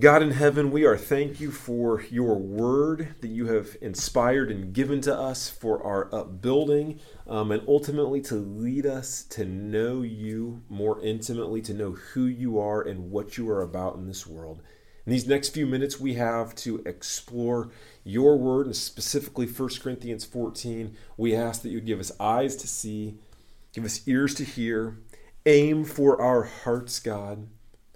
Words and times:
God 0.00 0.22
in 0.22 0.30
heaven, 0.30 0.70
we 0.70 0.86
are 0.86 0.96
thank 0.96 1.38
you 1.38 1.50
for 1.50 2.02
your 2.04 2.36
word 2.36 3.14
that 3.20 3.28
you 3.28 3.48
have 3.48 3.76
inspired 3.82 4.50
and 4.50 4.72
given 4.72 5.02
to 5.02 5.14
us 5.14 5.50
for 5.50 5.82
our 5.82 6.12
upbuilding 6.14 6.98
um, 7.26 7.52
and 7.52 7.62
ultimately 7.68 8.22
to 8.22 8.36
lead 8.36 8.86
us 8.86 9.22
to 9.24 9.44
know 9.44 10.00
you 10.00 10.62
more 10.70 10.98
intimately, 11.02 11.60
to 11.60 11.74
know 11.74 11.92
who 11.92 12.24
you 12.24 12.58
are 12.58 12.80
and 12.80 13.10
what 13.10 13.36
you 13.36 13.50
are 13.50 13.60
about 13.60 13.96
in 13.96 14.06
this 14.06 14.26
world. 14.26 14.62
In 15.04 15.12
these 15.12 15.26
next 15.26 15.50
few 15.50 15.66
minutes, 15.66 16.00
we 16.00 16.14
have 16.14 16.54
to 16.56 16.82
explore 16.86 17.70
your 18.02 18.38
word, 18.38 18.64
and 18.66 18.76
specifically 18.76 19.46
1 19.46 19.68
Corinthians 19.82 20.24
14. 20.24 20.96
We 21.18 21.36
ask 21.36 21.60
that 21.62 21.68
you 21.68 21.82
give 21.82 22.00
us 22.00 22.12
eyes 22.18 22.56
to 22.56 22.66
see, 22.66 23.18
give 23.74 23.84
us 23.84 24.08
ears 24.08 24.34
to 24.36 24.44
hear, 24.44 24.96
aim 25.44 25.84
for 25.84 26.20
our 26.20 26.44
hearts, 26.44 26.98
God 26.98 27.46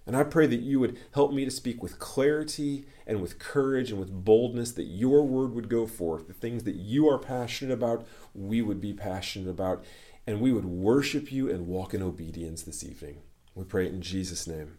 and 0.07 0.17
I 0.17 0.23
pray 0.23 0.47
that 0.47 0.61
you 0.61 0.79
would 0.79 0.99
help 1.15 1.33
me 1.33 1.45
to 1.45 1.51
speak 1.51 1.83
with 1.83 1.99
clarity 1.99 2.87
and 3.07 3.21
with 3.21 3.41
courage 3.41 3.91
and 3.91 3.99
with 3.99 4.25
boldness, 4.25 4.73
that 4.73 4.85
your 4.85 5.27
word 5.27 5.53
would 5.55 5.69
go 5.69 5.87
forth. 5.87 6.29
The 6.29 6.33
things 6.33 6.63
that 6.65 6.77
you 6.77 7.09
are 7.09 7.19
passionate 7.19 7.75
about, 7.75 8.07
we 8.35 8.63
would 8.63 8.81
be 8.81 8.93
passionate 8.93 9.51
about, 9.51 9.85
and 10.27 10.41
we 10.41 10.53
would 10.53 10.65
worship 10.65 11.33
you 11.33 11.51
and 11.51 11.67
walk 11.67 11.93
in 11.93 12.03
obedience 12.03 12.63
this 12.63 12.85
evening. 12.85 13.19
We 13.55 13.65
pray 13.65 13.87
it 13.87 13.93
in 13.93 14.03
Jesus' 14.03 14.47
name. 14.47 14.79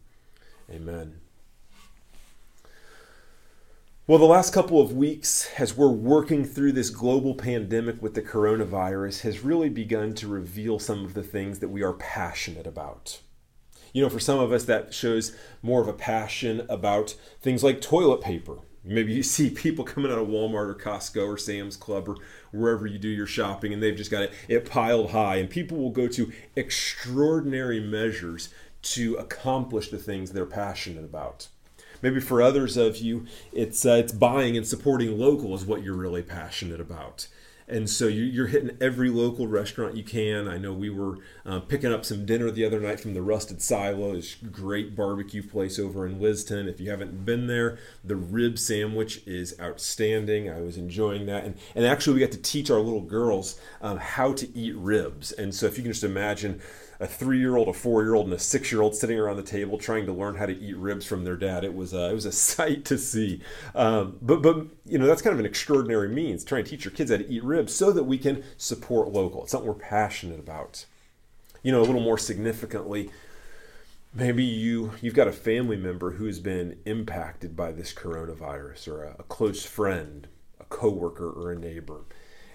Amen. 0.70 1.20
Well, 4.06 4.20
the 4.20 4.26
last 4.26 4.54
couple 4.54 4.80
of 4.80 4.94
weeks, 4.94 5.50
as 5.58 5.76
we're 5.76 5.90
working 5.90 6.46
through 6.46 6.72
this 6.72 6.90
global 6.90 7.36
pandemic 7.36 8.02
with 8.02 8.14
the 8.14 8.22
coronavirus, 8.22 9.22
has 9.22 9.44
really 9.44 9.68
begun 9.68 10.14
to 10.16 10.30
reveal 10.30 10.80
some 10.80 11.04
of 11.04 11.14
the 11.14 11.24
things 11.24 11.60
that 11.60 11.68
we 11.68 11.84
are 11.84 11.92
passionate 11.92 12.66
about. 12.66 13.20
You 13.94 14.04
know, 14.04 14.10
for 14.10 14.20
some 14.20 14.40
of 14.40 14.52
us, 14.52 14.66
that 14.66 14.94
shows 14.94 15.36
more 15.62 15.82
of 15.82 15.88
a 15.88 15.94
passion 15.94 16.66
about 16.70 17.16
things 17.42 17.64
like 17.64 17.82
toilet 17.82 18.22
paper. 18.22 18.60
Maybe 18.84 19.14
you 19.14 19.24
see 19.24 19.50
people 19.50 19.84
coming 19.84 20.12
out 20.12 20.18
of 20.18 20.28
Walmart 20.28 20.70
or 20.70 20.76
Costco 20.76 21.28
or 21.28 21.38
Sam's 21.38 21.76
Club 21.76 22.08
or 22.08 22.16
wherever 22.52 22.88
you 22.88 22.98
do 22.98 23.10
your 23.10 23.28
shopping, 23.28 23.74
and 23.74 23.84
they've 23.84 23.96
just 23.96 24.12
got 24.12 24.24
it, 24.24 24.34
it 24.48 24.70
piled 24.70 25.12
high. 25.12 25.38
And 25.38 25.50
people 25.50 25.78
will 25.78 25.92
go 25.92 26.08
to 26.08 26.32
extraordinary 26.56 27.82
measures 27.82 28.50
to 28.84 29.16
accomplish 29.16 29.90
the 29.90 29.98
things 29.98 30.32
they're 30.32 30.46
passionate 30.46 31.04
about. 31.04 31.50
Maybe 32.02 32.22
for 32.22 32.42
others 32.42 32.78
of 32.78 32.98
you, 32.98 33.26
it's 33.52 33.86
uh, 33.86 33.94
it's 33.94 34.14
buying 34.14 34.56
and 34.56 34.66
supporting 34.66 35.18
local 35.18 35.54
is 35.56 35.66
what 35.66 35.84
you're 35.84 35.96
really 35.96 36.22
passionate 36.22 36.80
about 36.80 37.28
and 37.68 37.90
so 37.90 38.08
you're 38.08 38.48
hitting 38.48 38.78
every 38.80 39.10
local 39.10 39.46
restaurant 39.46 39.98
you 39.98 40.04
can. 40.04 40.48
I 40.48 40.58
know 40.58 40.72
we 40.72 40.90
were 40.90 41.18
uh, 41.46 41.60
picking 41.60 41.92
up 41.92 42.06
some 42.06 42.26
dinner 42.26 42.50
the 42.50 42.66
other 42.66 42.80
night 42.80 43.00
from 43.00 43.14
the 43.14 43.22
Rusted 43.22 43.62
Silo, 43.62 44.16
this 44.16 44.36
great 44.36 44.96
barbecue 44.96 45.44
place 45.44 45.78
over 45.78 46.06
in 46.06 46.22
Lizton. 46.22 46.70
If 46.70 46.80
you 46.80 46.90
haven't 46.90 47.26
been 47.26 47.48
there, 47.48 47.78
the 48.06 48.16
rib 48.16 48.58
sandwich 48.58 49.22
is 49.28 49.54
outstanding. 49.60 50.50
I 50.50 50.62
was 50.62 50.78
enjoying 50.78 51.26
that, 51.26 51.44
and 51.44 51.56
and 51.76 51.86
actually 51.86 52.14
we 52.14 52.20
got 52.22 52.32
to 52.32 52.42
teach 52.42 52.72
our 52.72 52.80
little 52.80 53.02
girls 53.02 53.60
um, 53.82 53.98
how 53.98 54.32
to 54.34 54.58
eat 54.58 54.76
ribs. 54.76 55.34
And 55.34 55.54
so 55.54 55.66
if 55.66 55.78
you 55.78 55.84
can 55.84 55.92
just 55.92 56.06
imagine 56.06 56.62
a 57.00 57.08
three-year-old, 57.08 57.68
a 57.68 57.74
four-year-old, 57.74 58.26
and 58.26 58.34
a 58.34 58.40
six-year-old 58.40 58.96
sitting 58.96 59.20
around 59.20 59.38
the 59.38 59.44
table 59.44 59.78
trying 59.78 60.06
to 60.06 60.14
learn 60.14 60.36
how 60.36 60.46
to 60.46 60.58
eat 60.58 60.76
ribs 60.78 61.06
from 61.06 61.24
their 61.24 61.36
dad. 61.36 61.64
It 61.64 61.76
was 61.76 61.94
a, 61.94 62.10
it 62.10 62.14
was 62.14 62.26
a 62.26 62.32
sight 62.48 62.86
to 62.86 62.98
see. 62.98 63.42
Um, 63.76 64.18
but 64.22 64.42
but 64.42 64.68
you 64.86 64.98
know 64.98 65.06
that's 65.06 65.22
kind 65.22 65.34
of 65.34 65.40
an 65.40 65.46
extraordinary 65.46 66.10
means 66.10 66.44
trying 66.44 66.64
to 66.64 66.70
teach 66.70 66.86
your 66.86 66.94
kids 66.94 67.12
how 67.12 67.18
to 67.18 67.30
eat 67.30 67.44
ribs 67.44 67.74
so 67.74 67.92
that 67.92 68.04
we 68.04 68.18
can 68.18 68.44
support 68.58 69.10
local. 69.10 69.44
It's 69.44 69.52
something 69.52 69.68
we're 69.68 69.76
passionate 69.76 70.40
about. 70.40 70.86
You 71.64 71.72
know, 71.72 71.82
a 71.82 71.86
little 71.86 72.02
more 72.02 72.18
significantly, 72.18 73.12
maybe 74.14 74.44
you 74.44 74.94
you've 75.02 75.14
got 75.14 75.28
a 75.28 75.34
family 75.34 75.78
member 75.78 76.12
who's 76.12 76.40
been 76.40 76.80
impacted 76.86 77.56
by 77.56 77.72
this 77.72 77.94
coronavirus, 77.94 78.88
or 78.88 79.04
a, 79.04 79.16
a 79.20 79.24
close 79.24 79.66
friend, 79.66 80.28
a 80.60 80.66
coworker, 80.66 81.30
or 81.30 81.52
a 81.52 81.60
neighbor 81.60 82.02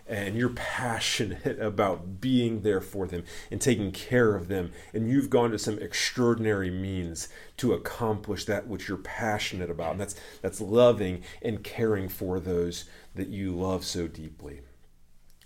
and 0.06 0.36
you're 0.36 0.50
passionate 0.50 1.58
about 1.60 2.20
being 2.20 2.62
there 2.62 2.80
for 2.80 3.06
them 3.06 3.24
and 3.50 3.60
taking 3.60 3.92
care 3.92 4.34
of 4.34 4.48
them, 4.48 4.72
and 4.92 5.08
you've 5.08 5.30
gone 5.30 5.50
to 5.50 5.58
some 5.58 5.78
extraordinary 5.78 6.70
means 6.70 7.28
to 7.58 7.72
accomplish 7.72 8.44
that 8.44 8.66
which 8.66 8.88
you're 8.88 8.98
passionate 8.98 9.70
about. 9.70 9.92
And 9.92 10.00
that's 10.00 10.14
that's 10.40 10.60
loving 10.60 11.22
and 11.40 11.62
caring 11.62 12.08
for 12.08 12.40
those 12.40 12.84
that 13.14 13.28
you 13.28 13.52
love 13.54 13.84
so 13.84 14.08
deeply. 14.08 14.60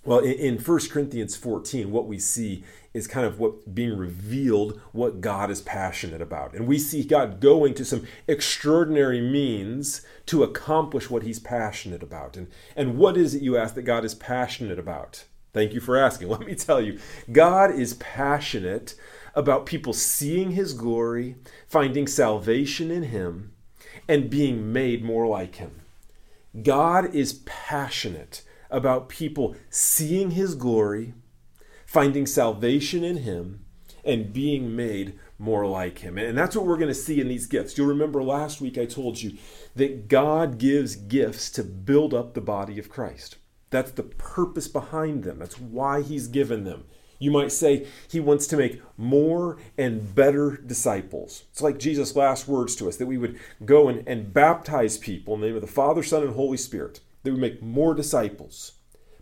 Well, 0.06 0.20
in, 0.20 0.58
1 0.58 0.78
Corinthians 0.88 1.34
14, 1.34 1.90
what 1.90 2.06
we 2.06 2.20
see 2.20 2.62
is 2.94 3.08
kind 3.08 3.26
of 3.26 3.40
what 3.40 3.74
being 3.74 3.98
revealed 3.98 4.80
what 4.92 5.20
God 5.20 5.50
is 5.50 5.60
passionate 5.60 6.22
about. 6.22 6.54
And 6.54 6.68
we 6.68 6.78
see 6.78 7.02
God 7.02 7.40
going 7.40 7.74
to 7.74 7.84
some 7.84 8.06
extraordinary 8.28 9.20
means 9.20 10.02
to 10.26 10.44
accomplish 10.44 11.10
what 11.10 11.24
he's 11.24 11.40
passionate 11.40 12.04
about. 12.04 12.36
And, 12.36 12.46
and 12.76 12.96
what 12.96 13.16
is 13.16 13.34
it 13.34 13.42
you 13.42 13.56
ask 13.56 13.74
that 13.74 13.82
God 13.82 14.04
is 14.04 14.14
passionate 14.14 14.78
about? 14.78 15.24
Thank 15.52 15.74
you 15.74 15.80
for 15.80 15.96
asking. 15.96 16.28
Let 16.30 16.46
me 16.46 16.54
tell 16.54 16.80
you, 16.80 17.00
God 17.32 17.72
is 17.72 17.94
passionate 17.94 18.94
about 19.34 19.66
people 19.66 19.92
seeing 19.92 20.52
his 20.52 20.72
glory, 20.72 21.34
finding 21.66 22.06
salvation 22.06 22.92
in 22.92 23.02
him, 23.02 23.54
and 24.06 24.30
being 24.30 24.72
made 24.72 25.04
more 25.04 25.26
like 25.26 25.56
him. 25.56 25.80
God 26.62 27.12
is 27.12 27.40
passionate 27.44 28.42
about 28.70 29.08
people 29.08 29.56
seeing 29.70 30.32
his 30.32 30.54
glory, 30.54 31.14
finding 31.84 32.26
salvation 32.26 33.04
in 33.04 33.18
him, 33.18 33.64
and 34.04 34.32
being 34.32 34.74
made 34.74 35.18
more 35.38 35.66
like 35.66 35.98
him. 35.98 36.16
And 36.16 36.38
that's 36.38 36.56
what 36.56 36.64
we're 36.64 36.78
going 36.78 36.88
to 36.88 36.94
see 36.94 37.20
in 37.20 37.28
these 37.28 37.46
gifts. 37.46 37.76
You'll 37.76 37.88
remember 37.88 38.22
last 38.22 38.60
week 38.60 38.78
I 38.78 38.86
told 38.86 39.20
you 39.20 39.36
that 39.74 40.08
God 40.08 40.58
gives 40.58 40.96
gifts 40.96 41.50
to 41.50 41.64
build 41.64 42.14
up 42.14 42.32
the 42.34 42.40
body 42.40 42.78
of 42.78 42.88
Christ. 42.88 43.36
That's 43.70 43.90
the 43.90 44.04
purpose 44.04 44.68
behind 44.68 45.24
them. 45.24 45.38
That's 45.38 45.60
why 45.60 46.02
he's 46.02 46.28
given 46.28 46.64
them. 46.64 46.84
You 47.18 47.30
might 47.30 47.52
say 47.52 47.86
he 48.08 48.20
wants 48.20 48.46
to 48.48 48.56
make 48.56 48.80
more 48.96 49.58
and 49.76 50.14
better 50.14 50.56
disciples. 50.56 51.44
It's 51.50 51.62
like 51.62 51.78
Jesus' 51.78 52.14
last 52.14 52.46
words 52.46 52.76
to 52.76 52.88
us 52.88 52.96
that 52.98 53.06
we 53.06 53.18
would 53.18 53.38
go 53.64 53.88
and, 53.88 54.06
and 54.06 54.32
baptize 54.32 54.98
people 54.98 55.34
in 55.34 55.40
the 55.40 55.46
name 55.46 55.56
of 55.56 55.62
the 55.62 55.66
Father, 55.66 56.02
Son, 56.02 56.22
and 56.22 56.34
Holy 56.34 56.58
Spirit 56.58 57.00
they 57.26 57.30
would 57.32 57.40
make 57.40 57.62
more 57.62 57.92
disciples. 57.92 58.72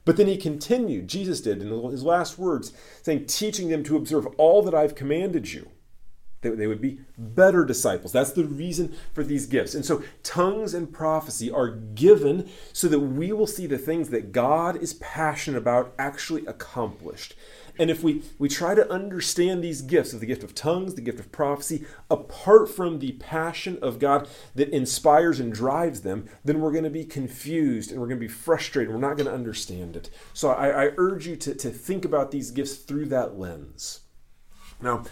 But 0.04 0.18
then 0.18 0.26
he 0.26 0.36
continued, 0.36 1.08
Jesus 1.08 1.40
did 1.40 1.62
in 1.62 1.90
his 1.90 2.04
last 2.04 2.38
words, 2.38 2.72
saying, 3.02 3.24
teaching 3.26 3.68
them 3.68 3.82
to 3.84 3.96
observe 3.96 4.26
all 4.36 4.62
that 4.62 4.74
I've 4.74 4.94
commanded 4.94 5.52
you. 5.52 5.70
That 6.42 6.58
they 6.58 6.66
would 6.66 6.82
be 6.82 7.00
better 7.16 7.64
disciples. 7.64 8.12
That's 8.12 8.32
the 8.32 8.44
reason 8.44 8.94
for 9.14 9.24
these 9.24 9.46
gifts. 9.46 9.74
And 9.74 9.82
so 9.82 10.02
tongues 10.22 10.74
and 10.74 10.92
prophecy 10.92 11.50
are 11.50 11.70
given 11.70 12.50
so 12.74 12.86
that 12.88 13.00
we 13.00 13.32
will 13.32 13.46
see 13.46 13.66
the 13.66 13.78
things 13.78 14.10
that 14.10 14.30
God 14.32 14.76
is 14.76 14.92
passionate 14.92 15.56
about 15.56 15.94
actually 15.98 16.44
accomplished. 16.44 17.34
And 17.78 17.90
if 17.90 18.04
we, 18.04 18.22
we 18.38 18.48
try 18.48 18.74
to 18.74 18.88
understand 18.90 19.62
these 19.62 19.82
gifts 19.82 20.12
of 20.12 20.20
the 20.20 20.26
gift 20.26 20.44
of 20.44 20.54
tongues, 20.54 20.94
the 20.94 21.00
gift 21.00 21.18
of 21.18 21.32
prophecy, 21.32 21.84
apart 22.08 22.68
from 22.68 23.00
the 23.00 23.12
passion 23.12 23.78
of 23.82 23.98
God 23.98 24.28
that 24.54 24.68
inspires 24.68 25.40
and 25.40 25.52
drives 25.52 26.02
them, 26.02 26.28
then 26.44 26.60
we're 26.60 26.70
going 26.70 26.84
to 26.84 26.90
be 26.90 27.04
confused 27.04 27.90
and 27.90 28.00
we're 28.00 28.06
going 28.06 28.20
to 28.20 28.26
be 28.26 28.32
frustrated. 28.32 28.92
We're 28.92 29.00
not 29.00 29.16
going 29.16 29.26
to 29.26 29.34
understand 29.34 29.96
it. 29.96 30.08
So 30.32 30.50
I, 30.50 30.84
I 30.86 30.90
urge 30.96 31.26
you 31.26 31.36
to, 31.36 31.54
to 31.54 31.70
think 31.70 32.04
about 32.04 32.30
these 32.30 32.52
gifts 32.52 32.76
through 32.76 33.06
that 33.06 33.38
lens. 33.38 34.00
Now, 34.80 35.04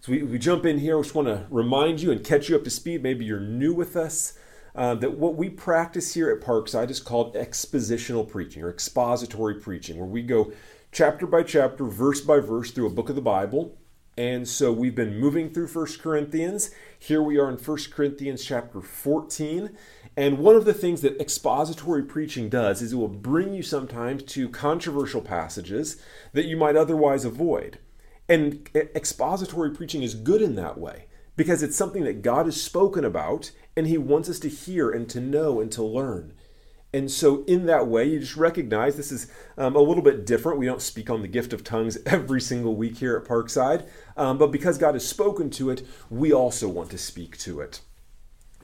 as 0.00 0.08
we, 0.08 0.22
we 0.22 0.38
jump 0.38 0.66
in 0.66 0.78
here, 0.78 0.98
I 0.98 1.02
just 1.02 1.14
want 1.14 1.28
to 1.28 1.46
remind 1.50 2.00
you 2.02 2.10
and 2.10 2.24
catch 2.24 2.48
you 2.48 2.56
up 2.56 2.64
to 2.64 2.70
speed. 2.70 3.02
Maybe 3.02 3.24
you're 3.24 3.40
new 3.40 3.72
with 3.72 3.96
us. 3.96 4.38
Uh, 4.72 4.94
that 4.94 5.18
what 5.18 5.34
we 5.34 5.50
practice 5.50 6.14
here 6.14 6.30
at 6.30 6.40
Parkside 6.40 6.90
is 6.90 7.00
called 7.00 7.34
expositional 7.34 8.28
preaching 8.28 8.62
or 8.62 8.70
expository 8.70 9.56
preaching, 9.56 9.98
where 9.98 10.06
we 10.06 10.22
go 10.22 10.52
chapter 10.92 11.26
by 11.26 11.42
chapter, 11.42 11.84
verse 11.84 12.20
by 12.20 12.40
verse 12.40 12.70
through 12.70 12.86
a 12.86 12.90
book 12.90 13.08
of 13.08 13.14
the 13.14 13.22
Bible. 13.22 13.78
And 14.16 14.46
so 14.46 14.72
we've 14.72 14.94
been 14.94 15.18
moving 15.18 15.50
through 15.50 15.68
First 15.68 16.02
Corinthians. 16.02 16.70
Here 16.98 17.22
we 17.22 17.38
are 17.38 17.48
in 17.48 17.56
First 17.56 17.92
Corinthians 17.92 18.44
chapter 18.44 18.80
14. 18.80 19.70
And 20.16 20.38
one 20.38 20.56
of 20.56 20.64
the 20.64 20.74
things 20.74 21.00
that 21.02 21.18
expository 21.20 22.02
preaching 22.02 22.48
does 22.48 22.82
is 22.82 22.92
it 22.92 22.96
will 22.96 23.08
bring 23.08 23.54
you 23.54 23.62
sometimes 23.62 24.24
to 24.24 24.48
controversial 24.48 25.22
passages 25.22 26.02
that 26.32 26.46
you 26.46 26.56
might 26.56 26.76
otherwise 26.76 27.24
avoid. 27.24 27.78
And 28.28 28.68
expository 28.74 29.70
preaching 29.70 30.02
is 30.02 30.14
good 30.14 30.42
in 30.42 30.56
that 30.56 30.78
way 30.78 31.06
because 31.36 31.62
it's 31.62 31.76
something 31.76 32.04
that 32.04 32.22
God 32.22 32.46
has 32.46 32.60
spoken 32.60 33.04
about 33.04 33.52
and 33.76 33.86
He 33.86 33.96
wants 33.96 34.28
us 34.28 34.40
to 34.40 34.48
hear 34.48 34.90
and 34.90 35.08
to 35.10 35.20
know 35.20 35.60
and 35.60 35.70
to 35.72 35.82
learn. 35.82 36.34
And 36.92 37.10
so, 37.10 37.44
in 37.44 37.66
that 37.66 37.86
way, 37.86 38.04
you 38.08 38.18
just 38.18 38.36
recognize 38.36 38.96
this 38.96 39.12
is 39.12 39.28
um, 39.56 39.76
a 39.76 39.80
little 39.80 40.02
bit 40.02 40.26
different. 40.26 40.58
We 40.58 40.66
don't 40.66 40.82
speak 40.82 41.08
on 41.08 41.22
the 41.22 41.28
gift 41.28 41.52
of 41.52 41.62
tongues 41.62 41.98
every 42.06 42.40
single 42.40 42.74
week 42.74 42.98
here 42.98 43.16
at 43.16 43.24
Parkside, 43.24 43.86
um, 44.16 44.38
but 44.38 44.50
because 44.50 44.76
God 44.76 44.94
has 44.94 45.06
spoken 45.06 45.50
to 45.50 45.70
it, 45.70 45.86
we 46.08 46.32
also 46.32 46.68
want 46.68 46.90
to 46.90 46.98
speak 46.98 47.36
to 47.38 47.60
it. 47.60 47.80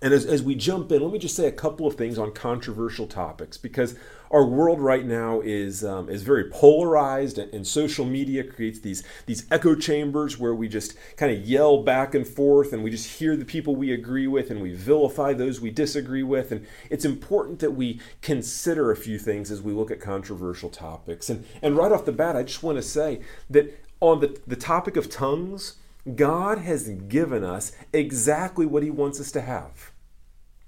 And 0.03 0.13
as, 0.13 0.27
as 0.27 0.43
we 0.43 0.55
jump 0.55 0.93
in, 0.93 1.03
let 1.03 1.11
me 1.11 1.19
just 1.19 1.35
say 1.35 1.47
a 1.47 1.53
couple 1.53 1.87
of 1.87 1.95
things 1.95 2.19
on 2.19 2.33
controversial 2.33 3.07
topics 3.07 3.57
because 3.57 3.95
our 4.31 4.45
world 4.45 4.81
right 4.81 5.05
now 5.07 5.41
is 5.41 5.85
um, 5.85 6.11
is 6.11 6.23
very 6.23 6.51
polarized, 6.51 7.39
and, 7.39 7.53
and, 7.55 7.67
social 7.67 8.05
media 8.05 8.45
creates 8.45 8.81
these 8.81 9.03
these 9.27 9.47
echo 9.51 9.75
chambers 9.75 10.39
where 10.39 10.55
we 10.55 10.69
just 10.69 10.97
kind 11.17 11.33
of 11.33 11.47
yell 11.47 11.83
back 11.83 12.15
and 12.15 12.27
forth, 12.27 12.73
and 12.73 12.83
we 12.83 12.91
just 12.91 13.19
hear 13.19 13.37
the 13.37 13.45
people 13.45 13.77
we 13.77 13.93
agree 13.93 14.27
with, 14.27 14.51
and 14.51 14.61
we 14.61 14.73
vilify 14.73 15.33
those 15.33 15.61
we 15.61 15.71
disagree 15.71 16.23
with. 16.23 16.53
And 16.53 16.67
it's 16.91 17.05
important 17.05 17.61
that 17.61 17.73
we 17.73 18.01
consider 18.21 18.91
a 18.91 18.97
few 18.97 19.19
things 19.19 19.51
as 19.51 19.63
we 19.63 19.73
look 19.73 19.91
at 19.91 20.01
controversial 20.01 20.71
topics. 20.71 21.31
And 21.31 21.47
and 21.63 21.77
right 21.77 21.93
off 21.93 22.05
the 22.05 22.13
bat, 22.13 22.37
I 22.37 22.43
just 22.43 22.63
want 22.63 22.77
to 22.77 22.83
say 22.83 23.21
that 23.49 23.83
on 24.01 24.21
the 24.21 24.39
the 24.47 24.57
topic 24.57 24.97
of 24.97 25.09
tongues 25.09 25.77
God 26.15 26.59
has 26.59 26.89
given 26.89 27.43
us 27.43 27.73
exactly 27.93 28.67
what 28.67 28.83
He 28.83 28.91
wants 28.91 29.21
us 29.21 29.33
to 29.33 29.41
have. 29.41 29.93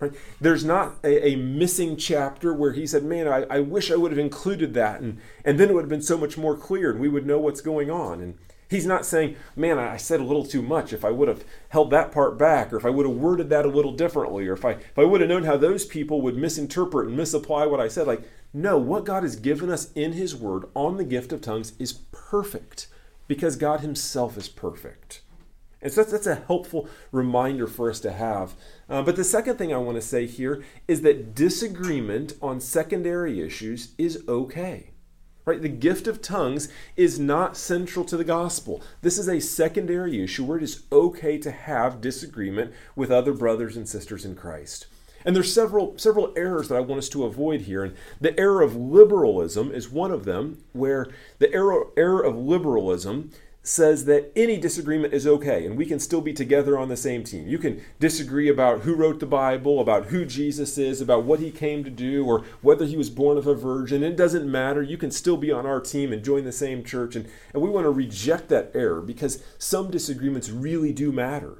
Right? 0.00 0.12
There's 0.40 0.64
not 0.64 0.94
a, 1.02 1.30
a, 1.30 1.36
missing 1.36 1.96
chapter 1.96 2.54
where 2.54 2.72
he 2.72 2.86
said, 2.86 3.02
Man, 3.02 3.26
I, 3.26 3.42
I 3.50 3.58
wish 3.58 3.90
I 3.90 3.96
would 3.96 4.12
have 4.12 4.18
included 4.18 4.72
that, 4.74 5.00
and, 5.00 5.18
and 5.44 5.58
then 5.58 5.70
it 5.70 5.74
would 5.74 5.82
have 5.82 5.88
been 5.88 6.02
so 6.02 6.16
much 6.16 6.38
more 6.38 6.56
clear 6.56 6.92
and 6.92 7.00
we 7.00 7.08
would 7.08 7.26
know 7.26 7.40
what's 7.40 7.60
going 7.60 7.90
on. 7.90 8.20
And 8.20 8.38
he's 8.68 8.86
not 8.86 9.04
saying, 9.04 9.34
Man, 9.56 9.76
I 9.76 9.96
said 9.96 10.20
a 10.20 10.24
little 10.24 10.44
too 10.44 10.62
much. 10.62 10.92
If 10.92 11.04
I 11.04 11.10
would 11.10 11.26
have 11.26 11.44
held 11.70 11.90
that 11.90 12.12
part 12.12 12.38
back, 12.38 12.72
or 12.72 12.76
if 12.76 12.86
I 12.86 12.90
would 12.90 13.06
have 13.06 13.16
worded 13.16 13.50
that 13.50 13.64
a 13.64 13.70
little 13.70 13.90
differently, 13.90 14.46
or 14.46 14.52
if 14.52 14.64
I, 14.64 14.72
if 14.72 14.98
I 14.98 15.02
would 15.02 15.20
have 15.20 15.30
known 15.30 15.42
how 15.42 15.56
those 15.56 15.84
people 15.84 16.22
would 16.22 16.36
misinterpret 16.36 17.08
and 17.08 17.16
misapply 17.16 17.66
what 17.66 17.80
I 17.80 17.88
said. 17.88 18.06
Like, 18.06 18.22
no, 18.52 18.78
what 18.78 19.04
God 19.04 19.24
has 19.24 19.34
given 19.34 19.68
us 19.68 19.90
in 19.94 20.12
his 20.12 20.36
word 20.36 20.66
on 20.74 20.96
the 20.96 21.04
gift 21.04 21.32
of 21.32 21.40
tongues 21.40 21.72
is 21.80 21.92
perfect 22.12 22.86
because 23.26 23.56
God 23.56 23.80
himself 23.80 24.38
is 24.38 24.48
perfect. 24.48 25.22
And 25.80 25.92
so 25.92 26.00
that's, 26.00 26.12
that's 26.12 26.26
a 26.26 26.44
helpful 26.46 26.88
reminder 27.12 27.66
for 27.66 27.90
us 27.90 28.00
to 28.00 28.12
have. 28.12 28.54
Uh, 28.88 29.02
but 29.02 29.16
the 29.16 29.24
second 29.24 29.56
thing 29.56 29.72
I 29.72 29.78
want 29.78 29.96
to 29.96 30.02
say 30.02 30.26
here 30.26 30.64
is 30.88 31.02
that 31.02 31.34
disagreement 31.34 32.34
on 32.42 32.60
secondary 32.60 33.40
issues 33.40 33.94
is 33.96 34.24
okay. 34.28 34.90
Right? 35.44 35.62
The 35.62 35.68
gift 35.68 36.06
of 36.06 36.20
tongues 36.20 36.68
is 36.96 37.18
not 37.18 37.56
central 37.56 38.04
to 38.06 38.16
the 38.16 38.24
gospel. 38.24 38.82
This 39.00 39.16
is 39.16 39.28
a 39.28 39.40
secondary 39.40 40.22
issue 40.22 40.44
where 40.44 40.58
it 40.58 40.64
is 40.64 40.82
okay 40.92 41.38
to 41.38 41.50
have 41.50 42.02
disagreement 42.02 42.74
with 42.94 43.10
other 43.10 43.32
brothers 43.32 43.76
and 43.76 43.88
sisters 43.88 44.26
in 44.26 44.34
Christ. 44.34 44.88
And 45.24 45.34
there's 45.34 45.52
several 45.52 45.96
several 45.98 46.32
errors 46.36 46.68
that 46.68 46.76
I 46.76 46.80
want 46.80 46.98
us 46.98 47.08
to 47.10 47.24
avoid 47.24 47.62
here. 47.62 47.82
And 47.82 47.94
the 48.20 48.38
error 48.38 48.62
of 48.62 48.76
liberalism 48.76 49.72
is 49.72 49.90
one 49.90 50.12
of 50.12 50.24
them, 50.24 50.62
where 50.72 51.08
the 51.38 51.52
error, 51.52 51.86
error 51.96 52.22
of 52.22 52.36
liberalism 52.36 53.30
says 53.68 54.06
that 54.06 54.32
any 54.34 54.56
disagreement 54.56 55.12
is 55.12 55.26
okay 55.26 55.66
and 55.66 55.76
we 55.76 55.84
can 55.84 55.98
still 55.98 56.22
be 56.22 56.32
together 56.32 56.78
on 56.78 56.88
the 56.88 56.96
same 56.96 57.22
team. 57.22 57.46
You 57.46 57.58
can 57.58 57.82
disagree 58.00 58.48
about 58.48 58.80
who 58.80 58.94
wrote 58.94 59.20
the 59.20 59.26
Bible, 59.26 59.78
about 59.78 60.06
who 60.06 60.24
Jesus 60.24 60.78
is, 60.78 61.02
about 61.02 61.24
what 61.24 61.40
he 61.40 61.50
came 61.50 61.84
to 61.84 61.90
do, 61.90 62.24
or 62.24 62.44
whether 62.62 62.86
he 62.86 62.96
was 62.96 63.10
born 63.10 63.36
of 63.36 63.46
a 63.46 63.54
virgin. 63.54 64.02
It 64.02 64.16
doesn't 64.16 64.50
matter. 64.50 64.80
You 64.80 64.96
can 64.96 65.10
still 65.10 65.36
be 65.36 65.52
on 65.52 65.66
our 65.66 65.80
team 65.80 66.14
and 66.14 66.24
join 66.24 66.44
the 66.44 66.52
same 66.52 66.82
church. 66.82 67.14
And, 67.14 67.28
and 67.52 67.62
we 67.62 67.68
want 67.68 67.84
to 67.84 67.90
reject 67.90 68.48
that 68.48 68.70
error 68.74 69.02
because 69.02 69.42
some 69.58 69.90
disagreements 69.90 70.48
really 70.48 70.92
do 70.94 71.12
matter. 71.12 71.58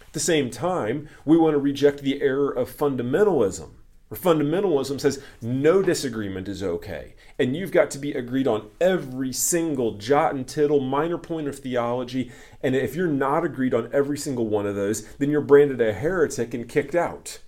At 0.00 0.14
the 0.14 0.20
same 0.20 0.50
time, 0.50 1.06
we 1.26 1.36
want 1.36 1.52
to 1.52 1.58
reject 1.58 2.00
the 2.00 2.22
error 2.22 2.50
of 2.50 2.74
fundamentalism 2.74 3.72
fundamentalism 4.16 5.00
says 5.00 5.22
no 5.40 5.82
disagreement 5.82 6.48
is 6.48 6.62
okay. 6.62 7.14
And 7.38 7.56
you've 7.56 7.72
got 7.72 7.90
to 7.92 7.98
be 7.98 8.12
agreed 8.12 8.46
on 8.46 8.68
every 8.80 9.32
single 9.32 9.92
jot 9.92 10.34
and 10.34 10.46
tittle, 10.46 10.80
minor 10.80 11.18
point 11.18 11.48
of 11.48 11.58
theology. 11.58 12.32
And 12.62 12.74
if 12.74 12.96
you're 12.96 13.06
not 13.06 13.44
agreed 13.44 13.74
on 13.74 13.88
every 13.92 14.18
single 14.18 14.48
one 14.48 14.66
of 14.66 14.74
those, 14.74 15.04
then 15.16 15.30
you're 15.30 15.40
branded 15.40 15.80
a 15.80 15.92
heretic 15.92 16.54
and 16.54 16.68
kicked 16.68 16.94
out. 16.94 17.38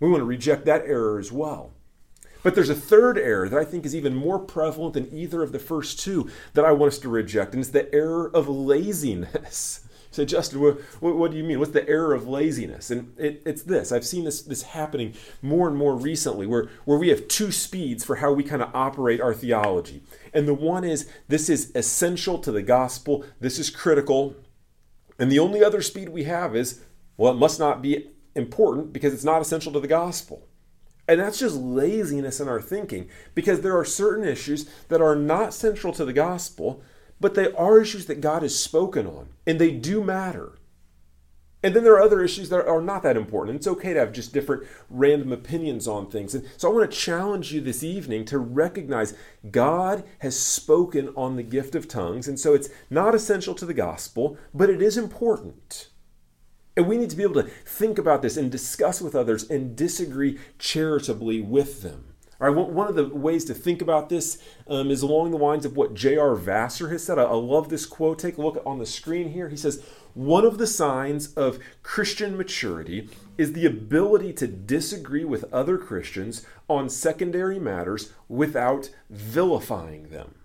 We 0.00 0.08
want 0.08 0.20
to 0.20 0.24
reject 0.24 0.64
that 0.64 0.86
error 0.86 1.18
as 1.18 1.30
well. 1.30 1.72
But 2.42 2.54
there's 2.54 2.70
a 2.70 2.74
third 2.74 3.18
error 3.18 3.48
that 3.48 3.58
I 3.58 3.64
think 3.64 3.84
is 3.84 3.96
even 3.96 4.14
more 4.14 4.38
prevalent 4.38 4.94
than 4.94 5.12
either 5.12 5.42
of 5.42 5.52
the 5.52 5.58
first 5.58 6.00
two 6.00 6.30
that 6.54 6.64
I 6.64 6.72
want 6.72 6.92
us 6.92 6.98
to 7.00 7.08
reject, 7.08 7.52
and 7.52 7.60
it's 7.60 7.70
the 7.70 7.92
error 7.94 8.30
of 8.32 8.48
laziness. 8.48 9.84
Say, 10.10 10.24
Justin, 10.24 10.60
what, 10.60 10.80
what, 11.00 11.16
what, 11.16 11.30
do 11.30 11.36
you 11.36 11.44
mean? 11.44 11.58
What's 11.58 11.72
the 11.72 11.88
error 11.88 12.14
of 12.14 12.26
laziness? 12.26 12.90
And 12.90 13.12
it, 13.18 13.42
it's 13.44 13.62
this. 13.62 13.92
I've 13.92 14.06
seen 14.06 14.24
this, 14.24 14.40
this 14.40 14.62
happening 14.62 15.14
more 15.42 15.68
and 15.68 15.76
more 15.76 15.94
recently 15.94 16.46
where, 16.46 16.70
where 16.86 16.98
we 16.98 17.10
have 17.10 17.28
two 17.28 17.52
speeds 17.52 18.04
for 18.04 18.16
how 18.16 18.32
we 18.32 18.42
kind 18.42 18.62
of 18.62 18.74
operate 18.74 19.20
our 19.20 19.34
theology. 19.34 20.02
And 20.32 20.48
the 20.48 20.54
one 20.54 20.84
is 20.84 21.08
this 21.28 21.50
is 21.50 21.72
essential 21.74 22.38
to 22.38 22.50
the 22.50 22.62
gospel, 22.62 23.24
this 23.40 23.58
is 23.58 23.68
critical. 23.68 24.34
And 25.18 25.30
the 25.30 25.40
only 25.40 25.62
other 25.62 25.82
speed 25.82 26.08
we 26.08 26.24
have 26.24 26.56
is, 26.56 26.80
well, 27.16 27.32
it 27.32 27.38
must 27.38 27.58
not 27.58 27.82
be 27.82 28.08
important 28.34 28.92
because 28.92 29.12
it's 29.12 29.24
not 29.24 29.42
essential 29.42 29.72
to 29.72 29.80
the 29.80 29.88
gospel. 29.88 30.48
And 31.06 31.20
that's 31.20 31.38
just 31.38 31.56
laziness 31.56 32.38
in 32.38 32.48
our 32.48 32.60
thinking 32.60 33.08
because 33.34 33.62
there 33.62 33.76
are 33.76 33.84
certain 33.84 34.26
issues 34.26 34.68
that 34.88 35.00
are 35.00 35.16
not 35.16 35.54
central 35.54 35.92
to 35.94 36.04
the 36.04 36.12
gospel 36.12 36.82
but 37.20 37.34
they 37.34 37.52
are 37.52 37.80
issues 37.80 38.06
that 38.06 38.20
God 38.20 38.42
has 38.42 38.58
spoken 38.58 39.06
on, 39.06 39.28
and 39.46 39.58
they 39.58 39.70
do 39.70 40.02
matter. 40.02 40.52
And 41.62 41.74
then 41.74 41.82
there 41.82 41.94
are 41.94 42.02
other 42.02 42.22
issues 42.22 42.50
that 42.50 42.66
are 42.68 42.80
not 42.80 43.02
that 43.02 43.16
important. 43.16 43.56
It's 43.56 43.66
okay 43.66 43.92
to 43.92 43.98
have 43.98 44.12
just 44.12 44.32
different 44.32 44.62
random 44.88 45.32
opinions 45.32 45.88
on 45.88 46.08
things. 46.08 46.32
And 46.32 46.46
so 46.56 46.70
I 46.70 46.72
want 46.74 46.88
to 46.88 46.96
challenge 46.96 47.52
you 47.52 47.60
this 47.60 47.82
evening 47.82 48.24
to 48.26 48.38
recognize 48.38 49.14
God 49.50 50.04
has 50.20 50.38
spoken 50.38 51.12
on 51.16 51.34
the 51.34 51.42
gift 51.42 51.74
of 51.74 51.88
tongues. 51.88 52.28
And 52.28 52.38
so 52.38 52.54
it's 52.54 52.68
not 52.90 53.14
essential 53.14 53.56
to 53.56 53.66
the 53.66 53.74
gospel, 53.74 54.38
but 54.54 54.70
it 54.70 54.80
is 54.80 54.96
important. 54.96 55.88
And 56.76 56.86
we 56.86 56.96
need 56.96 57.10
to 57.10 57.16
be 57.16 57.24
able 57.24 57.42
to 57.42 57.50
think 57.66 57.98
about 57.98 58.22
this 58.22 58.36
and 58.36 58.52
discuss 58.52 59.02
with 59.02 59.16
others 59.16 59.50
and 59.50 59.74
disagree 59.74 60.38
charitably 60.60 61.40
with 61.40 61.82
them. 61.82 62.07
All 62.40 62.48
right, 62.48 62.68
one 62.68 62.86
of 62.86 62.94
the 62.94 63.08
ways 63.08 63.44
to 63.46 63.54
think 63.54 63.82
about 63.82 64.08
this 64.08 64.38
um, 64.68 64.92
is 64.92 65.02
along 65.02 65.32
the 65.32 65.36
lines 65.36 65.64
of 65.64 65.76
what 65.76 65.94
J.R. 65.94 66.36
Vassar 66.36 66.88
has 66.90 67.02
said. 67.02 67.18
I, 67.18 67.24
I 67.24 67.34
love 67.34 67.68
this 67.68 67.84
quote. 67.84 68.20
Take 68.20 68.38
a 68.38 68.42
look 68.42 68.62
on 68.64 68.78
the 68.78 68.86
screen 68.86 69.30
here. 69.32 69.48
He 69.48 69.56
says, 69.56 69.84
One 70.14 70.44
of 70.44 70.56
the 70.56 70.66
signs 70.68 71.34
of 71.34 71.58
Christian 71.82 72.36
maturity 72.36 73.08
is 73.36 73.54
the 73.54 73.66
ability 73.66 74.32
to 74.34 74.46
disagree 74.46 75.24
with 75.24 75.52
other 75.52 75.78
Christians 75.78 76.46
on 76.68 76.88
secondary 76.88 77.58
matters 77.58 78.12
without 78.28 78.90
vilifying 79.10 80.10
them. 80.10 80.36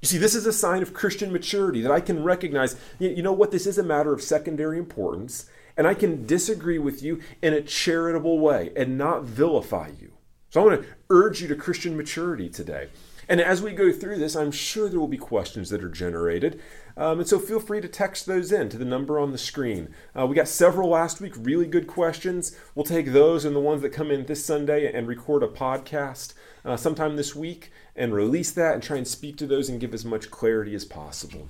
You 0.00 0.08
see, 0.08 0.18
this 0.18 0.34
is 0.34 0.46
a 0.46 0.52
sign 0.52 0.80
of 0.80 0.94
Christian 0.94 1.30
maturity 1.30 1.82
that 1.82 1.92
I 1.92 2.00
can 2.00 2.24
recognize, 2.24 2.74
you 2.98 3.22
know 3.22 3.34
what, 3.34 3.50
this 3.50 3.66
is 3.66 3.76
a 3.76 3.82
matter 3.82 4.14
of 4.14 4.22
secondary 4.22 4.78
importance, 4.78 5.44
and 5.76 5.86
I 5.86 5.92
can 5.92 6.24
disagree 6.24 6.78
with 6.78 7.02
you 7.02 7.20
in 7.42 7.52
a 7.52 7.60
charitable 7.60 8.38
way 8.38 8.72
and 8.74 8.96
not 8.96 9.24
vilify 9.24 9.90
you. 10.00 10.11
So 10.52 10.60
I 10.60 10.64
want 10.66 10.82
to 10.82 10.88
urge 11.08 11.40
you 11.40 11.48
to 11.48 11.56
Christian 11.56 11.96
maturity 11.96 12.50
today. 12.50 12.88
And 13.26 13.40
as 13.40 13.62
we 13.62 13.72
go 13.72 13.90
through 13.90 14.18
this, 14.18 14.36
I'm 14.36 14.52
sure 14.52 14.86
there 14.86 15.00
will 15.00 15.08
be 15.08 15.16
questions 15.16 15.70
that 15.70 15.82
are 15.82 15.88
generated. 15.88 16.60
Um, 16.94 17.20
and 17.20 17.26
so 17.26 17.38
feel 17.38 17.58
free 17.58 17.80
to 17.80 17.88
text 17.88 18.26
those 18.26 18.52
in 18.52 18.68
to 18.68 18.76
the 18.76 18.84
number 18.84 19.18
on 19.18 19.32
the 19.32 19.38
screen. 19.38 19.94
Uh, 20.14 20.26
we 20.26 20.36
got 20.36 20.48
several 20.48 20.90
last 20.90 21.22
week, 21.22 21.32
really 21.38 21.64
good 21.64 21.86
questions. 21.86 22.54
We'll 22.74 22.84
take 22.84 23.12
those 23.12 23.46
and 23.46 23.56
the 23.56 23.60
ones 23.60 23.80
that 23.80 23.94
come 23.94 24.10
in 24.10 24.26
this 24.26 24.44
Sunday 24.44 24.92
and 24.92 25.08
record 25.08 25.42
a 25.42 25.48
podcast 25.48 26.34
uh, 26.66 26.76
sometime 26.76 27.16
this 27.16 27.34
week 27.34 27.72
and 27.96 28.12
release 28.12 28.50
that 28.50 28.74
and 28.74 28.82
try 28.82 28.98
and 28.98 29.08
speak 29.08 29.38
to 29.38 29.46
those 29.46 29.70
and 29.70 29.80
give 29.80 29.94
as 29.94 30.04
much 30.04 30.30
clarity 30.30 30.74
as 30.74 30.84
possible. 30.84 31.48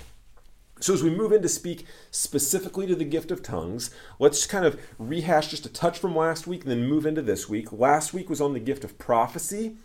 So, 0.83 0.93
as 0.93 1.03
we 1.05 1.11
move 1.11 1.31
in 1.31 1.43
to 1.43 1.49
speak 1.49 1.87
specifically 2.11 2.89
to 2.89 2.97
the 2.97 3.05
gift 3.05 3.31
of 3.31 3.41
tongues, 3.41 3.93
let's 4.19 4.47
kind 4.47 4.67
of 4.67 4.81
rehash 4.99 5.47
just 5.47 5.65
a 5.65 5.73
touch 5.73 5.97
from 5.97 6.17
last 6.17 6.49
week 6.49 6.63
and 6.63 6.71
then 6.73 6.89
move 6.89 7.07
into 7.07 7.23
this 7.23 7.49
week. 7.49 7.73
Last 7.73 8.13
week 8.13 8.29
was 8.29 8.41
on 8.41 8.53
the 8.53 8.59
gift 8.59 8.83
of 8.83 8.99
prophecy, 8.99 9.77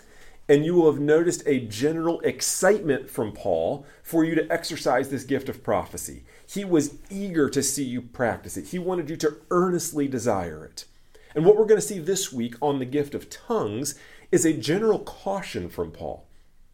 and 0.50 0.66
you 0.66 0.74
will 0.74 0.92
have 0.92 1.00
noticed 1.00 1.44
a 1.46 1.60
general 1.60 2.20
excitement 2.22 3.12
from 3.12 3.32
Paul 3.32 3.86
for 4.02 4.24
you 4.24 4.34
to 4.34 4.52
exercise 4.52 5.12
this 5.12 5.24
gift 5.24 5.50
of 5.50 5.64
prophecy. 5.64 6.24
He 6.48 6.66
was 6.66 6.96
eager 7.12 7.48
to 7.48 7.62
see 7.62 7.84
you 7.84 8.02
practice 8.02 8.58
it, 8.58 8.70
he 8.70 8.80
wanted 8.80 9.08
you 9.08 9.18
to 9.18 9.38
earnestly 9.52 10.08
desire 10.08 10.66
it. 10.66 10.86
And 11.36 11.46
what 11.46 11.58
we're 11.58 11.66
going 11.66 11.80
to 11.80 11.88
see 11.88 12.00
this 12.00 12.34
week 12.34 12.56
on 12.60 12.80
the 12.80 12.86
gift 12.86 13.14
of 13.14 13.30
tongues 13.30 13.94
is 14.32 14.46
a 14.46 14.54
general 14.54 14.98
caution 14.98 15.70
from 15.70 15.92
Paul. 15.92 16.26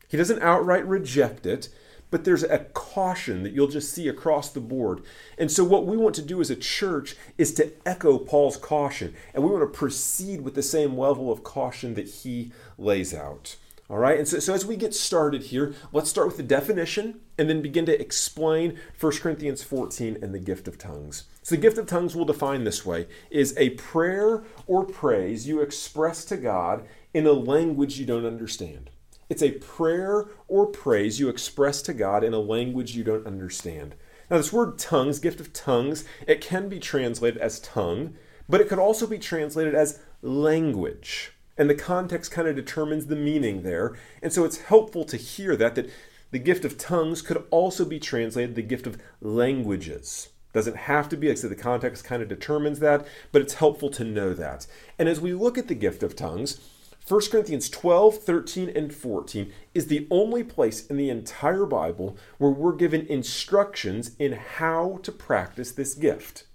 He 0.08 0.16
doesn't 0.16 0.42
outright 0.42 0.88
reject 0.88 1.46
it, 1.46 1.68
but 2.14 2.26
there's 2.26 2.44
a 2.44 2.60
caution 2.60 3.42
that 3.42 3.54
you'll 3.54 3.68
just 3.68 3.92
see 3.92 4.08
across 4.08 4.52
the 4.52 4.60
board. 4.60 5.02
And 5.36 5.52
so, 5.52 5.64
what 5.64 5.88
we 5.88 5.98
want 5.98 6.14
to 6.14 6.22
do 6.22 6.42
as 6.42 6.52
a 6.52 6.56
church 6.56 7.16
is 7.40 7.52
to 7.56 7.72
echo 7.88 8.20
Paul's 8.20 8.56
caution, 8.56 9.16
and 9.34 9.44
we 9.44 9.50
want 9.50 9.64
to 9.64 9.80
proceed 9.80 10.42
with 10.42 10.54
the 10.54 10.62
same 10.62 10.96
level 10.96 11.32
of 11.32 11.44
caution 11.44 11.96
that 11.96 12.08
he 12.08 12.52
lays 12.78 13.16
out. 13.16 13.56
All 13.90 13.98
right, 13.98 14.20
and 14.20 14.28
so, 14.28 14.38
so 14.38 14.54
as 14.54 14.64
we 14.64 14.76
get 14.76 14.94
started 14.94 15.46
here, 15.46 15.74
let's 15.92 16.08
start 16.08 16.28
with 16.28 16.38
the 16.38 16.44
definition 16.44 17.20
and 17.40 17.50
then 17.50 17.64
begin 17.64 17.88
to 17.88 18.00
explain 18.00 18.80
1 19.00 19.12
Corinthians 19.14 19.64
14 19.64 20.20
and 20.22 20.36
the 20.36 20.40
gift 20.40 20.68
of 20.68 20.78
tongues. 20.78 21.24
So, 21.42 21.56
the 21.56 21.62
gift 21.62 21.80
of 21.80 21.88
tongues 21.88 22.16
we'll 22.16 22.26
define 22.26 22.64
this 22.64 22.86
way 22.86 23.08
is 23.32 23.58
a 23.58 23.72
prayer 23.72 24.44
or 24.68 24.86
praise 24.86 25.48
you 25.48 25.62
express 25.62 26.26
to 26.26 26.38
God 26.38 26.86
in 27.12 27.26
a 27.26 27.34
language 27.34 27.98
you 27.98 28.06
don't 28.06 28.28
understand. 28.28 28.92
It's 29.34 29.42
a 29.42 29.54
prayer 29.54 30.28
or 30.48 30.68
praise 30.68 31.20
you 31.20 31.28
express 31.28 31.82
to 31.82 31.94
God 31.96 32.24
in 32.24 32.36
a 32.36 32.40
language 32.40 32.96
you 32.96 33.04
don't 33.04 33.26
understand. 33.26 33.96
Now, 34.30 34.38
this 34.38 34.54
word 34.54 34.78
tongues, 34.78 35.18
gift 35.18 35.40
of 35.40 35.52
tongues, 35.52 36.06
it 36.28 36.40
can 36.40 36.70
be 36.70 36.78
translated 36.78 37.42
as 37.42 37.60
tongue, 37.60 38.14
but 38.48 38.62
it 38.62 38.70
could 38.70 38.78
also 38.78 39.08
be 39.08 39.18
translated 39.18 39.74
as 39.74 40.00
language. 40.22 41.32
And 41.58 41.68
the 41.68 41.74
context 41.74 42.32
kind 42.32 42.48
of 42.48 42.56
determines 42.56 43.08
the 43.08 43.16
meaning 43.16 43.64
there. 43.64 43.98
And 44.22 44.32
so 44.32 44.46
it's 44.46 44.60
helpful 44.60 45.04
to 45.06 45.18
hear 45.18 45.56
that, 45.56 45.74
that 45.74 45.90
the 46.30 46.38
gift 46.38 46.64
of 46.64 46.78
tongues 46.78 47.24
could 47.24 47.44
also 47.50 47.86
be 47.86 48.00
translated 48.00 48.54
the 48.54 48.62
gift 48.62 48.86
of 48.86 49.02
languages. 49.20 50.30
Doesn't 50.54 50.78
have 50.78 51.10
to 51.10 51.18
be, 51.18 51.30
like 51.30 51.38
I 51.38 51.42
said, 51.42 51.50
the 51.50 51.56
context 51.56 52.04
kind 52.04 52.22
of 52.22 52.30
determines 52.30 52.78
that, 52.82 53.08
but 53.32 53.42
it's 53.42 53.56
helpful 53.56 53.90
to 53.90 54.04
know 54.04 54.36
that. 54.36 54.68
And 55.00 55.10
as 55.10 55.20
we 55.20 55.34
look 55.34 55.58
at 55.58 55.70
the 55.70 55.74
gift 55.74 56.04
of 56.04 56.16
tongues, 56.16 56.60
1 57.06 57.20
Corinthians 57.32 57.70
12, 57.70 58.20
13, 58.20 58.70
and 58.70 58.94
14 58.94 59.52
is 59.74 59.88
the 59.88 60.08
only 60.10 60.42
place 60.42 60.88
in 60.88 60.96
the 60.96 61.10
entire 61.10 61.66
Bible 61.66 62.16
where 62.38 62.50
we're 62.50 62.72
given 62.72 63.06
instructions 63.08 64.16
in 64.20 64.32
how 64.32 65.00
to 65.04 65.12
practice 65.12 65.74
this 65.74 65.96
gift. 65.96 66.46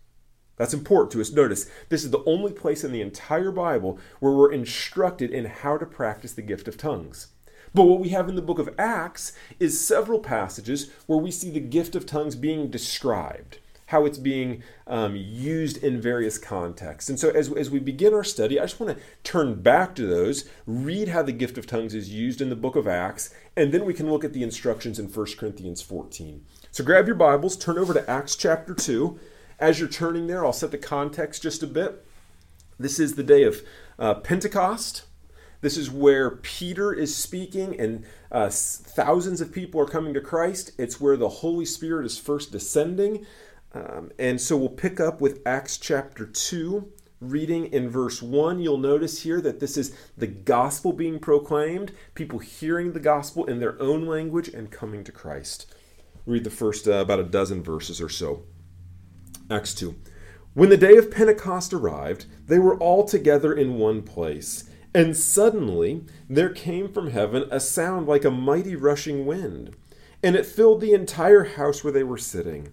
That's 0.57 0.73
important 0.73 1.12
to 1.12 1.21
us. 1.21 1.31
Notice, 1.31 1.71
this 1.90 2.02
is 2.02 2.11
the 2.11 2.25
only 2.25 2.52
place 2.52 2.83
in 2.83 2.93
the 2.93 3.02
entire 3.02 3.52
Bible 3.52 3.99
where 4.21 4.33
we're 4.33 4.50
instructed 4.50 5.31
in 5.31 5.45
how 5.45 5.76
to 5.76 5.85
practice 5.85 6.33
the 6.33 6.40
gift 6.40 6.67
of 6.67 6.78
tongues. 6.78 7.26
But 7.75 7.85
what 7.85 8.00
we 8.00 8.09
have 8.09 8.31
in 8.31 8.35
the 8.35 8.40
book 8.40 8.59
of 8.59 8.75
Acts 8.78 9.35
is 9.61 9.78
several 9.78 10.19
passages 10.19 10.90
where 11.07 11.19
we 11.19 11.31
see 11.31 11.50
the 11.50 11.61
gift 11.61 11.95
of 11.95 12.07
tongues 12.07 12.37
being 12.37 12.71
described 12.71 13.59
how 13.88 14.04
it's 14.04 14.18
being 14.18 14.62
um, 14.87 15.16
used 15.16 15.83
in 15.83 15.99
various 15.99 16.37
contexts. 16.37 17.09
And 17.09 17.18
so, 17.18 17.30
as, 17.30 17.50
as 17.52 17.71
we 17.71 17.78
begin 17.78 18.12
our 18.12 18.25
study, 18.25 18.61
I 18.61 18.64
just 18.64 18.78
want 18.78 18.97
to 18.97 19.02
turn 19.23 19.62
back 19.62 19.95
to 19.95 20.07
those, 20.07 20.49
read 20.66 21.09
how 21.09 21.23
the 21.23 21.33
gift 21.33 21.57
of 21.57 21.66
tongues 21.66 21.95
is 21.95 22.11
used 22.11 22.42
in 22.42 22.50
the 22.50 22.57
book 22.57 22.76
of 22.76 22.87
Acts, 22.87 23.35
and 23.57 23.73
then 23.73 23.87
we 23.87 23.95
can 23.95 24.11
look 24.11 24.25
at 24.25 24.35
the 24.35 24.42
instructions 24.42 24.99
in 24.99 25.07
1 25.07 25.26
Corinthians 25.38 25.80
14. 25.80 26.45
So, 26.71 26.85
grab 26.85 27.07
your 27.07 27.16
Bibles, 27.16 27.57
turn 27.57 27.78
over 27.78 27.95
to 27.95 28.09
Acts 28.11 28.37
chapter 28.37 28.75
2. 28.75 29.18
As 29.59 29.80
you're 29.80 29.88
turning 29.88 30.26
there, 30.26 30.45
I'll 30.45 30.52
set 30.52 30.71
the 30.71 30.78
context 30.78 31.42
just 31.42 31.62
a 31.62 31.66
bit. 31.66 32.04
This 32.78 33.00
is 33.00 33.14
the 33.14 33.23
day 33.23 33.42
of 33.42 33.62
uh, 33.99 34.14
Pentecost. 34.14 35.04
This 35.61 35.76
is 35.76 35.90
where 35.90 36.30
Peter 36.30 36.92
is 36.92 37.16
speaking, 37.16 37.78
and 37.80 38.04
uh, 38.30 38.49
thousands 38.50 39.40
of 39.40 39.50
people 39.50 39.80
are 39.80 39.87
coming 39.87 40.14
to 40.14 40.21
Christ. 40.21 40.73
It's 40.78 41.00
where 41.00 41.16
the 41.16 41.28
Holy 41.28 41.64
Spirit 41.64 42.07
is 42.07 42.18
first 42.18 42.52
descending. 42.52 43.26
Um, 43.75 44.11
and 44.19 44.41
so 44.41 44.57
we'll 44.57 44.71
pick 44.71 45.01
up 45.01 45.21
with 45.21 45.43
Acts 45.47 45.77
chapter 45.77 46.25
2, 46.27 46.91
reading 47.21 47.67
in 47.67 47.91
verse 47.91 48.23
1. 48.23 48.61
You'll 48.61 48.79
notice 48.79 49.23
here 49.23 49.41
that 49.41 49.61
this 49.61 49.77
is 49.77 49.95
the 50.17 50.27
gospel 50.27 50.93
being 50.93 51.19
proclaimed, 51.19 51.93
people 52.15 52.39
hearing 52.39 52.93
the 52.93 53.01
gospel 53.01 53.45
in 53.45 53.61
their 53.61 53.81
own 53.81 54.07
language 54.07 54.49
and 54.49 54.71
coming 54.71 55.05
to 55.05 55.13
Christ. 55.13 55.73
Read 56.27 56.45
the 56.45 56.51
first 56.51 56.89
uh, 56.89 56.93
about 56.93 57.21
a 57.21 57.25
dozen 57.25 57.63
verses 57.63 58.01
or 58.01 58.09
so. 58.09 58.45
Acts 59.51 59.75
2. 59.75 59.95
When 60.55 60.71
the 60.71 60.77
day 60.77 60.97
of 60.97 61.11
Pentecost 61.11 61.73
arrived, 61.73 62.27
they 62.47 62.59
were 62.59 62.77
all 62.79 63.05
together 63.05 63.53
in 63.53 63.79
one 63.79 64.03
place. 64.03 64.69
And 64.95 65.17
suddenly 65.17 66.05
there 66.29 66.49
came 66.49 66.93
from 66.93 67.11
heaven 67.11 67.47
a 67.51 67.61
sound 67.61 68.09
like 68.09 68.25
a 68.25 68.31
mighty 68.31 68.75
rushing 68.75 69.27
wind, 69.27 69.77
and 70.23 70.35
it 70.35 70.47
filled 70.47 70.81
the 70.81 70.95
entire 70.95 71.45
house 71.45 71.85
where 71.85 71.93
they 71.93 72.03
were 72.03 72.19
sitting 72.19 72.73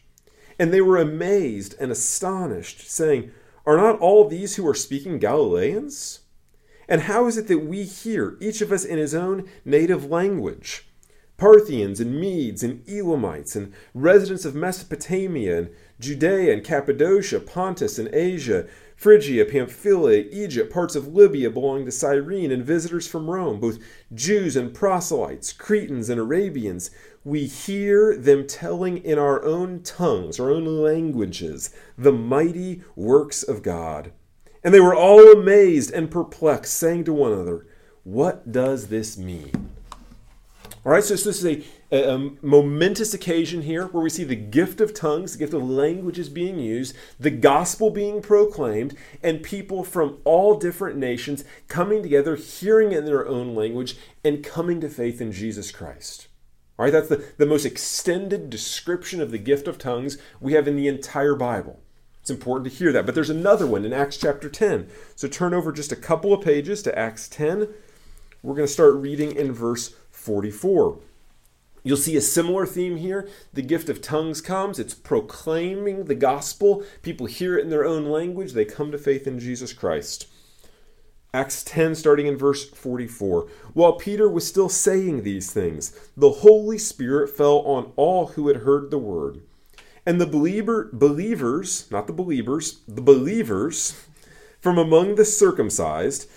And 0.61 0.71
they 0.71 0.79
were 0.79 0.97
amazed 0.97 1.73
and 1.79 1.91
astonished, 1.91 2.87
saying, 2.87 3.31
Are 3.65 3.77
not 3.77 3.97
all 3.97 4.27
these 4.27 4.57
who 4.57 4.67
are 4.67 4.75
speaking 4.75 5.17
Galileans? 5.17 6.19
And 6.87 7.01
how 7.01 7.25
is 7.25 7.35
it 7.35 7.47
that 7.47 7.65
we 7.65 7.81
hear, 7.81 8.37
each 8.39 8.61
of 8.61 8.71
us 8.71 8.85
in 8.85 8.99
his 8.99 9.15
own 9.15 9.49
native 9.65 10.05
language? 10.05 10.87
Parthians 11.35 11.99
and 11.99 12.21
Medes 12.21 12.61
and 12.61 12.87
Elamites 12.87 13.55
and 13.55 13.73
residents 13.95 14.45
of 14.45 14.53
Mesopotamia 14.53 15.57
and 15.57 15.69
Judea 15.99 16.53
and 16.53 16.63
Cappadocia, 16.63 17.39
Pontus 17.39 17.97
and 17.97 18.13
Asia, 18.13 18.67
Phrygia, 19.01 19.45
Pamphylia, 19.45 20.25
Egypt, 20.31 20.71
parts 20.71 20.95
of 20.95 21.15
Libya 21.15 21.49
belonging 21.49 21.85
to 21.85 21.91
Cyrene, 21.91 22.51
and 22.51 22.63
visitors 22.63 23.07
from 23.07 23.31
Rome, 23.31 23.59
both 23.59 23.79
Jews 24.13 24.55
and 24.55 24.75
proselytes, 24.75 25.51
Cretans 25.51 26.07
and 26.07 26.19
Arabians 26.19 26.91
we 27.23 27.47
hear 27.47 28.15
them 28.15 28.45
telling 28.45 28.99
in 28.99 29.17
our 29.17 29.43
own 29.43 29.81
tongues, 29.81 30.39
our 30.39 30.51
own 30.51 30.65
languages, 30.83 31.71
the 31.97 32.11
mighty 32.11 32.83
works 32.95 33.41
of 33.41 33.63
God. 33.63 34.11
And 34.63 34.71
they 34.71 34.79
were 34.79 34.93
all 34.93 35.31
amazed 35.31 35.91
and 35.91 36.11
perplexed, 36.11 36.77
saying 36.77 37.05
to 37.05 37.13
one 37.13 37.31
another, 37.31 37.65
What 38.03 38.51
does 38.51 38.89
this 38.89 39.17
mean? 39.17 39.71
All 40.85 40.91
right, 40.91 41.03
so 41.03 41.15
this 41.15 41.25
is 41.25 41.45
a, 41.47 41.63
a, 41.91 42.31
momentous 42.41 43.13
occasion 43.13 43.63
here 43.63 43.87
where 43.87 44.03
we 44.03 44.09
see 44.09 44.23
the 44.23 44.35
gift 44.35 44.79
of 44.79 44.93
tongues, 44.93 45.33
the 45.33 45.39
gift 45.39 45.53
of 45.53 45.67
languages 45.67 46.29
being 46.29 46.59
used, 46.59 46.95
the 47.19 47.29
gospel 47.29 47.89
being 47.89 48.21
proclaimed, 48.21 48.95
and 49.21 49.43
people 49.43 49.83
from 49.83 50.19
all 50.23 50.57
different 50.57 50.97
nations 50.97 51.43
coming 51.67 52.01
together, 52.01 52.35
hearing 52.35 52.91
in 52.91 53.05
their 53.05 53.27
own 53.27 53.55
language, 53.55 53.97
and 54.23 54.43
coming 54.43 54.79
to 54.81 54.89
faith 54.89 55.19
in 55.19 55.31
Jesus 55.31 55.71
Christ. 55.71 56.27
All 56.79 56.85
right, 56.85 56.91
that's 56.91 57.09
the, 57.09 57.25
the 57.37 57.45
most 57.45 57.65
extended 57.65 58.49
description 58.49 59.21
of 59.21 59.31
the 59.31 59.37
gift 59.37 59.67
of 59.67 59.77
tongues 59.77 60.17
we 60.39 60.53
have 60.53 60.67
in 60.67 60.75
the 60.75 60.87
entire 60.87 61.35
Bible. 61.35 61.79
It's 62.21 62.29
important 62.29 62.71
to 62.71 62.77
hear 62.77 62.91
that. 62.91 63.05
But 63.05 63.15
there's 63.15 63.29
another 63.29 63.65
one 63.65 63.83
in 63.83 63.93
Acts 63.93 64.17
chapter 64.17 64.47
10. 64.47 64.87
So 65.15 65.27
turn 65.27 65.53
over 65.53 65.71
just 65.71 65.91
a 65.91 65.95
couple 65.95 66.33
of 66.33 66.43
pages 66.43 66.81
to 66.83 66.97
Acts 66.97 67.27
10. 67.27 67.67
We're 68.43 68.55
going 68.55 68.67
to 68.67 68.73
start 68.73 68.95
reading 68.95 69.35
in 69.35 69.51
verse 69.51 69.95
44. 70.11 70.99
You'll 71.83 71.97
see 71.97 72.15
a 72.15 72.21
similar 72.21 72.65
theme 72.65 72.97
here. 72.97 73.27
The 73.53 73.61
gift 73.61 73.89
of 73.89 74.01
tongues 74.01 74.41
comes, 74.41 74.79
it's 74.79 74.93
proclaiming 74.93 76.05
the 76.05 76.15
gospel. 76.15 76.83
People 77.01 77.25
hear 77.25 77.57
it 77.57 77.63
in 77.63 77.69
their 77.69 77.85
own 77.85 78.05
language, 78.05 78.53
they 78.53 78.65
come 78.65 78.91
to 78.91 78.97
faith 78.97 79.27
in 79.27 79.39
Jesus 79.39 79.73
Christ. 79.73 80.27
Acts 81.33 81.63
10, 81.63 81.95
starting 81.95 82.27
in 82.27 82.37
verse 82.37 82.69
44. 82.69 83.47
While 83.73 83.93
Peter 83.93 84.29
was 84.29 84.45
still 84.45 84.67
saying 84.67 85.23
these 85.23 85.51
things, 85.51 85.97
the 86.17 86.29
Holy 86.29 86.77
Spirit 86.77 87.29
fell 87.29 87.59
on 87.59 87.93
all 87.95 88.27
who 88.27 88.49
had 88.49 88.57
heard 88.57 88.91
the 88.91 88.97
word. 88.97 89.41
And 90.05 90.19
the 90.19 90.25
believer, 90.25 90.89
believers, 90.91 91.89
not 91.89 92.07
the 92.07 92.13
believers, 92.13 92.81
the 92.87 93.01
believers 93.01 94.05
from 94.59 94.77
among 94.77 95.15
the 95.15 95.23
circumcised 95.23 96.29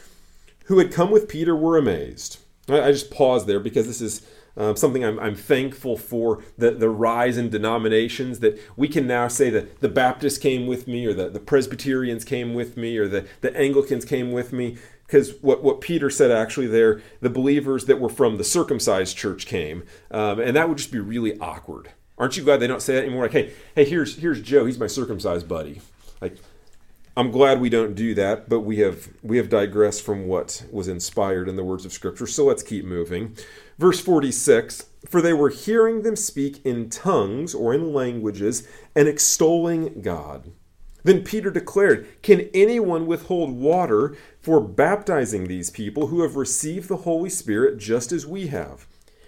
who 0.67 0.79
had 0.79 0.93
come 0.93 1.11
with 1.11 1.29
Peter 1.29 1.57
were 1.57 1.77
amazed. 1.77 2.39
I, 2.69 2.93
just 2.93 3.11
pause 3.11 3.47
there 3.47 3.61
because 3.61 3.87
this 3.87 4.01
is 4.01 4.27
um, 4.57 4.77
something 4.77 5.05
I'm, 5.05 5.19
I'm, 5.19 5.35
thankful 5.35 5.97
for 5.97 6.43
the, 6.57 6.71
the 6.71 6.89
rise 6.89 7.37
in 7.37 7.51
denominations 7.51 8.39
that 8.41 8.61
we 8.77 8.87
can 8.87 9.07
now 9.07 9.29
say 9.29 9.51
that 9.51 9.81
the 9.81 9.89
Baptists 9.89 10.39
came 10.39 10.67
with 10.67 10.87
me, 10.87 11.07
or 11.07 11.13
the, 11.13 11.29
the 11.29 11.41
Presbyterians 11.41 12.25
came 12.25 12.55
with 12.55 12.77
me, 12.77 12.97
or 12.97 13.09
the, 13.09 13.27
the 13.41 13.57
Anglicans 13.57 14.05
came 14.05 14.33
with 14.33 14.53
me. 14.53 14.79
Because 15.07 15.35
what, 15.43 15.63
what 15.63 15.81
Peter 15.81 16.09
said 16.09 16.31
actually 16.31 16.67
there, 16.67 17.03
the 17.21 17.31
believers 17.31 17.85
that 17.87 18.01
were 18.01 18.09
from 18.09 18.39
the 18.39 18.45
circumcised 18.45 19.17
church 19.17 19.47
came, 19.47 19.85
um, 20.11 20.41
and 20.41 20.57
that 20.57 20.69
would 20.69 20.79
just 20.79 20.93
be 20.93 21.01
really 21.01 21.39
awkward. 21.41 21.91
Aren't 22.17 22.37
you 22.37 22.45
glad 22.45 22.61
they 22.61 22.67
don't 22.67 22.81
say 22.81 22.95
that 22.95 23.05
anymore? 23.05 23.25
Like, 23.25 23.33
hey, 23.33 23.53
hey, 23.75 23.85
here's 23.85 24.17
here's 24.17 24.41
Joe. 24.41 24.65
He's 24.67 24.79
my 24.79 24.87
circumcised 24.87 25.49
buddy. 25.49 25.81
Like, 26.21 26.37
I'm 27.17 27.31
glad 27.31 27.61
we 27.61 27.69
don't 27.69 27.95
do 27.95 28.15
that, 28.15 28.49
but 28.49 28.61
we 28.61 28.79
have 28.79 29.09
we 29.23 29.37
have 29.37 29.49
digressed 29.49 30.03
from 30.03 30.27
what 30.27 30.65
was 30.71 30.89
inspired 30.89 31.49
in 31.49 31.57
the 31.57 31.65
words 31.65 31.85
of 31.85 31.93
Scripture. 31.93 32.27
So 32.27 32.45
let's 32.45 32.63
keep 32.63 32.85
moving. 32.85 33.37
Verse 33.79 34.01
46 34.01 34.87
For 35.09 35.21
they 35.21 35.33
were 35.33 35.51
hearing 35.51 36.03
them 36.03 36.17
speak 36.17 36.65
in 36.65 36.91
tongues 36.91 37.55
or 37.55 37.75
in 37.75 37.93
languages 37.93 38.67
and 38.95 39.09
extolling 39.09 40.01
God. 40.01 40.53
Then 41.05 41.23
Peter 41.23 41.51
declared, 41.51 42.07
Can 42.23 42.49
anyone 42.55 43.07
withhold 43.07 43.53
water 43.53 44.17
for 44.41 44.61
baptizing 44.61 45.47
these 45.47 45.71
people 45.71 46.07
who 46.07 46.23
have 46.23 46.37
received 46.37 46.89
the 46.89 46.99
Holy 46.99 47.31
Spirit 47.31 47.79
just 47.79 48.11
as 48.11 48.27
we 48.27 48.47
have? 48.49 48.87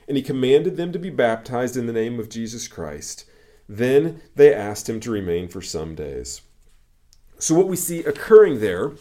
And 0.09 0.17
he 0.17 0.23
commanded 0.23 0.77
them 0.77 0.93
to 0.93 0.99
be 0.99 1.11
baptized 1.11 1.77
in 1.77 1.87
the 1.87 1.93
name 1.93 2.19
of 2.19 2.31
Jesus 2.31 2.67
Christ. 2.67 3.27
Then 3.69 4.23
they 4.37 4.55
asked 4.55 4.89
him 4.89 5.01
to 5.01 5.11
remain 5.11 5.49
for 5.49 5.61
some 5.61 5.95
days. 5.95 6.41
So, 7.39 7.55
what 7.55 7.69
we 7.69 7.77
see 7.77 8.01
occurring 8.01 8.61
there 8.61 8.93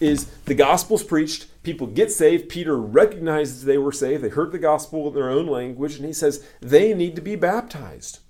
is 0.00 0.26
the 0.44 0.54
gospel's 0.54 1.02
preached, 1.02 1.46
people 1.62 1.86
get 1.86 2.12
saved. 2.12 2.48
Peter 2.48 2.76
recognizes 2.76 3.64
they 3.64 3.78
were 3.78 3.92
saved, 3.92 4.22
they 4.22 4.28
heard 4.28 4.52
the 4.52 4.58
gospel 4.58 5.08
in 5.08 5.14
their 5.14 5.30
own 5.30 5.46
language, 5.46 5.96
and 5.96 6.04
he 6.04 6.12
says 6.12 6.44
they 6.60 6.94
need 6.94 7.16
to 7.16 7.22
be 7.22 7.36
baptized. 7.36 8.20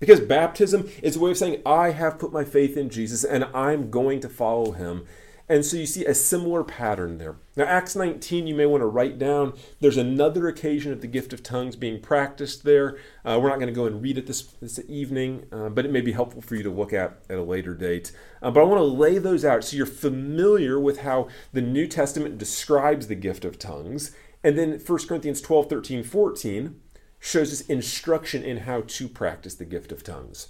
Because 0.00 0.20
baptism 0.20 0.90
is 1.02 1.16
a 1.16 1.20
way 1.20 1.30
of 1.30 1.38
saying, 1.38 1.62
I 1.64 1.90
have 1.90 2.18
put 2.18 2.32
my 2.32 2.44
faith 2.44 2.76
in 2.76 2.90
Jesus 2.90 3.24
and 3.24 3.44
I'm 3.54 3.90
going 3.90 4.20
to 4.20 4.28
follow 4.28 4.72
him. 4.72 5.06
And 5.46 5.64
so 5.64 5.76
you 5.76 5.84
see 5.84 6.06
a 6.06 6.14
similar 6.14 6.64
pattern 6.64 7.18
there. 7.18 7.36
Now, 7.54 7.64
Acts 7.64 7.94
19, 7.94 8.46
you 8.46 8.54
may 8.54 8.64
want 8.64 8.80
to 8.80 8.86
write 8.86 9.18
down. 9.18 9.52
There's 9.78 9.98
another 9.98 10.48
occasion 10.48 10.90
of 10.90 11.02
the 11.02 11.06
gift 11.06 11.34
of 11.34 11.42
tongues 11.42 11.76
being 11.76 12.00
practiced 12.00 12.64
there. 12.64 12.96
Uh, 13.26 13.38
we're 13.40 13.50
not 13.50 13.58
going 13.58 13.68
to 13.68 13.74
go 13.74 13.84
and 13.84 14.02
read 14.02 14.16
it 14.16 14.26
this, 14.26 14.42
this 14.62 14.80
evening, 14.88 15.44
uh, 15.52 15.68
but 15.68 15.84
it 15.84 15.92
may 15.92 16.00
be 16.00 16.12
helpful 16.12 16.40
for 16.40 16.54
you 16.54 16.62
to 16.62 16.70
look 16.70 16.94
at 16.94 17.18
at 17.28 17.36
a 17.36 17.42
later 17.42 17.74
date. 17.74 18.10
Uh, 18.40 18.50
but 18.50 18.60
I 18.60 18.64
want 18.64 18.80
to 18.80 18.84
lay 18.84 19.18
those 19.18 19.44
out 19.44 19.64
so 19.64 19.76
you're 19.76 19.84
familiar 19.84 20.80
with 20.80 21.00
how 21.00 21.28
the 21.52 21.60
New 21.60 21.86
Testament 21.86 22.38
describes 22.38 23.08
the 23.08 23.14
gift 23.14 23.44
of 23.44 23.58
tongues. 23.58 24.12
And 24.42 24.58
then 24.58 24.80
1 24.84 25.06
Corinthians 25.06 25.42
12, 25.42 25.68
13, 25.68 26.02
14 26.04 26.80
shows 27.20 27.52
us 27.52 27.60
instruction 27.62 28.42
in 28.42 28.58
how 28.58 28.82
to 28.86 29.08
practice 29.08 29.54
the 29.54 29.64
gift 29.64 29.92
of 29.92 30.02
tongues. 30.02 30.48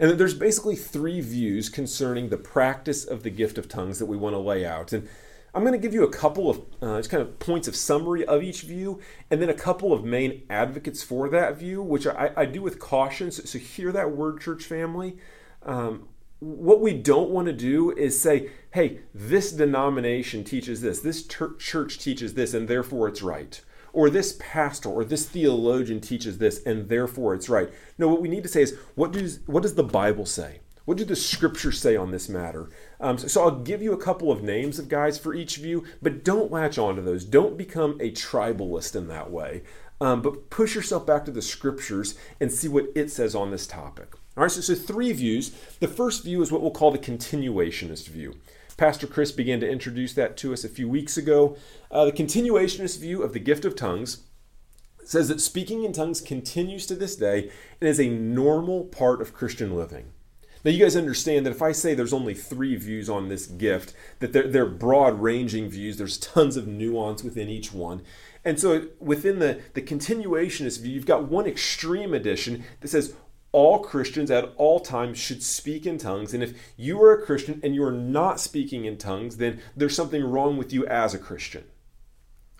And 0.00 0.18
there's 0.18 0.34
basically 0.34 0.76
three 0.76 1.20
views 1.20 1.68
concerning 1.68 2.30
the 2.30 2.38
practice 2.38 3.04
of 3.04 3.22
the 3.22 3.28
gift 3.28 3.58
of 3.58 3.68
tongues 3.68 3.98
that 3.98 4.06
we 4.06 4.16
want 4.16 4.34
to 4.34 4.38
lay 4.38 4.64
out. 4.64 4.94
And 4.94 5.06
I'm 5.54 5.60
going 5.60 5.74
to 5.74 5.78
give 5.78 5.92
you 5.92 6.04
a 6.04 6.10
couple 6.10 6.48
of 6.48 6.62
uh, 6.80 6.96
just 6.96 7.10
kind 7.10 7.22
of 7.22 7.38
points 7.38 7.68
of 7.68 7.76
summary 7.76 8.24
of 8.24 8.42
each 8.42 8.62
view, 8.62 9.00
and 9.30 9.42
then 9.42 9.50
a 9.50 9.54
couple 9.54 9.92
of 9.92 10.02
main 10.02 10.42
advocates 10.48 11.02
for 11.02 11.28
that 11.28 11.58
view, 11.58 11.82
which 11.82 12.06
I, 12.06 12.30
I 12.34 12.46
do 12.46 12.62
with 12.62 12.78
caution. 12.78 13.30
So, 13.30 13.42
so, 13.44 13.58
hear 13.58 13.92
that 13.92 14.12
word, 14.12 14.40
church 14.40 14.64
family. 14.64 15.18
Um, 15.64 16.08
what 16.38 16.80
we 16.80 16.94
don't 16.94 17.28
want 17.28 17.48
to 17.48 17.52
do 17.52 17.90
is 17.90 18.18
say, 18.18 18.48
hey, 18.72 19.00
this 19.14 19.52
denomination 19.52 20.44
teaches 20.44 20.80
this, 20.80 21.00
this 21.00 21.26
ter- 21.26 21.56
church 21.56 21.98
teaches 21.98 22.32
this, 22.32 22.54
and 22.54 22.68
therefore 22.68 23.08
it's 23.08 23.20
right 23.20 23.60
or 23.92 24.10
this 24.10 24.36
pastor 24.38 24.88
or 24.88 25.04
this 25.04 25.28
theologian 25.28 26.00
teaches 26.00 26.38
this 26.38 26.62
and 26.64 26.88
therefore 26.88 27.34
it's 27.34 27.48
right. 27.48 27.70
No, 27.98 28.08
what 28.08 28.20
we 28.20 28.28
need 28.28 28.42
to 28.42 28.48
say 28.48 28.62
is 28.62 28.76
what 28.94 29.12
does 29.12 29.40
what 29.46 29.62
does 29.62 29.74
the 29.74 29.82
Bible 29.82 30.26
say? 30.26 30.60
What 30.84 30.98
do 30.98 31.04
the 31.04 31.14
scriptures 31.14 31.80
say 31.80 31.94
on 31.94 32.10
this 32.10 32.28
matter? 32.28 32.68
Um, 33.00 33.16
so, 33.16 33.28
so, 33.28 33.42
I'll 33.42 33.60
give 33.60 33.80
you 33.80 33.92
a 33.92 34.02
couple 34.02 34.32
of 34.32 34.42
names 34.42 34.78
of 34.78 34.88
guys 34.88 35.18
for 35.18 35.34
each 35.34 35.56
of 35.56 35.64
you, 35.64 35.84
but 36.02 36.24
don't 36.24 36.50
latch 36.50 36.78
onto 36.78 37.00
those. 37.00 37.24
Don't 37.24 37.56
become 37.56 37.92
a 38.00 38.10
tribalist 38.10 38.96
in 38.96 39.06
that 39.06 39.30
way. 39.30 39.62
Um, 40.00 40.20
but 40.22 40.50
push 40.50 40.74
yourself 40.74 41.06
back 41.06 41.26
to 41.26 41.30
the 41.30 41.42
scriptures 41.42 42.16
and 42.40 42.50
see 42.50 42.66
what 42.66 42.86
it 42.96 43.10
says 43.10 43.34
on 43.34 43.50
this 43.50 43.66
topic. 43.66 44.14
All 44.36 44.42
right, 44.42 44.50
so, 44.50 44.62
so 44.62 44.74
three 44.74 45.12
views. 45.12 45.50
The 45.80 45.86
first 45.86 46.24
view 46.24 46.40
is 46.42 46.50
what 46.50 46.62
we'll 46.62 46.70
call 46.70 46.90
the 46.90 46.98
continuationist 46.98 48.08
view. 48.08 48.34
Pastor 48.80 49.06
Chris 49.06 49.30
began 49.30 49.60
to 49.60 49.68
introduce 49.68 50.14
that 50.14 50.38
to 50.38 50.54
us 50.54 50.64
a 50.64 50.68
few 50.70 50.88
weeks 50.88 51.18
ago. 51.18 51.54
Uh, 51.90 52.06
the 52.06 52.12
continuationist 52.12 52.98
view 52.98 53.22
of 53.22 53.34
the 53.34 53.38
gift 53.38 53.66
of 53.66 53.76
tongues 53.76 54.22
says 55.04 55.28
that 55.28 55.42
speaking 55.42 55.84
in 55.84 55.92
tongues 55.92 56.22
continues 56.22 56.86
to 56.86 56.94
this 56.94 57.14
day 57.14 57.50
and 57.78 57.90
is 57.90 58.00
a 58.00 58.08
normal 58.08 58.84
part 58.84 59.20
of 59.20 59.34
Christian 59.34 59.76
living. 59.76 60.12
Now, 60.64 60.70
you 60.70 60.82
guys 60.82 60.96
understand 60.96 61.44
that 61.44 61.50
if 61.50 61.60
I 61.60 61.72
say 61.72 61.92
there's 61.92 62.14
only 62.14 62.32
three 62.32 62.74
views 62.76 63.10
on 63.10 63.28
this 63.28 63.44
gift, 63.44 63.92
that 64.20 64.32
they're, 64.32 64.48
they're 64.48 64.64
broad 64.64 65.20
ranging 65.20 65.68
views, 65.68 65.98
there's 65.98 66.16
tons 66.16 66.56
of 66.56 66.66
nuance 66.66 67.22
within 67.22 67.50
each 67.50 67.74
one. 67.74 68.00
And 68.46 68.58
so 68.58 68.86
within 68.98 69.40
the, 69.40 69.60
the 69.74 69.82
continuationist 69.82 70.80
view, 70.80 70.94
you've 70.94 71.04
got 71.04 71.28
one 71.28 71.46
extreme 71.46 72.14
edition 72.14 72.64
that 72.80 72.88
says 72.88 73.14
all 73.52 73.80
Christians 73.80 74.30
at 74.30 74.52
all 74.56 74.80
times 74.80 75.18
should 75.18 75.42
speak 75.42 75.86
in 75.86 75.98
tongues. 75.98 76.32
And 76.34 76.42
if 76.42 76.54
you 76.76 77.02
are 77.02 77.12
a 77.12 77.24
Christian 77.24 77.60
and 77.62 77.74
you 77.74 77.82
are 77.84 77.92
not 77.92 78.40
speaking 78.40 78.84
in 78.84 78.96
tongues, 78.96 79.38
then 79.38 79.60
there's 79.76 79.96
something 79.96 80.22
wrong 80.22 80.56
with 80.56 80.72
you 80.72 80.86
as 80.86 81.14
a 81.14 81.18
Christian. 81.18 81.64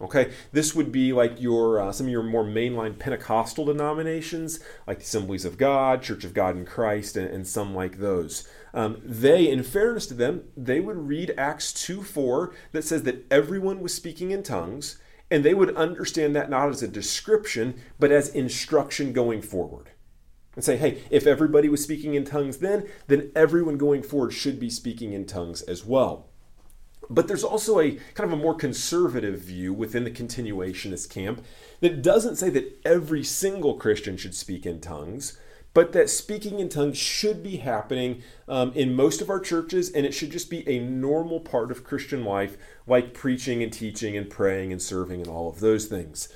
Okay, 0.01 0.33
this 0.51 0.75
would 0.75 0.91
be 0.91 1.13
like 1.13 1.43
your 1.43 1.79
uh, 1.79 1.93
some 1.93 2.07
of 2.07 2.11
your 2.11 2.23
more 2.23 2.43
mainline 2.43 2.99
Pentecostal 2.99 3.67
denominations, 3.67 4.59
like 4.87 4.99
the 4.99 5.05
Assemblies 5.05 5.45
of 5.45 5.59
God, 5.59 6.03
Church 6.03 6.25
of 6.25 6.33
God 6.33 6.57
in 6.57 6.65
Christ, 6.65 7.19
and, 7.19 7.29
and 7.29 7.47
some 7.47 7.75
like 7.75 7.99
those. 7.99 8.49
Um, 8.73 9.03
they, 9.05 9.51
in 9.51 9.63
fairness 9.63 10.07
to 10.07 10.15
them, 10.15 10.45
they 10.57 10.81
would 10.81 10.97
read 10.97 11.35
Acts 11.37 11.75
2 11.75 12.03
4 12.03 12.51
that 12.73 12.85
says 12.85 13.03
that 13.03 13.27
everyone 13.31 13.81
was 13.81 13.93
speaking 13.93 14.31
in 14.31 14.43
tongues, 14.43 14.99
and 15.31 15.45
they 15.45 15.53
would 15.53 15.77
understand 15.77 16.35
that 16.35 16.49
not 16.49 16.71
as 16.71 16.83
a 16.83 16.89
description, 16.89 17.75
but 17.99 18.11
as 18.11 18.31
instruction 18.31 19.13
going 19.13 19.43
forward 19.43 19.91
and 20.55 20.65
say, 20.65 20.77
hey, 20.77 21.03
if 21.11 21.27
everybody 21.27 21.69
was 21.69 21.83
speaking 21.83 22.15
in 22.15 22.25
tongues 22.25 22.59
then, 22.59 22.89
then 23.07 23.31
everyone 23.37 23.79
going 23.79 24.03
forward 24.03 24.33
should 24.33 24.59
be 24.59 24.71
speaking 24.71 25.13
in 25.13 25.25
tongues 25.27 25.63
as 25.63 25.85
well. 25.85 26.27
But 27.09 27.27
there's 27.27 27.45
also 27.45 27.81
a 27.81 27.93
kind 28.15 28.33
of 28.33 28.39
a 28.39 28.43
more 28.43 28.55
conservative 28.55 29.41
view 29.41 29.73
within 29.73 30.05
the 30.05 30.11
continuationist 30.11 31.11
camp 31.11 31.45
that 31.81 32.03
doesn't 32.03 32.37
say 32.37 32.51
that 32.51 32.81
every 32.85 33.25
single 33.25 33.75
Christian 33.75 34.17
should 34.17 34.35
speak 34.35 34.65
in 34.65 34.81
tongues, 34.81 35.37
but 35.75 35.93
that 35.93 36.11
speaking 36.11 36.61
in 36.61 36.69
tongues 36.69 36.99
should 36.99 37.43
be 37.43 37.57
happening 37.59 38.23
um, 38.49 38.73
in 38.75 38.95
most 38.95 39.21
of 39.21 39.31
our 39.31 39.41
churches 39.41 39.91
and 39.91 40.07
it 40.07 40.13
should 40.13 40.31
just 40.31 40.51
be 40.51 40.69
a 40.69 40.79
normal 40.79 41.41
part 41.41 41.71
of 41.71 41.85
Christian 41.85 42.25
life, 42.25 42.57
like 42.87 43.15
preaching 43.15 43.63
and 43.63 43.73
teaching 43.73 44.17
and 44.17 44.31
praying 44.31 44.73
and 44.73 44.83
serving 44.83 45.21
and 45.21 45.29
all 45.29 45.49
of 45.49 45.61
those 45.61 45.87
things. 45.87 46.29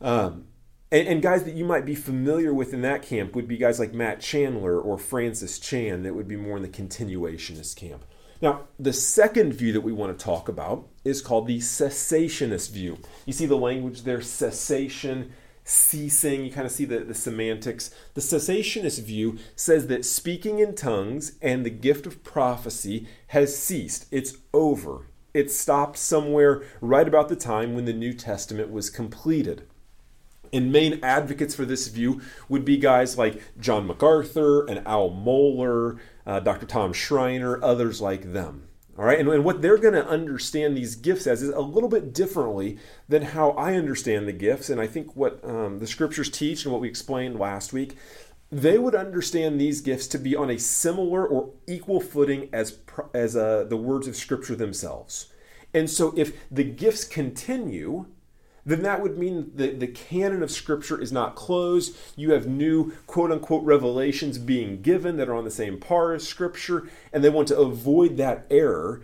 Um, 0.00 0.46
and, 0.92 1.08
and, 1.08 1.22
guys 1.22 1.44
that 1.44 1.54
you 1.54 1.64
might 1.64 1.84
be 1.84 1.94
familiar 1.94 2.54
with 2.54 2.72
in 2.72 2.82
that 2.82 3.02
camp 3.02 3.34
would 3.34 3.48
be 3.48 3.56
guys 3.56 3.80
like 3.80 3.92
Matt 3.92 4.20
Chandler 4.20 4.80
or 4.80 4.98
Francis 4.98 5.58
Chan 5.58 6.02
that 6.02 6.14
would 6.14 6.28
be 6.28 6.36
more 6.36 6.56
in 6.56 6.62
the 6.62 6.68
continuationist 6.68 7.74
camp. 7.76 8.04
Now, 8.40 8.62
the 8.78 8.92
second 8.92 9.54
view 9.54 9.72
that 9.72 9.80
we 9.80 9.92
want 9.92 10.16
to 10.16 10.24
talk 10.24 10.48
about 10.48 10.88
is 11.04 11.22
called 11.22 11.46
the 11.46 11.58
cessationist 11.58 12.70
view. 12.70 12.98
You 13.24 13.32
see 13.32 13.46
the 13.46 13.56
language 13.56 14.02
there 14.02 14.20
cessation, 14.20 15.32
ceasing, 15.64 16.44
you 16.44 16.52
kind 16.52 16.66
of 16.66 16.72
see 16.72 16.84
the, 16.84 17.00
the 17.00 17.14
semantics. 17.14 17.90
The 18.14 18.20
cessationist 18.20 19.02
view 19.02 19.38
says 19.56 19.86
that 19.88 20.04
speaking 20.04 20.58
in 20.58 20.74
tongues 20.74 21.32
and 21.42 21.64
the 21.64 21.70
gift 21.70 22.06
of 22.06 22.22
prophecy 22.22 23.08
has 23.28 23.58
ceased, 23.58 24.06
it's 24.12 24.36
over. 24.52 25.06
It 25.34 25.50
stopped 25.50 25.98
somewhere 25.98 26.62
right 26.80 27.08
about 27.08 27.28
the 27.28 27.36
time 27.36 27.74
when 27.74 27.86
the 27.86 27.92
New 27.92 28.12
Testament 28.12 28.70
was 28.70 28.90
completed. 28.90 29.66
And 30.52 30.72
main 30.72 31.00
advocates 31.02 31.54
for 31.54 31.64
this 31.64 31.88
view 31.88 32.20
would 32.48 32.64
be 32.64 32.76
guys 32.76 33.18
like 33.18 33.42
John 33.58 33.86
MacArthur 33.86 34.66
and 34.66 34.86
Al 34.86 35.10
Mohler, 35.10 35.98
uh, 36.26 36.40
Dr. 36.40 36.66
Tom 36.66 36.92
Schreiner, 36.92 37.62
others 37.62 38.00
like 38.00 38.32
them. 38.32 38.68
All 38.98 39.04
right, 39.04 39.20
and, 39.20 39.28
and 39.28 39.44
what 39.44 39.60
they're 39.60 39.76
going 39.76 39.92
to 39.92 40.06
understand 40.06 40.74
these 40.74 40.94
gifts 40.94 41.26
as 41.26 41.42
is 41.42 41.50
a 41.50 41.60
little 41.60 41.90
bit 41.90 42.14
differently 42.14 42.78
than 43.08 43.22
how 43.22 43.50
I 43.50 43.74
understand 43.74 44.26
the 44.26 44.32
gifts. 44.32 44.70
And 44.70 44.80
I 44.80 44.86
think 44.86 45.14
what 45.14 45.38
um, 45.44 45.80
the 45.80 45.86
scriptures 45.86 46.30
teach 46.30 46.64
and 46.64 46.72
what 46.72 46.80
we 46.80 46.88
explained 46.88 47.38
last 47.38 47.74
week, 47.74 47.94
they 48.50 48.78
would 48.78 48.94
understand 48.94 49.60
these 49.60 49.82
gifts 49.82 50.06
to 50.08 50.18
be 50.18 50.34
on 50.34 50.48
a 50.48 50.58
similar 50.58 51.26
or 51.26 51.50
equal 51.66 52.00
footing 52.00 52.48
as, 52.54 52.78
as 53.12 53.36
uh, 53.36 53.64
the 53.68 53.76
words 53.76 54.08
of 54.08 54.16
scripture 54.16 54.54
themselves. 54.54 55.26
And 55.74 55.90
so 55.90 56.14
if 56.16 56.32
the 56.50 56.64
gifts 56.64 57.04
continue, 57.04 58.06
then 58.66 58.82
that 58.82 59.00
would 59.00 59.16
mean 59.16 59.52
that 59.54 59.78
the 59.78 59.86
canon 59.86 60.42
of 60.42 60.50
Scripture 60.50 61.00
is 61.00 61.12
not 61.12 61.36
closed. 61.36 61.96
You 62.16 62.32
have 62.32 62.48
new 62.48 62.92
quote 63.06 63.30
unquote 63.30 63.64
revelations 63.64 64.38
being 64.38 64.82
given 64.82 65.16
that 65.16 65.28
are 65.28 65.36
on 65.36 65.44
the 65.44 65.50
same 65.52 65.78
par 65.78 66.12
as 66.12 66.26
Scripture, 66.26 66.88
and 67.12 67.22
they 67.22 67.30
want 67.30 67.46
to 67.48 67.58
avoid 67.58 68.16
that 68.16 68.44
error. 68.50 69.02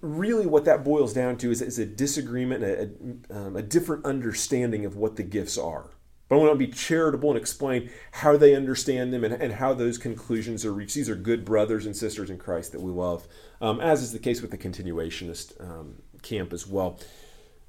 Really, 0.00 0.46
what 0.46 0.64
that 0.66 0.84
boils 0.84 1.12
down 1.12 1.36
to 1.38 1.50
is, 1.50 1.60
is 1.60 1.80
a 1.80 1.84
disagreement, 1.84 2.62
a, 2.62 3.36
um, 3.36 3.56
a 3.56 3.62
different 3.62 4.06
understanding 4.06 4.86
of 4.86 4.96
what 4.96 5.16
the 5.16 5.24
gifts 5.24 5.58
are. 5.58 5.90
But 6.28 6.36
I 6.36 6.38
want 6.38 6.52
to 6.52 6.66
be 6.66 6.68
charitable 6.68 7.30
and 7.30 7.38
explain 7.38 7.90
how 8.12 8.36
they 8.36 8.54
understand 8.54 9.12
them 9.12 9.24
and, 9.24 9.34
and 9.34 9.54
how 9.54 9.74
those 9.74 9.98
conclusions 9.98 10.64
are 10.64 10.72
reached. 10.72 10.94
These 10.94 11.10
are 11.10 11.16
good 11.16 11.44
brothers 11.44 11.84
and 11.84 11.96
sisters 11.96 12.30
in 12.30 12.38
Christ 12.38 12.72
that 12.72 12.80
we 12.80 12.92
love, 12.92 13.26
um, 13.60 13.80
as 13.80 14.02
is 14.02 14.12
the 14.12 14.18
case 14.20 14.40
with 14.40 14.52
the 14.52 14.56
continuationist 14.56 15.60
um, 15.60 15.96
camp 16.22 16.52
as 16.52 16.66
well. 16.66 16.98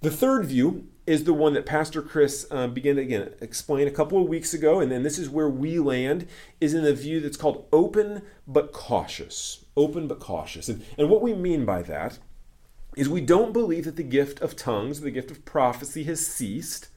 The 0.02 0.12
third 0.12 0.46
view 0.46 0.88
is 1.08 1.24
the 1.24 1.34
one 1.34 1.54
that 1.54 1.66
Pastor 1.66 2.02
Chris 2.02 2.48
uh, 2.50 2.68
began 2.68 2.96
to 2.96 3.02
again 3.02 3.34
explain 3.40 3.88
a 3.88 3.92
couple 3.92 4.22
of 4.22 4.28
weeks 4.28 4.54
ago, 4.54 4.80
and 4.80 4.92
then 4.92 5.04
this 5.04 5.20
is 5.20 5.30
where 5.30 5.50
we 5.50 5.80
land 5.80 6.28
is 6.60 6.74
in 6.74 6.84
the 6.84 6.94
view 6.94 7.20
that's 7.20 7.38
called 7.38 7.68
open 7.72 8.24
but 8.48 8.72
cautious. 8.72 9.66
Open 9.78 10.08
but 10.08 10.20
cautious. 10.20 10.70
And, 10.70 10.84
and 10.98 11.10
what 11.10 11.22
we 11.22 11.34
mean 11.34 11.66
by 11.66 11.82
that 11.84 12.20
is 12.96 13.10
we 13.10 13.22
don't 13.22 13.54
believe 13.54 13.86
that 13.86 13.98
the 13.98 14.04
gift 14.04 14.42
of 14.42 14.56
tongues, 14.56 15.02
the 15.02 15.12
gift 15.12 15.30
of 15.30 15.46
prophecy, 15.46 16.04
has 16.06 16.26
ceased, 16.26 16.88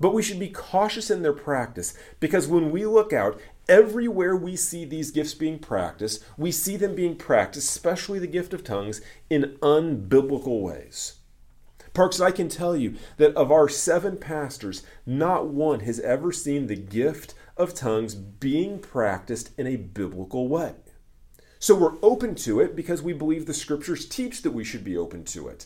but 0.00 0.14
we 0.14 0.22
should 0.22 0.40
be 0.40 0.48
cautious 0.48 1.10
in 1.10 1.22
their 1.22 1.32
practice 1.32 1.94
because 2.18 2.48
when 2.48 2.70
we 2.70 2.86
look 2.86 3.12
out, 3.12 3.40
everywhere 3.68 4.36
we 4.36 4.56
see 4.56 4.84
these 4.84 5.10
gifts 5.10 5.34
being 5.34 5.58
practiced, 5.58 6.24
we 6.36 6.50
see 6.50 6.76
them 6.76 6.94
being 6.94 7.16
practiced, 7.16 7.68
especially 7.68 8.18
the 8.18 8.26
gift 8.26 8.52
of 8.52 8.64
tongues, 8.64 9.00
in 9.30 9.56
unbiblical 9.62 10.60
ways. 10.60 11.15
Parks, 11.96 12.20
I 12.20 12.30
can 12.30 12.50
tell 12.50 12.76
you 12.76 12.96
that 13.16 13.34
of 13.36 13.50
our 13.50 13.70
seven 13.70 14.18
pastors, 14.18 14.82
not 15.06 15.46
one 15.46 15.80
has 15.80 15.98
ever 16.00 16.30
seen 16.30 16.66
the 16.66 16.76
gift 16.76 17.32
of 17.56 17.72
tongues 17.72 18.14
being 18.14 18.80
practiced 18.80 19.58
in 19.58 19.66
a 19.66 19.76
biblical 19.76 20.46
way. 20.46 20.74
So 21.58 21.74
we're 21.74 21.96
open 22.02 22.34
to 22.34 22.60
it 22.60 22.76
because 22.76 23.00
we 23.00 23.14
believe 23.14 23.46
the 23.46 23.54
scriptures 23.54 24.06
teach 24.06 24.42
that 24.42 24.50
we 24.50 24.62
should 24.62 24.84
be 24.84 24.94
open 24.94 25.24
to 25.24 25.48
it. 25.48 25.64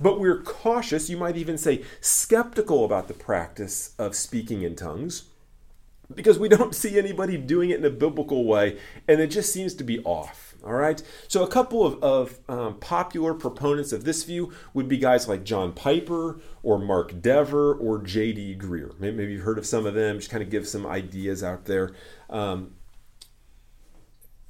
But 0.00 0.18
we're 0.18 0.40
cautious, 0.40 1.10
you 1.10 1.18
might 1.18 1.36
even 1.36 1.58
say 1.58 1.84
skeptical 2.00 2.86
about 2.86 3.06
the 3.06 3.12
practice 3.12 3.94
of 3.98 4.16
speaking 4.16 4.62
in 4.62 4.74
tongues 4.74 5.24
because 6.14 6.38
we 6.38 6.48
don't 6.48 6.74
see 6.82 6.98
anybody 6.98 7.36
doing 7.36 7.68
it 7.68 7.78
in 7.78 7.84
a 7.84 7.90
biblical 7.90 8.46
way 8.46 8.78
and 9.06 9.20
it 9.20 9.26
just 9.26 9.52
seems 9.52 9.74
to 9.74 9.84
be 9.84 9.98
off. 10.04 10.47
All 10.64 10.74
right. 10.74 11.00
So 11.28 11.44
a 11.44 11.48
couple 11.48 11.86
of, 11.86 12.02
of 12.02 12.38
um, 12.48 12.78
popular 12.80 13.32
proponents 13.32 13.92
of 13.92 14.04
this 14.04 14.24
view 14.24 14.52
would 14.74 14.88
be 14.88 14.98
guys 14.98 15.28
like 15.28 15.44
John 15.44 15.72
Piper 15.72 16.40
or 16.62 16.78
Mark 16.78 17.22
Dever 17.22 17.74
or 17.74 18.02
J.D. 18.02 18.56
Greear. 18.56 18.98
Maybe, 18.98 19.16
maybe, 19.16 19.32
you've 19.32 19.44
heard 19.44 19.58
of 19.58 19.66
some 19.66 19.86
of 19.86 19.94
them. 19.94 20.18
Just 20.18 20.30
kind 20.30 20.42
of 20.42 20.50
give 20.50 20.66
some 20.66 20.84
ideas 20.84 21.44
out 21.44 21.66
there. 21.66 21.94
Um, 22.28 22.74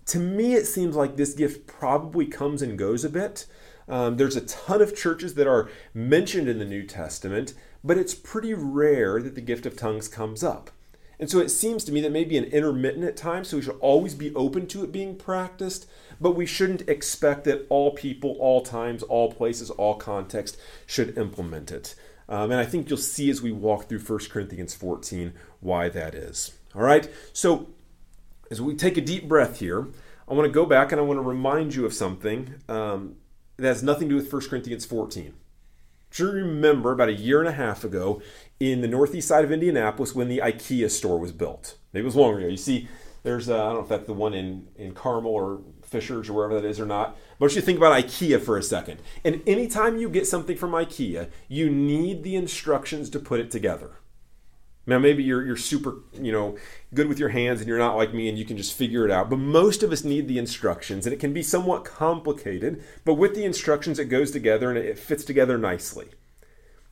to 0.07 0.19
me, 0.19 0.55
it 0.55 0.67
seems 0.67 0.97
like 0.97 1.17
this 1.17 1.35
gift 1.35 1.67
probably 1.67 2.25
comes 2.25 2.63
and 2.63 2.79
goes 2.79 3.05
a 3.05 3.11
bit. 3.11 3.47
Um, 3.87 4.17
there's 4.17 4.37
a 4.37 4.43
ton 4.43 4.81
of 4.81 4.97
churches 4.97 5.35
that 5.35 5.47
are 5.47 5.71
mentioned 5.93 6.49
in 6.49 6.59
the 6.59 6.65
New 6.65 6.85
Testament, 6.85 7.53
but 7.85 7.99
it's 7.99 8.15
pretty 8.15 8.55
rare 8.55 9.21
that 9.21 9.35
the 9.35 9.41
gift 9.43 9.67
of 9.67 9.77
tongues 9.77 10.09
comes 10.09 10.43
up. 10.43 10.71
And 11.21 11.29
so 11.29 11.41
it 11.41 11.49
seems 11.49 11.85
to 11.85 11.93
me 11.93 12.01
that 12.03 12.13
maybe 12.13 12.37
an 12.37 12.45
intermittent 12.45 13.05
at 13.05 13.17
times, 13.17 13.49
so 13.49 13.57
we 13.57 13.63
should 13.63 13.79
always 13.81 14.15
be 14.15 14.35
open 14.35 14.67
to 14.69 14.85
it 14.85 14.93
being 14.93 15.17
practiced, 15.17 15.89
but 16.21 16.37
we 16.37 16.47
shouldn't 16.47 16.89
expect 16.89 17.45
that 17.45 17.67
all 17.69 17.91
people, 17.91 18.37
all 18.39 18.61
times, 18.61 19.03
all 19.03 19.33
places, 19.33 19.71
all 19.71 19.97
context 19.97 20.57
should 20.87 21.19
implement 21.19 21.73
it. 21.73 21.95
Um, 22.29 22.51
and 22.51 22.61
I 22.61 22.65
think 22.65 22.89
you'll 22.89 22.99
see 22.99 23.31
as 23.31 23.43
we 23.43 23.51
walk 23.51 23.89
through 23.89 24.01
1 24.01 24.19
Corinthians 24.31 24.75
14 24.75 25.33
why 25.61 25.89
that 25.89 26.15
is. 26.15 26.53
All 26.75 26.83
right, 26.83 27.11
so 27.33 27.69
as 28.51 28.61
we 28.61 28.75
take 28.75 28.97
a 28.97 29.01
deep 29.01 29.27
breath 29.27 29.59
here, 29.59 29.89
I 30.29 30.35
want 30.35 30.47
to 30.47 30.53
go 30.53 30.67
back 30.67 30.93
and 30.93 31.01
I 31.01 31.05
want 31.05 31.19
to 31.19 31.23
remind 31.23 31.75
you 31.75 31.87
of 31.87 31.95
something 31.95 32.55
um, 32.69 33.17
that 33.57 33.69
has 33.69 33.83
nothing 33.83 34.09
to 34.09 34.15
do 34.15 34.23
with 34.23 34.33
1 34.33 34.43
Corinthians 34.49 34.85
14. 34.85 35.35
Sure, 36.19 36.33
remember 36.33 36.91
about 36.91 37.09
a 37.09 37.13
year 37.13 37.39
and 37.39 37.49
a 37.49 37.53
half 37.53 37.85
ago 37.85 38.21
in 38.59 38.81
the 38.81 38.89
northeast 38.89 39.29
side 39.29 39.45
of 39.45 39.53
Indianapolis 39.53 40.17
when 40.17 40.27
the 40.27 40.39
IKEA 40.39 40.91
store 40.91 41.17
was 41.17 41.31
built. 41.31 41.77
Maybe 41.93 42.03
it 42.03 42.07
was 42.07 42.17
longer 42.17 42.41
ago. 42.41 42.49
You 42.49 42.57
see, 42.57 42.89
there's, 43.23 43.49
uh, 43.49 43.55
I 43.55 43.67
don't 43.67 43.75
know 43.75 43.81
if 43.83 43.89
that's 43.89 44.07
the 44.07 44.15
one 44.15 44.35
in, 44.35 44.67
in 44.75 44.95
Carmel 44.95 45.31
or 45.31 45.61
Fishers 45.85 46.29
or 46.29 46.33
wherever 46.33 46.61
that 46.61 46.67
is 46.67 46.81
or 46.81 46.87
not. 46.87 47.17
But 47.39 47.55
you 47.55 47.63
think 47.63 47.79
about 47.79 47.93
IKEA 47.93 48.41
for 48.43 48.59
a 48.59 48.65
second. 48.65 49.01
And 49.25 49.43
anytime 49.47 49.97
you 49.97 50.09
get 50.09 50.27
something 50.27 50.57
from 50.57 50.73
IKEA, 50.73 51.31
you 51.47 51.71
need 51.71 52.25
the 52.25 52.35
instructions 52.35 53.11
to 53.11 53.21
put 53.21 53.39
it 53.39 53.53
together. 53.53 53.93
Now, 54.89 54.99
maybe 54.99 55.23
you're, 55.23 55.45
you're 55.45 55.57
super, 55.59 55.99
you 56.15 56.33
know, 56.33 56.57
good 56.95 57.09
with 57.09 57.19
your 57.19 57.29
hands 57.29 57.61
and 57.61 57.69
you're 57.69 57.79
not 57.79 57.97
like 57.97 58.15
me 58.15 58.27
and 58.27 58.39
you 58.39 58.47
can 58.47 58.57
just 58.57 58.73
figure 58.73 59.05
it 59.05 59.11
out. 59.11 59.29
But 59.29 59.39
most 59.39 59.83
of 59.83 59.93
us 59.93 60.03
need 60.03 60.27
the 60.27 60.39
instructions 60.39 61.05
and 61.05 61.13
it 61.13 61.21
can 61.21 61.35
be 61.35 61.43
somewhat 61.43 61.85
complicated. 61.85 62.83
But 63.05 63.15
with 63.15 63.35
the 63.35 63.45
instructions, 63.45 63.99
it 63.99 64.07
goes 64.07 64.31
together 64.31 64.71
and 64.71 64.79
it 64.79 64.99
fits 64.99 65.25
together 65.25 65.59
nicely. 65.59 66.09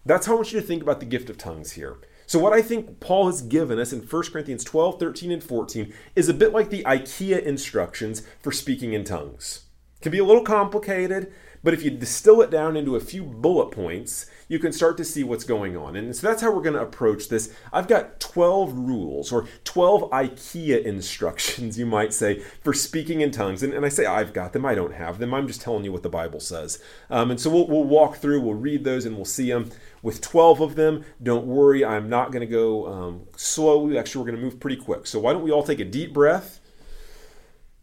That's 0.04 0.26
how 0.26 0.34
I 0.34 0.36
want 0.36 0.52
you 0.52 0.60
to 0.60 0.66
think 0.66 0.82
about 0.82 1.00
the 1.00 1.06
gift 1.06 1.30
of 1.30 1.38
tongues 1.38 1.72
here. 1.72 1.96
So, 2.26 2.38
what 2.38 2.52
I 2.52 2.60
think 2.60 3.00
Paul 3.00 3.26
has 3.26 3.40
given 3.40 3.78
us 3.78 3.92
in 3.92 4.00
1 4.00 4.22
Corinthians 4.24 4.62
12, 4.64 5.00
13, 5.00 5.32
and 5.32 5.42
14 5.42 5.94
is 6.14 6.28
a 6.28 6.34
bit 6.34 6.52
like 6.52 6.70
the 6.70 6.82
IKEA 6.82 7.42
instructions 7.42 8.22
for 8.42 8.52
speaking 8.52 8.92
in 8.92 9.04
tongues. 9.04 9.62
It 9.96 10.02
can 10.02 10.12
be 10.12 10.18
a 10.18 10.24
little 10.24 10.42
complicated, 10.42 11.32
but 11.66 11.74
if 11.74 11.82
you 11.82 11.90
distill 11.90 12.42
it 12.42 12.50
down 12.52 12.76
into 12.76 12.94
a 12.94 13.00
few 13.00 13.24
bullet 13.24 13.72
points, 13.72 14.26
you 14.46 14.60
can 14.60 14.70
start 14.70 14.96
to 14.98 15.04
see 15.04 15.24
what's 15.24 15.42
going 15.42 15.76
on. 15.76 15.96
And 15.96 16.14
so 16.14 16.24
that's 16.24 16.40
how 16.40 16.52
we're 16.52 16.62
going 16.62 16.76
to 16.76 16.80
approach 16.80 17.28
this. 17.28 17.52
I've 17.72 17.88
got 17.88 18.20
12 18.20 18.72
rules 18.72 19.32
or 19.32 19.48
12 19.64 20.08
IKEA 20.12 20.84
instructions, 20.84 21.76
you 21.76 21.84
might 21.84 22.14
say, 22.14 22.38
for 22.62 22.72
speaking 22.72 23.20
in 23.20 23.32
tongues. 23.32 23.64
And, 23.64 23.72
and 23.74 23.84
I 23.84 23.88
say 23.88 24.06
I've 24.06 24.32
got 24.32 24.52
them, 24.52 24.64
I 24.64 24.76
don't 24.76 24.94
have 24.94 25.18
them. 25.18 25.34
I'm 25.34 25.48
just 25.48 25.60
telling 25.60 25.82
you 25.82 25.90
what 25.90 26.04
the 26.04 26.08
Bible 26.08 26.38
says. 26.38 26.80
Um, 27.10 27.32
and 27.32 27.40
so 27.40 27.50
we'll, 27.50 27.66
we'll 27.66 27.82
walk 27.82 28.18
through, 28.18 28.42
we'll 28.42 28.54
read 28.54 28.84
those, 28.84 29.04
and 29.04 29.16
we'll 29.16 29.24
see 29.24 29.50
them. 29.50 29.72
With 30.02 30.20
12 30.20 30.60
of 30.60 30.76
them, 30.76 31.04
don't 31.20 31.48
worry, 31.48 31.84
I'm 31.84 32.08
not 32.08 32.30
going 32.30 32.46
to 32.46 32.46
go 32.46 32.86
um, 32.86 33.22
slowly. 33.34 33.98
Actually, 33.98 34.20
we're 34.20 34.30
going 34.30 34.40
to 34.40 34.44
move 34.44 34.60
pretty 34.60 34.76
quick. 34.76 35.08
So 35.08 35.18
why 35.18 35.32
don't 35.32 35.42
we 35.42 35.50
all 35.50 35.64
take 35.64 35.80
a 35.80 35.84
deep 35.84 36.12
breath? 36.12 36.60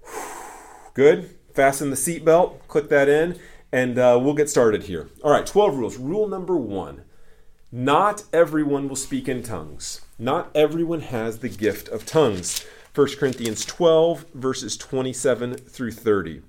Good. 0.94 1.36
Fasten 1.54 1.92
the 1.92 1.96
seatbelt, 1.96 2.68
click 2.68 2.90
that 2.90 3.08
in 3.08 3.40
and 3.74 3.98
uh, 3.98 4.20
we'll 4.22 4.36
get 4.36 4.52
started 4.52 4.84
here. 4.84 5.10
All 5.24 5.32
right, 5.32 5.46
12 5.46 5.78
rules. 5.78 5.98
Rule 5.98 6.28
number 6.28 6.56
one 6.56 7.04
not 7.76 8.26
everyone 8.32 8.88
will 8.88 8.96
speak 8.96 9.28
in 9.28 9.42
tongues. 9.42 10.02
Not 10.20 10.52
everyone 10.54 11.02
has 11.02 11.40
the 11.40 11.50
gift 11.50 11.90
of 11.90 12.06
tongues. 12.06 12.64
1 12.94 13.16
Corinthians 13.18 13.66
12, 13.66 14.26
verses 14.36 14.78
27 14.78 15.56
through 15.56 15.92
30. 15.92 16.44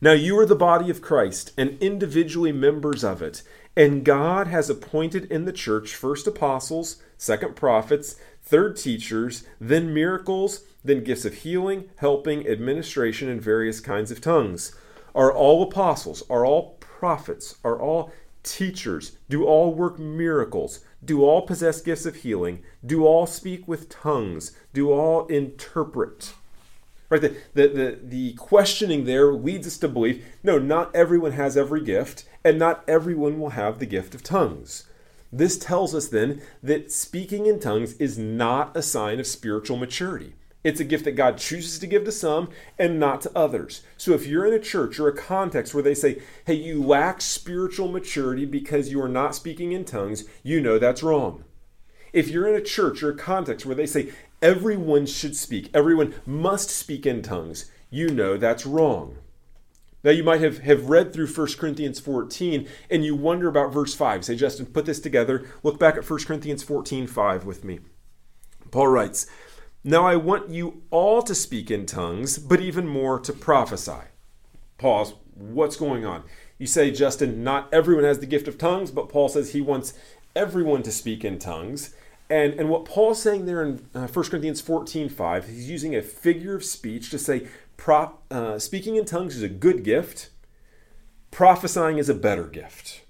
Now 0.00 0.12
you 0.12 0.38
are 0.38 0.46
the 0.46 0.54
body 0.54 0.90
of 0.90 1.02
Christ 1.02 1.50
and 1.58 1.76
individually 1.82 2.52
members 2.52 3.02
of 3.02 3.20
it. 3.20 3.42
And 3.76 4.04
God 4.04 4.46
has 4.46 4.70
appointed 4.70 5.24
in 5.24 5.44
the 5.44 5.52
church 5.52 5.96
first 5.96 6.28
apostles, 6.28 7.02
second 7.18 7.56
prophets, 7.56 8.14
third 8.44 8.76
teachers, 8.76 9.42
then 9.60 9.92
miracles, 9.92 10.62
then 10.84 11.02
gifts 11.02 11.24
of 11.24 11.34
healing, 11.34 11.90
helping, 11.96 12.46
administration, 12.46 13.28
and 13.28 13.42
various 13.42 13.80
kinds 13.80 14.12
of 14.12 14.20
tongues. 14.20 14.72
Are 15.16 15.32
all 15.32 15.62
apostles? 15.62 16.22
Are 16.28 16.44
all 16.44 16.76
prophets? 16.78 17.56
Are 17.64 17.80
all 17.80 18.12
teachers? 18.42 19.16
Do 19.30 19.46
all 19.46 19.72
work 19.72 19.98
miracles? 19.98 20.80
Do 21.02 21.24
all 21.24 21.42
possess 21.42 21.80
gifts 21.80 22.04
of 22.04 22.16
healing? 22.16 22.62
Do 22.84 23.06
all 23.06 23.26
speak 23.26 23.66
with 23.66 23.88
tongues? 23.88 24.52
Do 24.74 24.92
all 24.92 25.26
interpret? 25.28 26.34
Right, 27.08 27.22
the, 27.22 27.36
the, 27.54 27.68
the, 27.68 27.98
the 28.02 28.32
questioning 28.34 29.04
there 29.04 29.32
leads 29.32 29.66
us 29.66 29.78
to 29.78 29.88
believe 29.88 30.24
no, 30.42 30.58
not 30.58 30.94
everyone 30.94 31.32
has 31.32 31.56
every 31.56 31.82
gift, 31.82 32.24
and 32.44 32.58
not 32.58 32.84
everyone 32.86 33.40
will 33.40 33.50
have 33.50 33.78
the 33.78 33.86
gift 33.86 34.14
of 34.14 34.22
tongues. 34.22 34.84
This 35.32 35.56
tells 35.56 35.94
us 35.94 36.08
then 36.08 36.42
that 36.62 36.92
speaking 36.92 37.46
in 37.46 37.58
tongues 37.58 37.94
is 37.94 38.18
not 38.18 38.76
a 38.76 38.82
sign 38.82 39.18
of 39.18 39.26
spiritual 39.26 39.76
maturity. 39.76 40.34
It's 40.66 40.80
a 40.80 40.84
gift 40.84 41.04
that 41.04 41.12
God 41.12 41.38
chooses 41.38 41.78
to 41.78 41.86
give 41.86 42.02
to 42.06 42.10
some 42.10 42.48
and 42.76 42.98
not 42.98 43.20
to 43.20 43.38
others. 43.38 43.82
So 43.96 44.14
if 44.14 44.26
you're 44.26 44.48
in 44.48 44.52
a 44.52 44.58
church 44.58 44.98
or 44.98 45.06
a 45.06 45.16
context 45.16 45.72
where 45.72 45.82
they 45.82 45.94
say, 45.94 46.20
hey, 46.44 46.54
you 46.54 46.82
lack 46.82 47.20
spiritual 47.20 47.86
maturity 47.86 48.44
because 48.44 48.90
you 48.90 49.00
are 49.00 49.08
not 49.08 49.36
speaking 49.36 49.70
in 49.70 49.84
tongues, 49.84 50.24
you 50.42 50.60
know 50.60 50.76
that's 50.76 51.04
wrong. 51.04 51.44
If 52.12 52.26
you're 52.26 52.48
in 52.48 52.60
a 52.60 52.64
church 52.64 53.00
or 53.00 53.10
a 53.10 53.16
context 53.16 53.64
where 53.64 53.76
they 53.76 53.86
say 53.86 54.10
everyone 54.42 55.06
should 55.06 55.36
speak, 55.36 55.70
everyone 55.72 56.16
must 56.26 56.70
speak 56.70 57.06
in 57.06 57.22
tongues, 57.22 57.70
you 57.88 58.08
know 58.08 58.36
that's 58.36 58.66
wrong. 58.66 59.18
Now, 60.02 60.10
you 60.10 60.24
might 60.24 60.40
have, 60.40 60.58
have 60.58 60.90
read 60.90 61.12
through 61.12 61.28
1 61.28 61.46
Corinthians 61.60 62.00
14 62.00 62.66
and 62.90 63.04
you 63.04 63.14
wonder 63.14 63.46
about 63.46 63.72
verse 63.72 63.94
5. 63.94 64.24
Say, 64.24 64.34
Justin, 64.34 64.66
put 64.66 64.84
this 64.84 64.98
together. 64.98 65.46
Look 65.62 65.78
back 65.78 65.96
at 65.96 66.10
1 66.10 66.24
Corinthians 66.24 66.64
14 66.64 67.06
5 67.06 67.44
with 67.44 67.62
me. 67.62 67.78
Paul 68.72 68.88
writes, 68.88 69.28
now 69.86 70.04
I 70.04 70.16
want 70.16 70.50
you 70.50 70.82
all 70.90 71.22
to 71.22 71.34
speak 71.34 71.70
in 71.70 71.86
tongues, 71.86 72.38
but 72.38 72.60
even 72.60 72.88
more 72.88 73.20
to 73.20 73.32
prophesy. 73.32 74.08
Pause. 74.78 75.14
What's 75.34 75.76
going 75.76 76.04
on? 76.04 76.24
You 76.58 76.66
say, 76.66 76.90
Justin, 76.90 77.44
not 77.44 77.72
everyone 77.72 78.02
has 78.02 78.18
the 78.18 78.26
gift 78.26 78.48
of 78.48 78.58
tongues, 78.58 78.90
but 78.90 79.08
Paul 79.08 79.28
says 79.28 79.52
he 79.52 79.60
wants 79.60 79.94
everyone 80.34 80.82
to 80.82 80.90
speak 80.90 81.24
in 81.24 81.38
tongues. 81.38 81.94
And, 82.28 82.54
and 82.54 82.68
what 82.68 82.84
Paul's 82.84 83.22
saying 83.22 83.46
there 83.46 83.62
in 83.62 83.86
uh, 83.94 84.08
1 84.08 84.24
Corinthians 84.24 84.60
14 84.60 85.08
5, 85.08 85.48
he's 85.48 85.70
using 85.70 85.94
a 85.94 86.02
figure 86.02 86.56
of 86.56 86.64
speech 86.64 87.10
to 87.10 87.18
say 87.18 87.46
prop, 87.76 88.24
uh, 88.30 88.58
speaking 88.58 88.96
in 88.96 89.04
tongues 89.04 89.36
is 89.36 89.42
a 89.44 89.48
good 89.48 89.84
gift, 89.84 90.30
prophesying 91.30 91.98
is 91.98 92.08
a 92.08 92.14
better 92.14 92.44
gift. 92.44 93.02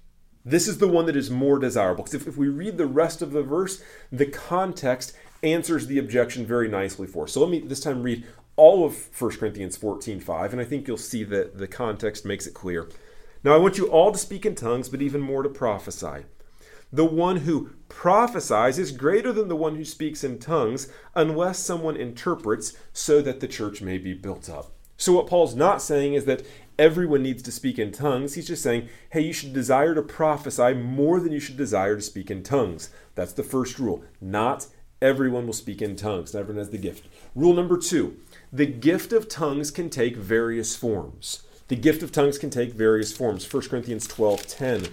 This 0.44 0.68
is 0.68 0.78
the 0.78 0.88
one 0.88 1.06
that 1.06 1.16
is 1.16 1.30
more 1.30 1.58
desirable. 1.58 2.04
Because 2.04 2.20
if, 2.20 2.28
if 2.28 2.36
we 2.36 2.48
read 2.48 2.76
the 2.76 2.86
rest 2.86 3.22
of 3.22 3.32
the 3.32 3.42
verse, 3.42 3.82
the 4.12 4.26
context 4.26 5.14
answers 5.46 5.86
the 5.86 5.98
objection 5.98 6.44
very 6.44 6.68
nicely 6.68 7.06
for. 7.06 7.26
So 7.28 7.40
let 7.40 7.50
me 7.50 7.60
this 7.60 7.80
time 7.80 8.02
read 8.02 8.24
all 8.56 8.84
of 8.84 9.08
1 9.18 9.36
Corinthians 9.36 9.76
14 9.76 10.20
5, 10.20 10.52
and 10.52 10.60
I 10.60 10.64
think 10.64 10.88
you'll 10.88 10.96
see 10.96 11.24
that 11.24 11.58
the 11.58 11.68
context 11.68 12.24
makes 12.24 12.46
it 12.46 12.54
clear. 12.54 12.88
Now 13.44 13.54
I 13.54 13.58
want 13.58 13.78
you 13.78 13.86
all 13.86 14.12
to 14.12 14.18
speak 14.18 14.44
in 14.44 14.54
tongues, 14.54 14.88
but 14.88 15.02
even 15.02 15.20
more 15.20 15.42
to 15.42 15.48
prophesy. 15.48 16.24
The 16.92 17.04
one 17.04 17.38
who 17.38 17.70
prophesies 17.88 18.78
is 18.78 18.92
greater 18.92 19.32
than 19.32 19.48
the 19.48 19.56
one 19.56 19.76
who 19.76 19.84
speaks 19.84 20.22
in 20.22 20.38
tongues, 20.38 20.88
unless 21.14 21.58
someone 21.58 21.96
interprets, 21.96 22.74
so 22.92 23.20
that 23.22 23.40
the 23.40 23.48
church 23.48 23.82
may 23.82 23.98
be 23.98 24.14
built 24.14 24.48
up. 24.48 24.72
So, 24.96 25.12
what 25.12 25.26
Paul's 25.26 25.54
not 25.54 25.82
saying 25.82 26.14
is 26.14 26.24
that 26.24 26.46
everyone 26.78 27.22
needs 27.22 27.42
to 27.42 27.52
speak 27.52 27.78
in 27.78 27.92
tongues. 27.92 28.34
He's 28.34 28.46
just 28.46 28.62
saying, 28.62 28.88
hey, 29.10 29.20
you 29.20 29.32
should 29.32 29.52
desire 29.52 29.94
to 29.94 30.02
prophesy 30.02 30.74
more 30.74 31.20
than 31.20 31.32
you 31.32 31.40
should 31.40 31.56
desire 31.56 31.96
to 31.96 32.02
speak 32.02 32.30
in 32.30 32.42
tongues. 32.42 32.90
That's 33.14 33.32
the 33.32 33.42
first 33.42 33.78
rule. 33.78 34.04
Not 34.20 34.66
everyone 35.06 35.46
will 35.46 35.52
speak 35.52 35.80
in 35.80 35.94
tongues. 35.94 36.34
Everyone 36.34 36.58
has 36.58 36.70
the 36.70 36.78
gift. 36.78 37.06
Rule 37.34 37.54
number 37.54 37.78
two 37.78 38.16
the 38.52 38.66
gift 38.66 39.12
of 39.12 39.28
tongues 39.28 39.70
can 39.70 39.88
take 39.90 40.16
various 40.16 40.76
forms. 40.76 41.42
The 41.68 41.76
gift 41.76 42.02
of 42.02 42.12
tongues 42.12 42.38
can 42.38 42.50
take 42.50 42.72
various 42.72 43.12
forms. 43.12 43.52
1 43.52 43.68
Corinthians 43.68 44.06
12 44.06 44.46
10. 44.46 44.88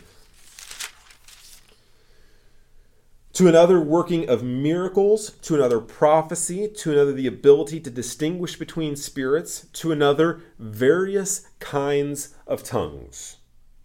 To 3.34 3.48
another, 3.48 3.80
working 3.80 4.30
of 4.30 4.44
miracles, 4.44 5.32
to 5.42 5.56
another, 5.56 5.80
prophecy, 5.80 6.68
to 6.68 6.92
another, 6.92 7.14
the 7.14 7.26
ability 7.26 7.80
to 7.80 7.90
distinguish 7.90 8.58
between 8.58 8.96
spirits, 8.96 9.66
to 9.74 9.92
another, 9.92 10.42
various 10.60 11.48
kinds 11.60 12.36
of 12.46 12.64
tongues. 12.64 13.38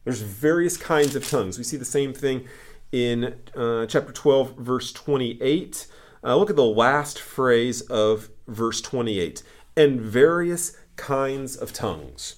There's 0.05 0.21
various 0.21 0.77
kinds 0.77 1.17
of 1.17 1.27
tongues. 1.27 1.57
We 1.57 1.65
see 1.65 1.79
the 1.79 1.87
same 1.87 2.13
thing 2.13 2.47
in 2.93 3.37
uh, 3.57 3.87
chapter 3.87 4.13
12, 4.13 4.57
verse 4.57 4.93
28. 4.93 5.87
Uh, 6.23 6.37
look 6.37 6.51
at 6.51 6.57
the 6.57 6.65
last 6.65 7.21
phrase 7.21 7.81
of 7.83 8.31
verse 8.47 8.81
28 8.81 9.43
and 9.77 10.01
various 10.01 10.77
kinds 10.97 11.57
of 11.57 11.73
tongues. 11.73 12.37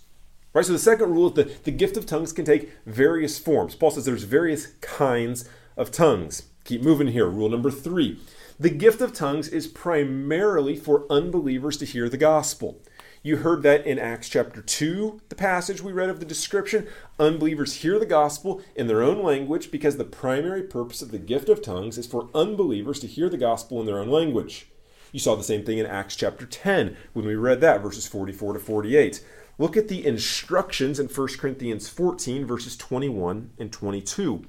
Right? 0.52 0.64
So 0.64 0.72
the 0.72 0.78
second 0.78 1.10
rule 1.10 1.28
is 1.28 1.34
that 1.34 1.64
the 1.64 1.70
gift 1.70 1.96
of 1.96 2.06
tongues 2.06 2.32
can 2.32 2.44
take 2.44 2.70
various 2.84 3.38
forms. 3.38 3.74
Paul 3.74 3.92
says 3.92 4.04
there's 4.04 4.24
various 4.24 4.66
kinds 4.80 5.48
of 5.76 5.90
tongues. 5.90 6.42
Keep 6.64 6.82
moving 6.82 7.08
here. 7.08 7.26
Rule 7.26 7.48
number 7.48 7.70
three. 7.70 8.18
The 8.58 8.70
gift 8.70 9.00
of 9.00 9.14
tongues 9.14 9.48
is 9.48 9.66
primarily 9.66 10.76
for 10.76 11.06
unbelievers 11.08 11.78
to 11.78 11.86
hear 11.86 12.08
the 12.08 12.18
gospel. 12.18 12.78
You 13.22 13.36
heard 13.36 13.62
that 13.64 13.86
in 13.86 13.98
Acts 13.98 14.30
chapter 14.30 14.62
2, 14.62 15.20
the 15.28 15.34
passage 15.34 15.82
we 15.82 15.92
read 15.92 16.08
of 16.08 16.20
the 16.20 16.26
description. 16.26 16.88
Unbelievers 17.18 17.74
hear 17.74 17.98
the 17.98 18.06
gospel 18.06 18.62
in 18.74 18.86
their 18.86 19.02
own 19.02 19.22
language 19.22 19.70
because 19.70 19.98
the 19.98 20.04
primary 20.04 20.62
purpose 20.62 21.02
of 21.02 21.10
the 21.10 21.18
gift 21.18 21.50
of 21.50 21.60
tongues 21.60 21.98
is 21.98 22.06
for 22.06 22.30
unbelievers 22.34 22.98
to 23.00 23.06
hear 23.06 23.28
the 23.28 23.36
gospel 23.36 23.78
in 23.78 23.84
their 23.84 23.98
own 23.98 24.08
language. 24.08 24.68
You 25.12 25.20
saw 25.20 25.34
the 25.34 25.42
same 25.42 25.66
thing 25.66 25.76
in 25.76 25.84
Acts 25.84 26.16
chapter 26.16 26.46
10 26.46 26.96
when 27.12 27.26
we 27.26 27.34
read 27.34 27.60
that, 27.60 27.82
verses 27.82 28.06
44 28.06 28.54
to 28.54 28.58
48. 28.58 29.22
Look 29.58 29.76
at 29.76 29.88
the 29.88 30.06
instructions 30.06 30.98
in 30.98 31.08
1 31.08 31.28
Corinthians 31.36 31.90
14, 31.90 32.46
verses 32.46 32.74
21 32.74 33.50
and 33.58 33.70
22. 33.70 34.46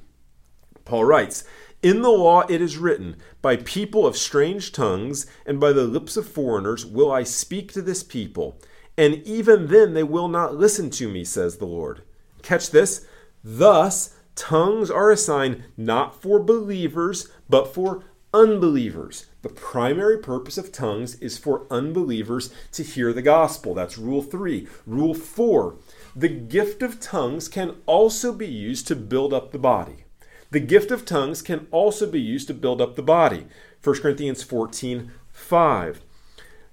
Paul 0.85 1.05
writes, 1.05 1.43
In 1.81 2.01
the 2.01 2.09
law 2.09 2.41
it 2.49 2.61
is 2.61 2.77
written, 2.77 3.15
By 3.41 3.57
people 3.57 4.05
of 4.05 4.17
strange 4.17 4.71
tongues 4.71 5.25
and 5.45 5.59
by 5.59 5.73
the 5.73 5.85
lips 5.85 6.17
of 6.17 6.27
foreigners 6.27 6.85
will 6.85 7.11
I 7.11 7.23
speak 7.23 7.71
to 7.73 7.81
this 7.81 8.03
people, 8.03 8.59
and 8.97 9.15
even 9.25 9.67
then 9.67 9.93
they 9.93 10.03
will 10.03 10.27
not 10.27 10.55
listen 10.55 10.89
to 10.91 11.07
me, 11.07 11.23
says 11.23 11.57
the 11.57 11.65
Lord. 11.65 12.01
Catch 12.41 12.71
this. 12.71 13.05
Thus, 13.43 14.15
tongues 14.35 14.91
are 14.91 15.11
a 15.11 15.17
sign 15.17 15.65
not 15.77 16.21
for 16.21 16.39
believers, 16.39 17.29
but 17.49 17.73
for 17.73 18.03
unbelievers. 18.33 19.27
The 19.41 19.49
primary 19.49 20.17
purpose 20.17 20.57
of 20.57 20.71
tongues 20.71 21.15
is 21.15 21.37
for 21.37 21.65
unbelievers 21.69 22.53
to 22.73 22.83
hear 22.83 23.11
the 23.11 23.21
gospel. 23.21 23.73
That's 23.73 23.97
rule 23.97 24.21
three. 24.21 24.67
Rule 24.85 25.13
four 25.13 25.77
the 26.15 26.27
gift 26.27 26.81
of 26.81 26.99
tongues 26.99 27.47
can 27.47 27.77
also 27.85 28.33
be 28.33 28.47
used 28.47 28.87
to 28.87 28.95
build 28.95 29.33
up 29.33 29.51
the 29.51 29.59
body. 29.59 30.03
The 30.51 30.59
gift 30.59 30.91
of 30.91 31.05
tongues 31.05 31.41
can 31.41 31.67
also 31.71 32.05
be 32.09 32.19
used 32.19 32.47
to 32.47 32.53
build 32.53 32.81
up 32.81 32.95
the 32.95 33.01
body. 33.01 33.47
1 33.81 34.01
Corinthians 34.01 34.43
14 34.43 35.11
5. 35.31 36.01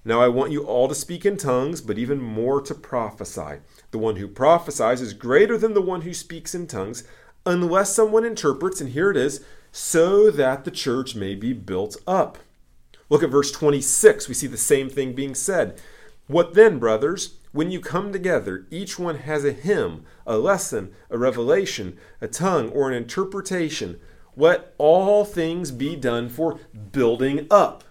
Now 0.03 0.21
I 0.21 0.27
want 0.27 0.51
you 0.51 0.63
all 0.63 0.89
to 0.89 0.95
speak 0.95 1.25
in 1.25 1.37
tongues, 1.37 1.79
but 1.79 1.97
even 1.97 2.21
more 2.21 2.61
to 2.61 2.75
prophesy. 2.75 3.59
The 3.91 3.97
one 3.97 4.17
who 4.17 4.27
prophesies 4.27 5.01
is 5.01 5.13
greater 5.13 5.57
than 5.57 5.73
the 5.73 5.81
one 5.81 6.01
who 6.01 6.13
speaks 6.13 6.53
in 6.53 6.67
tongues, 6.67 7.05
unless 7.45 7.95
someone 7.95 8.25
interprets, 8.25 8.81
and 8.81 8.91
here 8.91 9.11
it 9.11 9.17
is, 9.17 9.45
so 9.71 10.29
that 10.29 10.65
the 10.65 10.71
church 10.71 11.15
may 11.15 11.33
be 11.33 11.53
built 11.53 11.95
up. 12.05 12.37
Look 13.09 13.23
at 13.23 13.29
verse 13.29 13.51
26. 13.51 14.27
We 14.27 14.33
see 14.33 14.47
the 14.47 14.57
same 14.57 14.89
thing 14.89 15.13
being 15.13 15.35
said. 15.35 15.81
What 16.27 16.53
then, 16.53 16.79
brothers? 16.79 17.38
When 17.51 17.71
you 17.71 17.79
come 17.79 18.11
together, 18.13 18.67
each 18.69 18.99
one 18.99 19.17
has 19.19 19.43
a 19.43 19.51
hymn, 19.51 20.05
a 20.25 20.37
lesson, 20.37 20.93
a 21.09 21.17
revelation, 21.17 21.97
a 22.21 22.27
tongue, 22.27 22.69
or 22.69 22.89
an 22.89 22.95
interpretation. 22.95 23.99
Let 24.37 24.73
all 24.77 25.25
things 25.25 25.71
be 25.71 25.95
done 25.95 26.29
for 26.29 26.59
building 26.91 27.47
up. 27.49 27.83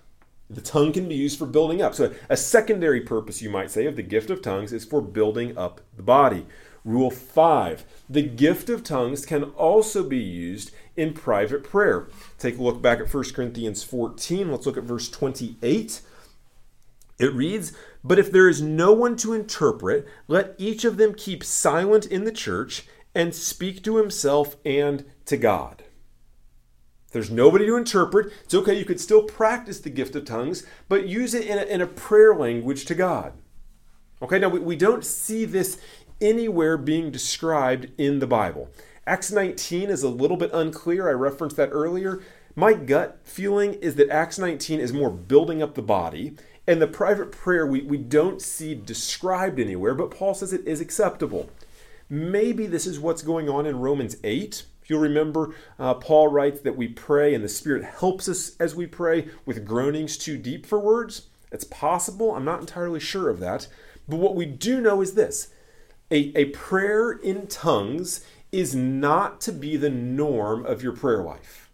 The 0.48 0.60
tongue 0.60 0.92
can 0.92 1.08
be 1.08 1.16
used 1.16 1.38
for 1.38 1.46
building 1.46 1.82
up. 1.82 1.94
So, 1.94 2.14
a 2.28 2.36
secondary 2.36 3.00
purpose, 3.00 3.42
you 3.42 3.50
might 3.50 3.70
say, 3.70 3.84
of 3.86 3.96
the 3.96 4.02
gift 4.02 4.30
of 4.30 4.40
tongues 4.40 4.72
is 4.72 4.84
for 4.84 5.02
building 5.02 5.58
up 5.58 5.80
the 5.96 6.02
body. 6.02 6.46
Rule 6.84 7.10
5 7.10 7.84
The 8.08 8.22
gift 8.22 8.70
of 8.70 8.84
tongues 8.84 9.26
can 9.26 9.42
also 9.42 10.02
be 10.02 10.18
used 10.18 10.70
in 10.96 11.12
private 11.12 11.64
prayer. 11.64 12.08
Take 12.38 12.58
a 12.58 12.62
look 12.62 12.80
back 12.80 13.00
at 13.00 13.12
1 13.12 13.24
Corinthians 13.34 13.82
14. 13.82 14.50
Let's 14.50 14.66
look 14.66 14.78
at 14.78 14.84
verse 14.84 15.10
28. 15.10 16.00
It 17.18 17.34
reads, 17.34 17.72
But 18.04 18.18
if 18.18 18.30
there 18.30 18.48
is 18.48 18.62
no 18.62 18.92
one 18.92 19.16
to 19.16 19.32
interpret, 19.32 20.06
let 20.28 20.54
each 20.58 20.84
of 20.84 20.96
them 20.96 21.14
keep 21.14 21.42
silent 21.42 22.06
in 22.06 22.24
the 22.24 22.32
church 22.32 22.86
and 23.14 23.34
speak 23.34 23.82
to 23.84 23.96
himself 23.96 24.56
and 24.64 25.04
to 25.26 25.36
God. 25.36 25.84
If 27.06 27.12
there's 27.12 27.30
nobody 27.30 27.66
to 27.66 27.76
interpret, 27.76 28.32
it's 28.44 28.54
okay. 28.54 28.78
You 28.78 28.84
could 28.84 29.00
still 29.00 29.22
practice 29.22 29.80
the 29.80 29.90
gift 29.90 30.14
of 30.14 30.24
tongues, 30.24 30.66
but 30.88 31.08
use 31.08 31.34
it 31.34 31.46
in 31.46 31.58
a, 31.58 31.62
in 31.62 31.80
a 31.80 31.86
prayer 31.86 32.34
language 32.34 32.84
to 32.84 32.94
God. 32.94 33.32
Okay, 34.20 34.38
now 34.38 34.48
we, 34.48 34.58
we 34.60 34.76
don't 34.76 35.04
see 35.04 35.44
this 35.44 35.78
anywhere 36.20 36.76
being 36.76 37.10
described 37.10 37.88
in 37.96 38.18
the 38.18 38.26
Bible. 38.26 38.68
Acts 39.06 39.32
19 39.32 39.88
is 39.88 40.02
a 40.02 40.08
little 40.08 40.36
bit 40.36 40.50
unclear. 40.52 41.08
I 41.08 41.12
referenced 41.12 41.56
that 41.56 41.70
earlier. 41.72 42.20
My 42.54 42.74
gut 42.74 43.20
feeling 43.22 43.74
is 43.74 43.94
that 43.94 44.10
Acts 44.10 44.38
19 44.38 44.80
is 44.80 44.92
more 44.92 45.10
building 45.10 45.62
up 45.62 45.74
the 45.74 45.82
body, 45.82 46.36
and 46.68 46.82
the 46.82 46.86
private 46.86 47.32
prayer 47.32 47.66
we, 47.66 47.80
we 47.80 47.96
don't 47.96 48.42
see 48.42 48.74
described 48.74 49.58
anywhere, 49.58 49.94
but 49.94 50.10
Paul 50.10 50.34
says 50.34 50.52
it 50.52 50.68
is 50.68 50.82
acceptable. 50.82 51.48
Maybe 52.10 52.66
this 52.66 52.86
is 52.86 53.00
what's 53.00 53.22
going 53.22 53.48
on 53.48 53.64
in 53.64 53.80
Romans 53.80 54.16
8. 54.22 54.64
If 54.82 54.90
you'll 54.90 55.00
remember, 55.00 55.54
uh, 55.78 55.94
Paul 55.94 56.28
writes 56.28 56.60
that 56.60 56.76
we 56.76 56.86
pray 56.88 57.34
and 57.34 57.42
the 57.42 57.48
Spirit 57.48 57.84
helps 57.84 58.28
us 58.28 58.54
as 58.60 58.74
we 58.74 58.86
pray 58.86 59.28
with 59.46 59.66
groanings 59.66 60.18
too 60.18 60.36
deep 60.36 60.66
for 60.66 60.78
words. 60.78 61.28
It's 61.50 61.64
possible. 61.64 62.34
I'm 62.34 62.44
not 62.44 62.60
entirely 62.60 63.00
sure 63.00 63.30
of 63.30 63.40
that. 63.40 63.66
But 64.06 64.18
what 64.18 64.36
we 64.36 64.44
do 64.44 64.82
know 64.82 65.00
is 65.00 65.14
this 65.14 65.48
a, 66.10 66.36
a 66.36 66.46
prayer 66.46 67.12
in 67.12 67.46
tongues 67.46 68.22
is 68.52 68.74
not 68.74 69.40
to 69.42 69.52
be 69.52 69.78
the 69.78 69.90
norm 69.90 70.66
of 70.66 70.82
your 70.82 70.92
prayer 70.92 71.22
life. 71.22 71.67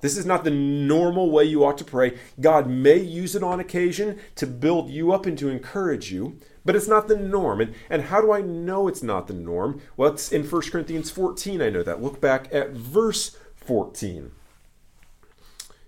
This 0.00 0.16
is 0.16 0.24
not 0.24 0.44
the 0.44 0.50
normal 0.50 1.30
way 1.30 1.44
you 1.44 1.64
ought 1.64 1.78
to 1.78 1.84
pray. 1.84 2.18
God 2.40 2.68
may 2.68 2.98
use 2.98 3.34
it 3.34 3.42
on 3.42 3.58
occasion 3.58 4.18
to 4.36 4.46
build 4.46 4.90
you 4.90 5.12
up 5.12 5.26
and 5.26 5.36
to 5.38 5.48
encourage 5.48 6.12
you, 6.12 6.38
but 6.64 6.76
it's 6.76 6.86
not 6.86 7.08
the 7.08 7.16
norm. 7.16 7.60
And, 7.60 7.74
and 7.90 8.02
how 8.02 8.20
do 8.20 8.32
I 8.32 8.40
know 8.40 8.86
it's 8.86 9.02
not 9.02 9.26
the 9.26 9.34
norm? 9.34 9.80
Well, 9.96 10.12
it's 10.12 10.30
in 10.30 10.44
1 10.44 10.62
Corinthians 10.70 11.10
14, 11.10 11.60
I 11.60 11.70
know 11.70 11.82
that. 11.82 12.02
Look 12.02 12.20
back 12.20 12.48
at 12.52 12.70
verse 12.70 13.36
14. 13.56 14.30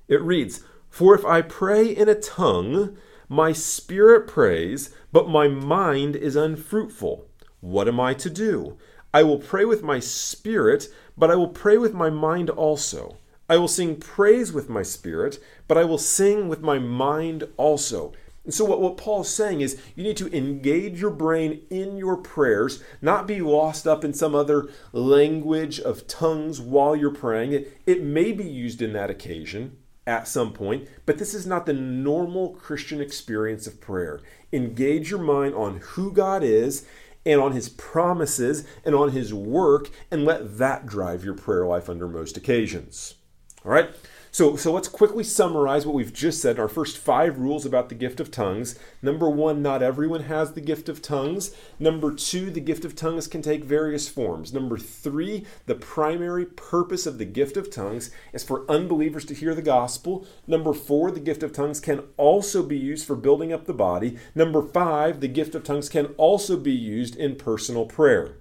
It 0.08 0.20
reads, 0.22 0.64
For 0.88 1.14
if 1.14 1.24
I 1.24 1.40
pray 1.40 1.86
in 1.86 2.08
a 2.08 2.14
tongue, 2.16 2.96
my 3.28 3.52
spirit 3.52 4.26
prays, 4.26 4.90
but 5.12 5.28
my 5.28 5.46
mind 5.46 6.16
is 6.16 6.34
unfruitful. 6.34 7.26
What 7.60 7.86
am 7.86 8.00
I 8.00 8.14
to 8.14 8.28
do? 8.28 8.76
I 9.14 9.22
will 9.22 9.38
pray 9.38 9.64
with 9.64 9.84
my 9.84 10.00
spirit, 10.00 10.88
but 11.16 11.30
I 11.30 11.36
will 11.36 11.48
pray 11.48 11.78
with 11.78 11.94
my 11.94 12.10
mind 12.10 12.50
also. 12.50 13.18
I 13.50 13.56
will 13.56 13.66
sing 13.66 13.96
praise 13.96 14.52
with 14.52 14.68
my 14.68 14.84
spirit, 14.84 15.42
but 15.66 15.76
I 15.76 15.82
will 15.82 15.98
sing 15.98 16.48
with 16.48 16.60
my 16.60 16.78
mind 16.78 17.48
also. 17.56 18.12
And 18.44 18.54
so, 18.54 18.64
what, 18.64 18.80
what 18.80 18.96
Paul 18.96 19.22
is 19.22 19.28
saying 19.28 19.60
is 19.60 19.76
you 19.96 20.04
need 20.04 20.16
to 20.18 20.32
engage 20.32 21.00
your 21.00 21.10
brain 21.10 21.62
in 21.68 21.96
your 21.96 22.16
prayers, 22.16 22.80
not 23.02 23.26
be 23.26 23.40
lost 23.40 23.88
up 23.88 24.04
in 24.04 24.14
some 24.14 24.36
other 24.36 24.68
language 24.92 25.80
of 25.80 26.06
tongues 26.06 26.60
while 26.60 26.94
you're 26.94 27.10
praying. 27.10 27.52
It, 27.52 27.80
it 27.86 28.04
may 28.04 28.30
be 28.30 28.44
used 28.44 28.80
in 28.80 28.92
that 28.92 29.10
occasion 29.10 29.78
at 30.06 30.28
some 30.28 30.52
point, 30.52 30.86
but 31.04 31.18
this 31.18 31.34
is 31.34 31.44
not 31.44 31.66
the 31.66 31.72
normal 31.72 32.50
Christian 32.50 33.00
experience 33.00 33.66
of 33.66 33.80
prayer. 33.80 34.20
Engage 34.52 35.10
your 35.10 35.18
mind 35.18 35.56
on 35.56 35.78
who 35.78 36.12
God 36.12 36.44
is 36.44 36.86
and 37.26 37.40
on 37.40 37.50
his 37.50 37.68
promises 37.68 38.64
and 38.84 38.94
on 38.94 39.10
his 39.10 39.34
work, 39.34 39.90
and 40.08 40.24
let 40.24 40.58
that 40.58 40.86
drive 40.86 41.24
your 41.24 41.34
prayer 41.34 41.66
life 41.66 41.88
under 41.88 42.06
most 42.06 42.36
occasions. 42.36 43.16
All 43.64 43.72
right? 43.72 43.90
So, 44.32 44.54
so 44.54 44.72
let's 44.72 44.86
quickly 44.86 45.24
summarize 45.24 45.84
what 45.84 45.94
we've 45.94 46.12
just 46.12 46.40
said. 46.40 46.60
Our 46.60 46.68
first 46.68 46.96
five 46.96 47.36
rules 47.36 47.66
about 47.66 47.88
the 47.88 47.96
gift 47.96 48.20
of 48.20 48.30
tongues. 48.30 48.78
Number 49.02 49.28
one, 49.28 49.60
not 49.60 49.82
everyone 49.82 50.22
has 50.22 50.52
the 50.52 50.60
gift 50.60 50.88
of 50.88 51.02
tongues. 51.02 51.52
Number 51.80 52.14
two, 52.14 52.48
the 52.50 52.60
gift 52.60 52.84
of 52.84 52.94
tongues 52.94 53.26
can 53.26 53.42
take 53.42 53.64
various 53.64 54.08
forms. 54.08 54.52
Number 54.52 54.78
three, 54.78 55.46
the 55.66 55.74
primary 55.74 56.46
purpose 56.46 57.06
of 57.06 57.18
the 57.18 57.24
gift 57.24 57.56
of 57.56 57.70
tongues 57.70 58.12
is 58.32 58.44
for 58.44 58.70
unbelievers 58.70 59.24
to 59.24 59.34
hear 59.34 59.52
the 59.52 59.62
gospel. 59.62 60.24
Number 60.46 60.72
four, 60.72 61.10
the 61.10 61.18
gift 61.18 61.42
of 61.42 61.52
tongues 61.52 61.80
can 61.80 62.04
also 62.16 62.62
be 62.62 62.78
used 62.78 63.08
for 63.08 63.16
building 63.16 63.52
up 63.52 63.64
the 63.64 63.74
body. 63.74 64.16
Number 64.36 64.62
five, 64.62 65.18
the 65.18 65.28
gift 65.28 65.56
of 65.56 65.64
tongues 65.64 65.88
can 65.88 66.06
also 66.16 66.56
be 66.56 66.72
used 66.72 67.16
in 67.16 67.34
personal 67.34 67.84
prayer. 67.84 68.36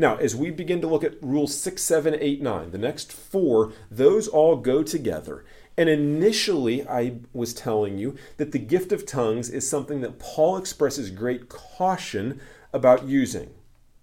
Now, 0.00 0.16
as 0.16 0.36
we 0.36 0.50
begin 0.50 0.80
to 0.80 0.86
look 0.86 1.02
at 1.02 1.20
rules 1.20 1.56
6, 1.60 1.82
7, 1.82 2.16
8, 2.18 2.40
9, 2.40 2.70
the 2.70 2.78
next 2.78 3.12
four, 3.12 3.72
those 3.90 4.28
all 4.28 4.56
go 4.56 4.84
together. 4.84 5.44
And 5.76 5.88
initially, 5.88 6.86
I 6.86 7.16
was 7.32 7.52
telling 7.52 7.98
you 7.98 8.16
that 8.36 8.52
the 8.52 8.60
gift 8.60 8.92
of 8.92 9.04
tongues 9.04 9.50
is 9.50 9.68
something 9.68 10.00
that 10.00 10.20
Paul 10.20 10.56
expresses 10.56 11.10
great 11.10 11.48
caution 11.48 12.40
about 12.72 13.04
using. 13.08 13.50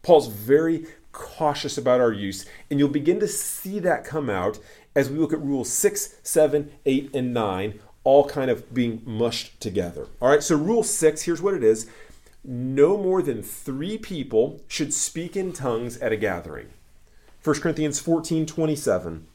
Paul's 0.02 0.28
very 0.28 0.86
cautious 1.14 1.78
about 1.78 2.02
our 2.02 2.12
use, 2.12 2.46
and 2.70 2.78
you'll 2.78 2.90
begin 2.90 3.22
to 3.22 3.28
see 3.28 3.80
that 3.80 4.04
come 4.04 4.30
out 4.30 4.60
as 4.96 5.10
we 5.10 5.18
look 5.18 5.34
at 5.34 5.42
rules 5.42 5.70
6, 5.72 6.16
7, 6.24 6.72
8, 6.86 7.16
and 7.16 7.34
9, 7.34 7.80
all 8.04 8.28
kind 8.28 8.52
of 8.52 8.74
being 8.74 9.02
mushed 9.06 9.60
together. 9.60 10.08
All 10.22 10.30
right, 10.30 10.44
so 10.44 10.56
rule 10.56 10.84
6, 10.84 11.22
here's 11.24 11.42
what 11.42 11.54
it 11.54 11.64
is 11.64 11.90
no 12.48 12.98
more 12.98 13.22
than 13.22 13.42
three 13.42 13.98
people 13.98 14.62
should 14.68 14.94
speak 14.94 15.36
in 15.36 15.54
tongues 15.54 15.98
at 15.98 16.12
a 16.12 16.18
gathering. 16.18 16.68
1 17.44 17.60
Corinthians 17.60 18.00
14 18.00 18.46
27. 18.46 19.28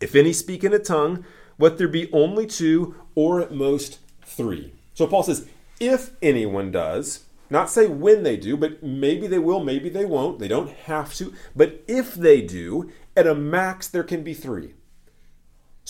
If 0.00 0.14
any 0.14 0.32
speak 0.32 0.64
in 0.64 0.72
a 0.72 0.78
tongue, 0.78 1.24
let 1.58 1.78
there 1.78 1.88
be 1.88 2.10
only 2.12 2.46
two 2.46 2.94
or 3.14 3.40
at 3.40 3.52
most 3.52 3.98
three. 4.24 4.72
So 4.94 5.06
Paul 5.06 5.22
says, 5.22 5.48
if 5.78 6.10
anyone 6.22 6.70
does, 6.70 7.24
Not 7.50 7.68
say 7.68 7.88
when 7.88 8.22
they 8.22 8.36
do, 8.36 8.56
but 8.56 8.80
maybe 8.80 9.26
they 9.26 9.40
will, 9.40 9.62
maybe 9.62 9.88
they 9.88 10.04
won't. 10.04 10.38
They 10.38 10.46
don't 10.46 10.70
have 10.70 11.12
to. 11.14 11.34
But 11.54 11.82
if 11.88 12.14
they 12.14 12.40
do, 12.40 12.92
at 13.16 13.26
a 13.26 13.34
max, 13.34 13.88
there 13.88 14.04
can 14.04 14.22
be 14.22 14.34
three. 14.34 14.74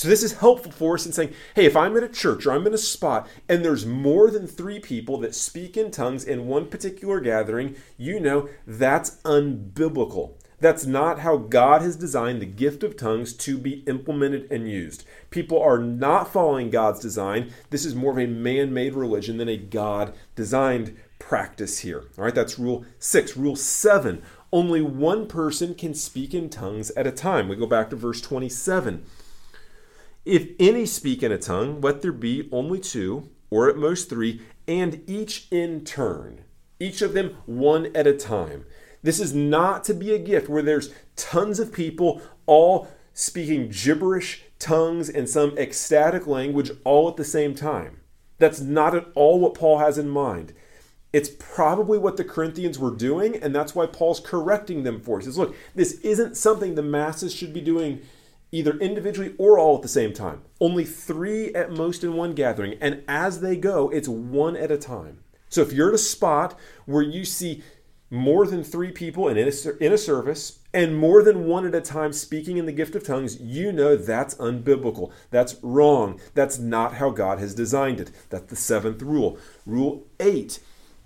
So 0.01 0.09
this 0.09 0.23
is 0.23 0.39
helpful 0.39 0.73
for 0.73 0.95
us 0.95 1.05
in 1.05 1.13
saying, 1.13 1.35
hey, 1.55 1.67
if 1.67 1.77
I'm 1.77 1.95
at 1.95 2.03
a 2.03 2.09
church 2.09 2.47
or 2.47 2.53
I'm 2.53 2.67
in 2.67 2.73
a 2.73 2.79
spot 2.79 3.29
and 3.51 3.63
there's 3.63 3.85
more 3.85 4.31
than 4.31 4.47
three 4.47 4.81
people 4.81 5.19
that 5.19 5.35
speak 5.35 5.77
in 5.77 5.91
tongues 5.91 6.25
in 6.25 6.47
one 6.47 6.69
particular 6.69 7.21
gathering, 7.21 7.77
you 7.99 8.19
know 8.19 8.49
that's 8.67 9.19
unbiblical. 9.27 10.37
That's 10.59 10.87
not 10.87 11.19
how 11.19 11.37
God 11.37 11.83
has 11.83 11.97
designed 11.97 12.41
the 12.41 12.47
gift 12.47 12.83
of 12.83 12.97
tongues 12.97 13.35
to 13.35 13.59
be 13.59 13.81
implemented 13.87 14.51
and 14.51 14.71
used. 14.71 15.05
People 15.29 15.61
are 15.61 15.77
not 15.77 16.33
following 16.33 16.71
God's 16.71 17.01
design. 17.01 17.53
This 17.69 17.85
is 17.85 17.95
more 17.95 18.13
of 18.13 18.19
a 18.19 18.27
man 18.27 18.73
made 18.73 18.95
religion 18.95 19.37
than 19.37 19.51
a 19.51 19.59
God 19.59 20.15
designed 20.35 20.97
practice 21.19 21.81
here. 21.81 22.05
All 22.17 22.25
right, 22.25 22.35
that's 22.35 22.59
rule 22.59 22.87
six. 22.99 23.37
Rule 23.37 23.55
seven 23.55 24.23
only 24.51 24.81
one 24.81 25.27
person 25.29 25.75
can 25.75 25.93
speak 25.93 26.33
in 26.33 26.49
tongues 26.49 26.91
at 26.93 27.07
a 27.07 27.13
time. 27.13 27.49
We 27.49 27.57
go 27.57 27.67
back 27.67 27.91
to 27.91 27.97
verse 27.97 28.21
27. 28.21 29.05
If 30.25 30.51
any 30.59 30.87
speak 30.87 31.23
in 31.23 31.33
a 31.33 31.39
tongue, 31.39 31.81
let 31.81 32.03
there 32.03 32.13
be 32.13 32.49
only 32.53 32.79
two, 32.79 33.29
or 33.51 33.69
at 33.69 33.77
most 33.77 34.09
three, 34.09 34.43
and 34.69 35.03
each 35.07 35.49
in 35.51 35.85
turn, 35.85 36.45
each 36.79 37.03
of 37.03 37.15
them 37.15 37.37
one 37.47 37.95
at 37.97 38.07
a 38.07 38.17
time. 38.17 38.67
This 39.03 39.19
is 39.19 39.35
not 39.35 39.83
to 39.85 39.95
be 39.95 40.13
a 40.13 40.19
gift 40.19 40.49
where 40.49 40.63
there's 40.63 40.93
tons 41.17 41.59
of 41.59 41.73
people 41.73 42.21
all 42.47 42.89
speaking 43.15 43.71
gibberish 43.71 44.43
tongues 44.59 45.09
and 45.09 45.29
some 45.29 45.57
ecstatic 45.57 46.27
language 46.27 46.71
all 46.85 47.09
at 47.09 47.17
the 47.17 47.25
same 47.25 47.55
time. 47.55 48.01
That's 48.39 48.61
not 48.61 48.95
at 48.95 49.07
all 49.15 49.41
what 49.41 49.55
Paul 49.55 49.79
has 49.79 49.99
in 49.99 50.09
mind. 50.09 50.53
It's 51.13 51.31
probably 51.39 51.99
what 51.99 52.17
the 52.17 52.25
Corinthians 52.25 52.79
were 52.79 52.95
doing, 52.95 53.37
and 53.37 53.55
that's 53.55 53.75
why 53.75 53.87
Paul's 53.87 54.21
correcting 54.21 54.85
them 54.85 55.01
for. 55.01 55.19
He 55.19 55.25
says, 55.25 55.39
look, 55.39 55.57
this 55.75 55.95
isn't 56.01 56.37
something 56.37 56.75
the 56.75 56.83
masses 56.83 57.35
should 57.35 57.53
be 57.53 57.61
doing 57.61 58.01
either 58.53 58.79
individually 58.79 59.35
or 59.39 59.59
all 59.59 59.77
at 59.77 59.83
the 59.83 59.89
same 59.89 60.13
time. 60.13 60.43
Only 60.61 60.85
three 60.85 61.55
at 61.55 61.73
most 61.73 62.05
in 62.05 62.15
one 62.15 62.35
gathering. 62.35 62.77
And 62.81 63.03
as 63.07 63.41
they 63.41 63.57
go, 63.57 63.89
it's 63.91 64.09
one 64.09 64.57
at 64.57 64.71
a 64.71 64.79
time. 64.79 65.21
So 65.49 65.63
if 65.63 65.73
you're 65.73 65.89
at 65.89 65.95
a 65.95 65.99
spot 65.99 66.59
where 66.87 67.03
you 67.03 67.25
see 67.25 67.63
more 68.11 68.47
than 68.47 68.65
three 68.65 68.91
people 68.91 69.29
in 69.29 69.39
a, 69.39 69.85
in 69.85 69.93
a 69.93 69.99
service 69.99 70.59
and 70.75 70.97
more 70.97 71.23
than 71.23 71.47
one 71.47 71.65
at 71.67 71.75
a 71.75 71.81
time 71.81 72.13
speaking 72.13 72.57
in 72.57 72.67
the 72.67 72.73
gift 72.73 72.95
of 72.95 73.05
tongues, 73.05 73.41
you 73.41 73.73
know 73.73 73.97
that's 73.97 74.35
unbiblical. 74.37 75.13
That's 75.31 75.57
wrong. 75.63 76.21
That's 76.35 76.59
not 76.59 76.95
how 76.95 77.11
God 77.11 77.39
has 77.39 77.55
designed 77.55 78.01
it. 78.01 78.11
That's 78.29 78.47
the 78.47 78.57
seventh 78.57 79.03
rule. 79.03 79.39
Rule 79.65 80.07
eight 80.19 80.61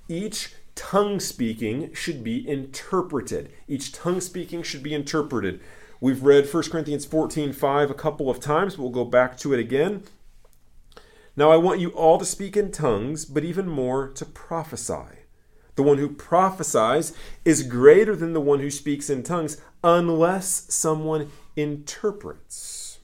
each 0.09 0.55
tongue 0.75 1.21
speaking 1.21 1.93
should 1.95 2.23
be 2.23 2.47
interpreted. 2.47 3.51
Each 3.69 3.93
tongue 3.93 4.21
speaking 4.21 4.63
should 4.63 4.83
be 4.83 4.95
interpreted. 4.95 5.61
We've 6.05 6.23
read 6.23 6.53
1 6.53 6.65
Corinthians 6.65 7.07
14 7.07 7.55
5 7.55 7.91
a 7.91 7.95
couple 7.95 8.29
of 8.29 8.39
times, 8.39 8.77
we'll 8.77 8.91
go 8.91 9.07
back 9.07 9.39
to 9.39 9.55
it 9.55 9.59
again. 9.59 10.03
Now 11.35 11.51
I 11.51 11.57
want 11.57 11.81
you 11.81 11.89
all 11.93 12.19
to 12.19 12.27
speak 12.27 12.59
in 12.59 12.71
tongues, 12.71 13.25
but 13.25 13.43
even 13.43 13.67
more 13.67 14.09
to 14.09 14.27
prophesy. 14.27 15.23
The 15.77 15.83
one 15.83 15.97
who 15.97 16.11
prophesies 16.11 17.17
is 17.47 17.63
greater 17.63 18.15
than 18.15 18.35
the 18.35 18.41
one 18.43 18.61
who 18.61 18.71
speaks 18.71 19.09
in 19.09 19.23
tongues, 19.23 19.63
unless 19.83 20.67
someone 20.69 21.31
interprets. 21.57 22.99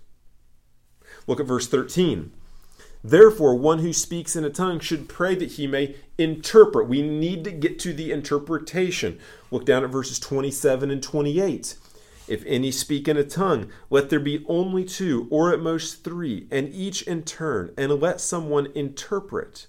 Look 1.26 1.40
at 1.40 1.46
verse 1.46 1.68
13. 1.68 2.32
Therefore, 3.02 3.54
one 3.54 3.78
who 3.78 3.94
speaks 3.94 4.36
in 4.36 4.44
a 4.44 4.50
tongue 4.50 4.78
should 4.78 5.08
pray 5.08 5.34
that 5.36 5.52
he 5.52 5.66
may 5.66 5.96
interpret. 6.18 6.86
We 6.86 7.00
need 7.00 7.44
to 7.44 7.50
get 7.50 7.78
to 7.78 7.94
the 7.94 8.12
interpretation. 8.12 9.18
Look 9.50 9.64
down 9.64 9.84
at 9.84 9.90
verses 9.90 10.18
27 10.18 10.90
and 10.90 11.02
28. 11.02 11.76
If 12.30 12.44
any 12.46 12.70
speak 12.70 13.08
in 13.08 13.16
a 13.16 13.24
tongue, 13.24 13.72
let 13.90 14.08
there 14.08 14.20
be 14.20 14.44
only 14.46 14.84
two, 14.84 15.26
or 15.30 15.52
at 15.52 15.58
most 15.58 16.04
three, 16.04 16.46
and 16.48 16.72
each 16.72 17.02
in 17.02 17.24
turn, 17.24 17.74
and 17.76 18.00
let 18.00 18.20
someone 18.20 18.70
interpret. 18.72 19.66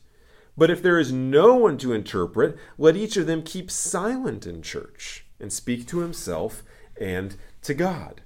But 0.55 0.69
if 0.69 0.83
there 0.83 0.99
is 0.99 1.11
no 1.11 1.55
one 1.55 1.79
to 1.79 1.91
interpret, 1.91 2.55
let 2.77 2.95
each 2.95 3.17
of 3.17 3.25
them 3.25 3.41
keep 3.41 3.71
silent 3.71 4.45
in 4.45 4.61
church, 4.61 5.25
and 5.39 5.51
speak 5.51 5.87
to 5.87 6.01
himself 6.01 6.61
and 6.99 7.35
to 7.63 7.73
God. 7.73 8.21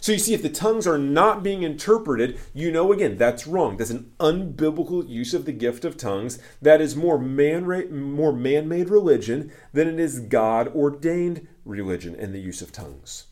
So 0.00 0.12
you 0.12 0.18
see, 0.18 0.32
if 0.32 0.42
the 0.42 0.48
tongues 0.48 0.86
are 0.86 0.96
not 0.98 1.42
being 1.42 1.62
interpreted, 1.62 2.40
you 2.54 2.72
know 2.72 2.92
again 2.94 3.18
that's 3.18 3.46
wrong. 3.46 3.76
That's 3.76 3.90
an 3.90 4.12
unbiblical 4.20 5.06
use 5.06 5.34
of 5.34 5.44
the 5.44 5.52
gift 5.52 5.84
of 5.84 5.98
tongues. 5.98 6.38
That 6.62 6.80
is 6.80 6.96
more 6.96 7.18
man 7.18 7.66
more 7.90 8.32
man-made 8.32 8.88
religion 8.88 9.52
than 9.74 9.86
it 9.86 10.00
is 10.00 10.20
God 10.20 10.68
ordained 10.68 11.46
religion 11.66 12.16
and 12.18 12.34
the 12.34 12.40
use 12.40 12.62
of 12.62 12.72
tongues. 12.72 13.26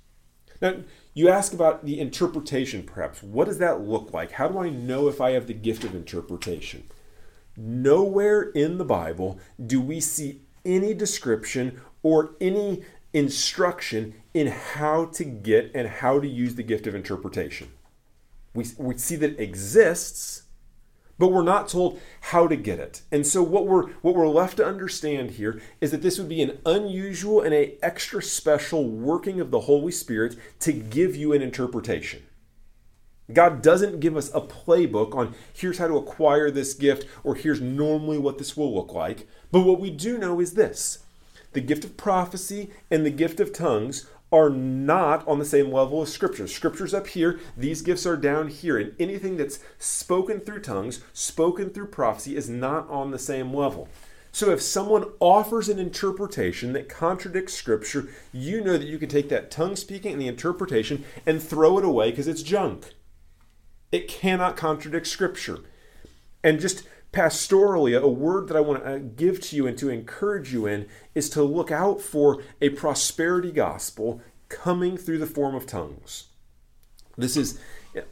Now, 0.62 0.76
you 1.12 1.28
ask 1.28 1.52
about 1.52 1.84
the 1.84 1.98
interpretation, 1.98 2.84
perhaps. 2.84 3.22
What 3.22 3.48
does 3.48 3.58
that 3.58 3.80
look 3.80 4.14
like? 4.14 4.30
How 4.32 4.48
do 4.48 4.58
I 4.58 4.70
know 4.70 5.08
if 5.08 5.20
I 5.20 5.32
have 5.32 5.48
the 5.48 5.54
gift 5.54 5.82
of 5.82 5.94
interpretation? 5.94 6.84
Nowhere 7.56 8.42
in 8.42 8.78
the 8.78 8.84
Bible 8.84 9.38
do 9.64 9.80
we 9.80 10.00
see 10.00 10.40
any 10.64 10.94
description 10.94 11.80
or 12.02 12.36
any 12.40 12.82
instruction 13.12 14.14
in 14.32 14.46
how 14.46 15.06
to 15.06 15.24
get 15.24 15.70
and 15.74 15.88
how 15.88 16.18
to 16.20 16.28
use 16.28 16.54
the 16.54 16.62
gift 16.62 16.86
of 16.86 16.94
interpretation. 16.94 17.68
We, 18.54 18.66
we 18.78 18.96
see 18.98 19.16
that 19.16 19.32
it 19.32 19.40
exists, 19.40 20.44
but 21.22 21.30
we're 21.30 21.42
not 21.44 21.68
told 21.68 22.00
how 22.20 22.48
to 22.48 22.56
get 22.56 22.80
it. 22.80 23.02
And 23.12 23.24
so 23.24 23.44
what 23.44 23.68
we're 23.68 23.92
what 24.00 24.16
we're 24.16 24.26
left 24.26 24.56
to 24.56 24.66
understand 24.66 25.30
here 25.30 25.62
is 25.80 25.92
that 25.92 26.02
this 26.02 26.18
would 26.18 26.28
be 26.28 26.42
an 26.42 26.58
unusual 26.66 27.42
and 27.42 27.54
a 27.54 27.78
extra 27.80 28.20
special 28.20 28.88
working 28.88 29.40
of 29.40 29.52
the 29.52 29.60
Holy 29.60 29.92
Spirit 29.92 30.34
to 30.58 30.72
give 30.72 31.14
you 31.14 31.32
an 31.32 31.40
interpretation. 31.40 32.24
God 33.32 33.62
doesn't 33.62 34.00
give 34.00 34.16
us 34.16 34.34
a 34.34 34.40
playbook 34.40 35.14
on 35.14 35.36
here's 35.52 35.78
how 35.78 35.86
to 35.86 35.96
acquire 35.96 36.50
this 36.50 36.74
gift 36.74 37.06
or 37.22 37.36
here's 37.36 37.60
normally 37.60 38.18
what 38.18 38.38
this 38.38 38.56
will 38.56 38.74
look 38.74 38.92
like. 38.92 39.28
But 39.52 39.60
what 39.60 39.78
we 39.78 39.90
do 39.90 40.18
know 40.18 40.40
is 40.40 40.54
this 40.54 41.04
the 41.52 41.60
gift 41.60 41.84
of 41.84 41.96
prophecy 41.96 42.70
and 42.90 43.06
the 43.06 43.10
gift 43.10 43.38
of 43.38 43.52
tongues 43.52 44.06
are 44.32 44.50
not 44.50 45.26
on 45.28 45.38
the 45.38 45.44
same 45.44 45.70
level 45.70 46.02
as 46.02 46.12
Scripture. 46.12 46.48
Scripture's 46.48 46.94
up 46.94 47.08
here, 47.08 47.38
these 47.56 47.82
gifts 47.82 48.06
are 48.06 48.16
down 48.16 48.48
here, 48.48 48.78
and 48.78 48.94
anything 48.98 49.36
that's 49.36 49.60
spoken 49.78 50.40
through 50.40 50.60
tongues, 50.60 51.00
spoken 51.12 51.70
through 51.70 51.86
prophecy, 51.86 52.34
is 52.34 52.48
not 52.48 52.88
on 52.88 53.10
the 53.10 53.18
same 53.18 53.52
level. 53.52 53.88
So 54.34 54.50
if 54.50 54.62
someone 54.62 55.04
offers 55.20 55.68
an 55.68 55.78
interpretation 55.78 56.72
that 56.72 56.88
contradicts 56.88 57.52
Scripture, 57.52 58.08
you 58.32 58.62
know 58.62 58.78
that 58.78 58.88
you 58.88 58.98
can 58.98 59.10
take 59.10 59.28
that 59.28 59.50
tongue 59.50 59.76
speaking 59.76 60.12
and 60.12 60.22
the 60.22 60.26
interpretation 60.26 61.04
and 61.26 61.42
throw 61.42 61.76
it 61.78 61.84
away 61.84 62.10
because 62.10 62.26
it's 62.26 62.42
junk. 62.42 62.94
It 63.92 64.08
cannot 64.08 64.56
contradict 64.56 65.06
Scripture. 65.06 65.58
And 66.42 66.58
just 66.58 66.84
pastorally, 67.12 68.00
a 68.00 68.08
word 68.08 68.48
that 68.48 68.56
I 68.56 68.60
want 68.60 68.82
to 68.82 68.94
uh, 68.94 68.98
give 68.98 69.40
to 69.42 69.56
you 69.56 69.66
and 69.66 69.76
to 69.78 69.90
encourage 69.90 70.52
you 70.52 70.66
in 70.66 70.86
is 71.14 71.28
to 71.30 71.42
look 71.42 71.70
out 71.70 72.00
for 72.00 72.42
a 72.60 72.70
prosperity 72.70 73.52
gospel 73.52 74.20
coming 74.48 74.96
through 74.96 75.18
the 75.18 75.26
form 75.26 75.54
of 75.54 75.66
tongues. 75.66 76.28
This 77.16 77.36
is 77.36 77.60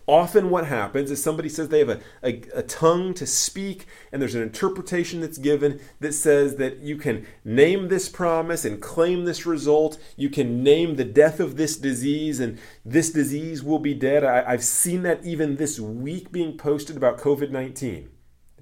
often 0.06 0.50
what 0.50 0.66
happens 0.66 1.10
is 1.10 1.22
somebody 1.22 1.48
says 1.48 1.70
they 1.70 1.78
have 1.78 1.88
a, 1.88 2.00
a, 2.22 2.42
a, 2.56 2.62
tongue 2.62 3.14
to 3.14 3.26
speak 3.26 3.86
and 4.12 4.20
there's 4.20 4.34
an 4.34 4.42
interpretation 4.42 5.22
that's 5.22 5.38
given 5.38 5.80
that 6.00 6.12
says 6.12 6.56
that 6.56 6.80
you 6.80 6.98
can 6.98 7.26
name 7.44 7.88
this 7.88 8.06
promise 8.06 8.66
and 8.66 8.82
claim 8.82 9.24
this 9.24 9.46
result. 9.46 9.98
You 10.16 10.28
can 10.28 10.62
name 10.62 10.96
the 10.96 11.04
death 11.04 11.40
of 11.40 11.56
this 11.56 11.78
disease 11.78 12.40
and 12.40 12.58
this 12.84 13.10
disease 13.10 13.62
will 13.62 13.78
be 13.78 13.94
dead. 13.94 14.22
I, 14.22 14.44
i've 14.46 14.64
seen 14.64 15.02
that 15.04 15.24
even 15.24 15.56
this 15.56 15.80
week 15.80 16.30
being 16.30 16.58
posted 16.58 16.98
about 16.98 17.18
covid-19 17.18 18.08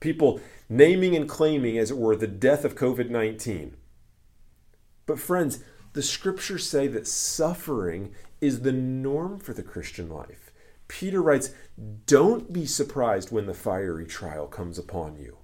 people 0.01 0.41
naming 0.69 1.17
and 1.17 1.29
claiming, 1.29 1.79
as 1.79 1.91
it 1.91 1.97
were, 1.99 2.17
the 2.17 2.27
death 2.27 2.65
of 2.65 2.75
COVID 2.75 3.11
19. 3.11 3.77
But, 5.07 5.19
friends, 5.19 5.63
the 5.95 6.03
scriptures 6.03 6.69
say 6.69 6.87
that 6.89 7.07
suffering 7.07 8.15
is 8.41 8.61
the 8.61 8.73
norm 8.73 9.39
for 9.39 9.53
the 9.53 9.63
Christian 9.63 10.09
life. 10.09 10.53
Peter 10.87 11.23
writes, 11.23 11.51
Don't 12.07 12.53
be 12.53 12.67
surprised 12.67 13.31
when 13.31 13.47
the 13.47 13.55
fiery 13.55 14.07
trial 14.07 14.47
comes 14.47 14.79
upon 14.79 15.17
you. 15.17 15.39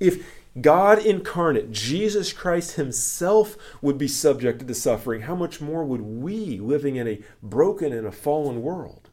If 0.00 0.26
God 0.60 1.04
incarnate, 1.04 1.70
Jesus 1.70 2.32
Christ 2.32 2.72
Himself, 2.72 3.56
would 3.82 3.98
be 3.98 4.08
subjected 4.08 4.68
to 4.68 4.74
suffering, 4.74 5.22
how 5.22 5.34
much 5.34 5.60
more 5.60 5.84
would 5.84 6.00
we 6.00 6.58
living 6.58 6.96
in 6.96 7.08
a 7.08 7.20
broken 7.42 7.92
and 7.92 8.06
a 8.06 8.12
fallen 8.12 8.62
world? 8.62 9.07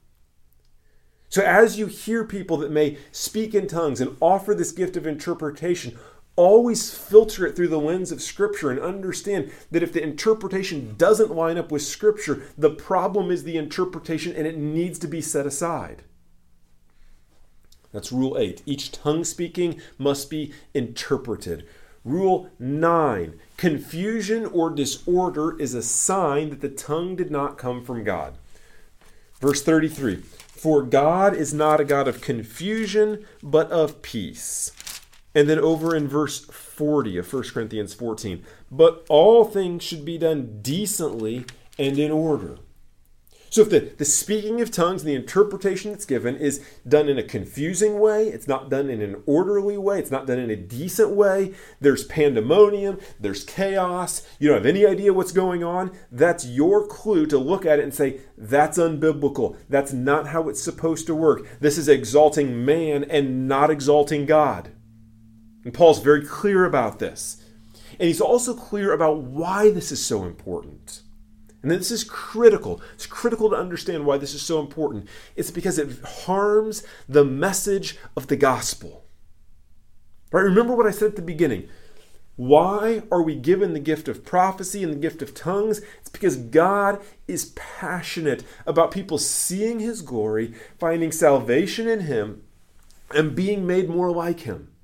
So, 1.36 1.44
as 1.44 1.78
you 1.78 1.88
hear 1.88 2.24
people 2.24 2.56
that 2.60 2.72
may 2.72 2.98
speak 3.12 3.54
in 3.54 3.68
tongues 3.68 4.00
and 4.00 4.16
offer 4.22 4.56
this 4.56 4.72
gift 4.72 4.96
of 4.96 5.06
interpretation, 5.06 6.00
always 6.38 6.94
filter 6.94 7.46
it 7.46 7.58
through 7.58 7.68
the 7.68 7.78
lens 7.78 8.10
of 8.10 8.22
Scripture 8.22 8.72
and 8.72 8.80
understand 8.80 9.52
that 9.70 9.84
if 9.84 9.92
the 9.92 10.02
interpretation 10.02 10.96
doesn't 10.98 11.36
line 11.36 11.58
up 11.58 11.74
with 11.74 11.82
Scripture, 11.82 12.44
the 12.58 12.70
problem 12.70 13.32
is 13.32 13.44
the 13.44 13.58
interpretation 13.58 14.34
and 14.34 14.48
it 14.48 14.58
needs 14.58 14.98
to 15.00 15.10
be 15.10 15.20
set 15.20 15.46
aside. 15.46 16.04
That's 17.92 18.14
rule 18.14 18.38
eight. 18.38 18.64
Each 18.66 18.90
tongue 18.90 19.26
speaking 19.26 19.82
must 19.98 20.30
be 20.30 20.54
interpreted. 20.74 21.68
Rule 22.06 22.50
9 22.60 23.38
Confusion 23.58 24.46
or 24.46 24.70
disorder 24.70 25.60
is 25.60 25.74
a 25.74 25.84
sign 25.84 26.52
that 26.52 26.62
the 26.62 26.70
tongue 26.70 27.18
did 27.18 27.30
not 27.30 27.58
come 27.58 27.84
from 27.84 28.06
God. 28.06 28.36
Verse 29.42 29.62
33 29.62 30.24
For 30.56 30.82
God 30.82 31.36
is 31.36 31.54
not 31.54 31.82
a 31.82 31.86
God 31.86 32.08
of 32.08 32.22
confusion, 32.22 33.26
but 33.44 33.70
of 33.72 34.02
peace. 34.02 34.72
And 35.36 35.50
then 35.50 35.60
over 35.60 35.94
in 35.94 36.08
verse 36.08 36.40
40 36.46 37.18
of 37.18 37.32
1 37.32 37.44
Corinthians 37.44 37.94
14 37.94 38.44
But 38.72 39.06
all 39.10 39.44
things 39.44 39.84
should 39.84 40.06
be 40.06 40.18
done 40.18 40.60
decently 40.62 41.46
and 41.78 42.00
in 42.00 42.12
order. 42.12 42.58
So 43.56 43.62
if 43.62 43.70
the, 43.70 43.80
the 43.80 44.04
speaking 44.04 44.60
of 44.60 44.70
tongues 44.70 45.04
and 45.04 45.10
the 45.10 45.16
interpretation 45.16 45.92
that's 45.92 46.04
given 46.04 46.36
is 46.36 46.62
done 46.86 47.08
in 47.08 47.18
a 47.18 47.24
confusing 47.24 48.02
way, 48.02 48.28
it's 48.28 48.50
not 48.50 48.70
done 48.70 48.90
in 48.90 49.02
an 49.02 49.24
orderly 49.26 49.78
way, 49.78 49.98
it's 49.98 50.12
not 50.12 50.28
done 50.28 50.40
in 50.40 50.50
a 50.50 50.58
decent 50.58 51.12
way, 51.12 51.54
there's 51.80 52.04
pandemonium, 52.04 53.00
there's 53.18 53.46
chaos, 53.46 54.28
you 54.40 54.50
don't 54.50 54.58
have 54.58 54.66
any 54.66 54.86
idea 54.86 55.14
what's 55.14 55.32
going 55.32 55.64
on, 55.64 55.98
that's 56.12 56.46
your 56.46 56.86
clue 56.86 57.26
to 57.28 57.38
look 57.38 57.66
at 57.66 57.80
it 57.80 57.84
and 57.84 57.94
say, 57.94 58.20
that's 58.38 58.78
unbiblical. 58.78 59.56
That's 59.70 59.94
not 59.94 60.28
how 60.28 60.50
it's 60.50 60.62
supposed 60.62 61.08
to 61.08 61.16
work. 61.16 61.48
This 61.62 61.78
is 61.78 61.88
exalting 61.88 62.66
man 62.66 63.06
and 63.06 63.48
not 63.48 63.72
exalting 63.72 64.26
God. 64.26 64.72
And 65.64 65.74
Paul's 65.74 66.04
very 66.04 66.26
clear 66.26 66.66
about 66.66 67.00
this. 67.00 67.42
And 67.98 68.08
he's 68.08 68.20
also 68.20 68.54
clear 68.54 68.92
about 68.92 69.20
why 69.20 69.72
this 69.72 69.94
is 69.94 70.06
so 70.06 70.26
important. 70.26 71.04
And 71.66 71.72
this 71.72 71.90
is 71.90 72.04
critical. 72.04 72.80
It's 72.94 73.08
critical 73.08 73.50
to 73.50 73.56
understand 73.56 74.06
why 74.06 74.20
this 74.20 74.36
is 74.36 74.44
so 74.44 74.60
important. 74.60 75.08
It's 75.36 75.50
because 75.50 75.80
it 75.80 76.00
harms 76.06 76.84
the 77.10 77.26
message 77.26 77.98
of 78.16 78.28
the 78.28 78.36
gospel. 78.36 79.04
Right? 80.32 80.44
Remember 80.44 80.76
what 80.76 80.86
I 80.86 80.92
said 80.92 81.08
at 81.08 81.16
the 81.16 81.24
beginning. 81.24 81.68
Why 82.36 83.02
are 83.12 83.24
we 83.24 83.36
given 83.36 83.74
the 83.74 83.80
gift 83.80 84.08
of 84.08 84.24
prophecy 84.24 84.84
and 84.84 84.94
the 84.94 85.00
gift 85.00 85.24
of 85.24 85.34
tongues? 85.34 85.82
It's 86.02 86.10
because 86.12 86.38
God 86.38 87.02
is 87.28 87.52
passionate 87.56 88.44
about 88.68 88.92
people 88.92 89.18
seeing 89.18 89.80
his 89.80 90.04
glory, 90.04 90.54
finding 90.78 91.12
salvation 91.12 91.88
in 91.88 92.02
him, 92.02 92.44
and 93.10 93.36
being 93.36 93.66
made 93.66 93.90
more 93.90 94.12
like 94.12 94.42
him. 94.42 94.75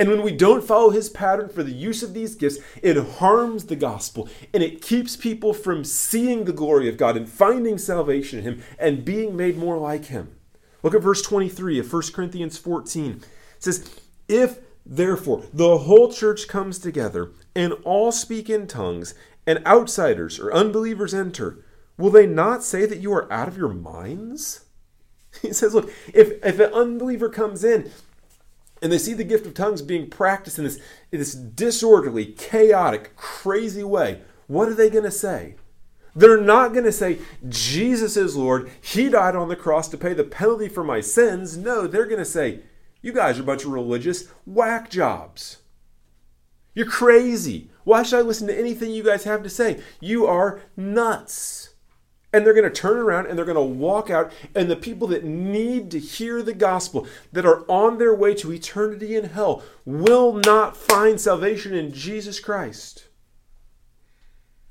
And 0.00 0.08
when 0.08 0.22
we 0.22 0.32
don't 0.32 0.64
follow 0.64 0.88
his 0.88 1.10
pattern 1.10 1.50
for 1.50 1.62
the 1.62 1.70
use 1.70 2.02
of 2.02 2.14
these 2.14 2.34
gifts, 2.34 2.58
it 2.82 2.96
harms 2.96 3.66
the 3.66 3.76
gospel 3.76 4.30
and 4.54 4.62
it 4.62 4.80
keeps 4.80 5.14
people 5.14 5.52
from 5.52 5.84
seeing 5.84 6.44
the 6.44 6.54
glory 6.54 6.88
of 6.88 6.96
God 6.96 7.18
and 7.18 7.28
finding 7.28 7.76
salvation 7.76 8.38
in 8.38 8.44
him 8.46 8.62
and 8.78 9.04
being 9.04 9.36
made 9.36 9.58
more 9.58 9.76
like 9.76 10.06
him. 10.06 10.34
Look 10.82 10.94
at 10.94 11.02
verse 11.02 11.20
23 11.20 11.80
of 11.80 11.92
1 11.92 12.02
Corinthians 12.14 12.56
14. 12.56 13.20
It 13.56 13.62
says, 13.62 14.00
If 14.26 14.60
therefore 14.86 15.44
the 15.52 15.76
whole 15.76 16.10
church 16.10 16.48
comes 16.48 16.78
together 16.78 17.32
and 17.54 17.74
all 17.84 18.10
speak 18.10 18.48
in 18.48 18.66
tongues, 18.66 19.12
and 19.46 19.66
outsiders 19.66 20.40
or 20.40 20.50
unbelievers 20.50 21.12
enter, 21.12 21.62
will 21.98 22.10
they 22.10 22.26
not 22.26 22.62
say 22.62 22.86
that 22.86 23.00
you 23.00 23.12
are 23.12 23.30
out 23.30 23.48
of 23.48 23.58
your 23.58 23.68
minds? 23.68 24.64
He 25.42 25.52
says, 25.52 25.74
Look, 25.74 25.92
if, 26.12 26.44
if 26.44 26.58
an 26.58 26.72
unbeliever 26.72 27.28
comes 27.28 27.62
in 27.62 27.90
and 28.82 28.90
they 28.90 28.98
see 28.98 29.14
the 29.14 29.24
gift 29.24 29.46
of 29.46 29.54
tongues 29.54 29.82
being 29.82 30.08
practiced 30.08 30.58
in 30.58 30.64
this, 30.64 30.78
in 31.12 31.18
this 31.18 31.34
disorderly, 31.34 32.26
chaotic, 32.26 33.14
crazy 33.16 33.84
way, 33.84 34.22
what 34.46 34.68
are 34.68 34.74
they 34.74 34.90
going 34.90 35.04
to 35.04 35.10
say? 35.10 35.56
They're 36.14 36.40
not 36.40 36.72
going 36.72 36.84
to 36.84 36.92
say, 36.92 37.18
Jesus 37.48 38.16
is 38.16 38.36
Lord. 38.36 38.70
He 38.80 39.08
died 39.08 39.36
on 39.36 39.48
the 39.48 39.56
cross 39.56 39.88
to 39.88 39.98
pay 39.98 40.12
the 40.12 40.24
penalty 40.24 40.68
for 40.68 40.82
my 40.82 41.00
sins. 41.00 41.56
No, 41.56 41.86
they're 41.86 42.06
going 42.06 42.18
to 42.18 42.24
say, 42.24 42.60
You 43.00 43.12
guys 43.12 43.38
are 43.38 43.42
a 43.42 43.44
bunch 43.46 43.64
of 43.64 43.70
religious 43.70 44.28
whack 44.44 44.90
jobs. 44.90 45.58
You're 46.74 46.86
crazy. 46.86 47.70
Why 47.84 48.02
should 48.02 48.18
I 48.18 48.22
listen 48.22 48.46
to 48.48 48.58
anything 48.58 48.90
you 48.90 49.02
guys 49.02 49.24
have 49.24 49.42
to 49.42 49.50
say? 49.50 49.80
You 50.00 50.26
are 50.26 50.60
nuts. 50.76 51.69
And 52.32 52.46
they're 52.46 52.54
going 52.54 52.64
to 52.64 52.70
turn 52.70 52.96
around 52.96 53.26
and 53.26 53.36
they're 53.36 53.44
going 53.44 53.56
to 53.56 53.62
walk 53.62 54.08
out. 54.08 54.32
And 54.54 54.70
the 54.70 54.76
people 54.76 55.08
that 55.08 55.24
need 55.24 55.90
to 55.90 55.98
hear 55.98 56.42
the 56.42 56.54
gospel, 56.54 57.06
that 57.32 57.46
are 57.46 57.64
on 57.68 57.98
their 57.98 58.14
way 58.14 58.34
to 58.36 58.52
eternity 58.52 59.16
in 59.16 59.24
hell, 59.30 59.62
will 59.84 60.34
not 60.34 60.76
find 60.76 61.20
salvation 61.20 61.74
in 61.74 61.92
Jesus 61.92 62.38
Christ. 62.38 63.08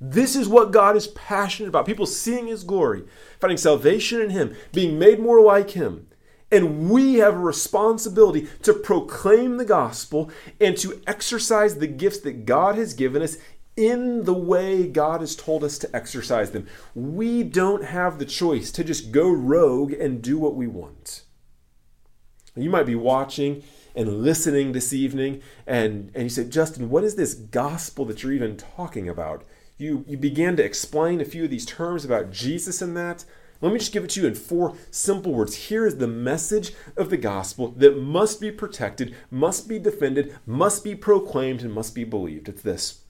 This 0.02 0.36
is 0.36 0.48
what 0.48 0.72
God 0.72 0.96
is 0.96 1.08
passionate 1.08 1.70
about 1.70 1.86
people 1.86 2.06
seeing 2.06 2.48
His 2.48 2.64
glory, 2.64 3.04
finding 3.40 3.58
salvation 3.58 4.22
in 4.22 4.30
Him, 4.30 4.56
being 4.72 4.98
made 4.98 5.20
more 5.20 5.42
like 5.42 5.72
Him. 5.72 6.08
And 6.52 6.90
we 6.90 7.16
have 7.16 7.36
a 7.36 7.40
responsibility 7.40 8.48
to 8.64 8.74
proclaim 8.74 9.58
the 9.58 9.66
gospel 9.66 10.32
and 10.60 10.76
to 10.78 11.02
exercise 11.06 11.76
the 11.76 11.88
gifts 11.88 12.20
that 12.22 12.46
God 12.46 12.76
has 12.76 12.94
given 12.94 13.22
us 13.22 13.38
in 13.80 14.26
the 14.26 14.34
way 14.34 14.88
God 14.88 15.22
has 15.22 15.38
told 15.38 15.64
us 15.64 15.78
to 15.78 15.96
exercise 15.96 16.52
them. 16.52 16.68
We 16.94 17.44
don't 17.44 17.86
have 17.86 18.20
the 18.20 18.26
choice 18.26 18.72
to 18.74 18.84
just 18.84 19.14
go 19.14 19.32
rogue 19.32 19.94
and 19.94 20.22
do 20.22 20.38
what 20.38 20.56
we 20.56 20.68
want. 20.68 21.24
You 22.58 22.70
might 22.70 22.86
be 22.86 22.96
watching 22.96 23.64
and 23.96 24.22
listening 24.22 24.74
this 24.74 24.92
evening, 24.92 25.42
and, 25.66 26.12
and 26.14 26.24
you 26.24 26.30
say, 26.30 26.44
Justin, 26.44 26.90
what 26.90 27.06
is 27.06 27.16
this 27.16 27.34
gospel 27.34 28.04
that 28.06 28.22
you're 28.22 28.34
even 28.34 28.58
talking 28.58 29.08
about? 29.08 29.46
You, 29.78 30.04
you 30.10 30.18
began 30.18 30.58
to 30.58 30.64
explain 30.64 31.22
a 31.22 31.26
few 31.26 31.46
of 31.46 31.50
these 31.50 31.66
terms 31.66 32.04
about 32.04 32.32
Jesus 32.32 32.82
and 32.82 32.98
that. 32.98 33.24
Let 33.62 33.72
me 33.72 33.80
just 33.80 33.94
give 33.94 34.04
it 34.04 34.10
to 34.12 34.22
you 34.22 34.28
in 34.28 34.36
four 34.36 34.76
simple 34.92 35.34
words. 35.34 35.56
Here 35.56 35.86
is 35.86 35.98
the 35.98 36.08
message 36.08 36.74
of 36.98 37.10
the 37.10 37.18
gospel 37.18 37.72
that 37.78 37.98
must 37.98 38.42
be 38.42 38.52
protected, 38.52 39.16
must 39.32 39.70
be 39.70 39.80
defended, 39.80 40.38
must 40.46 40.84
be 40.84 40.96
proclaimed, 40.96 41.62
and 41.62 41.74
must 41.74 41.96
be 41.96 42.04
believed. 42.04 42.50
It's 42.50 42.62
this 42.62 43.04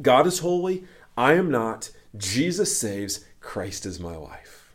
God 0.00 0.26
is 0.26 0.38
holy, 0.38 0.84
I 1.16 1.34
am 1.34 1.50
not. 1.50 1.90
Jesus 2.16 2.76
saves, 2.76 3.24
Christ 3.40 3.86
is 3.86 4.00
my 4.00 4.16
life. 4.16 4.74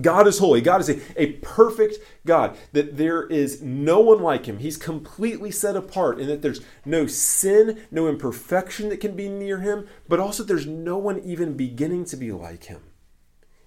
God 0.00 0.26
is 0.26 0.38
holy. 0.38 0.60
God 0.60 0.80
is 0.80 0.88
a, 0.88 1.00
a 1.20 1.32
perfect 1.34 1.98
God, 2.24 2.56
that 2.72 2.96
there 2.96 3.26
is 3.26 3.62
no 3.62 4.00
one 4.00 4.22
like 4.22 4.46
him. 4.46 4.58
He's 4.58 4.76
completely 4.76 5.50
set 5.50 5.76
apart, 5.76 6.18
and 6.18 6.28
that 6.28 6.42
there's 6.42 6.60
no 6.84 7.06
sin, 7.06 7.82
no 7.90 8.08
imperfection 8.08 8.88
that 8.88 9.00
can 9.00 9.14
be 9.16 9.28
near 9.28 9.60
him, 9.60 9.86
but 10.08 10.20
also 10.20 10.42
there's 10.42 10.66
no 10.66 10.96
one 10.96 11.20
even 11.20 11.56
beginning 11.56 12.04
to 12.06 12.16
be 12.16 12.32
like 12.32 12.64
him. 12.64 12.82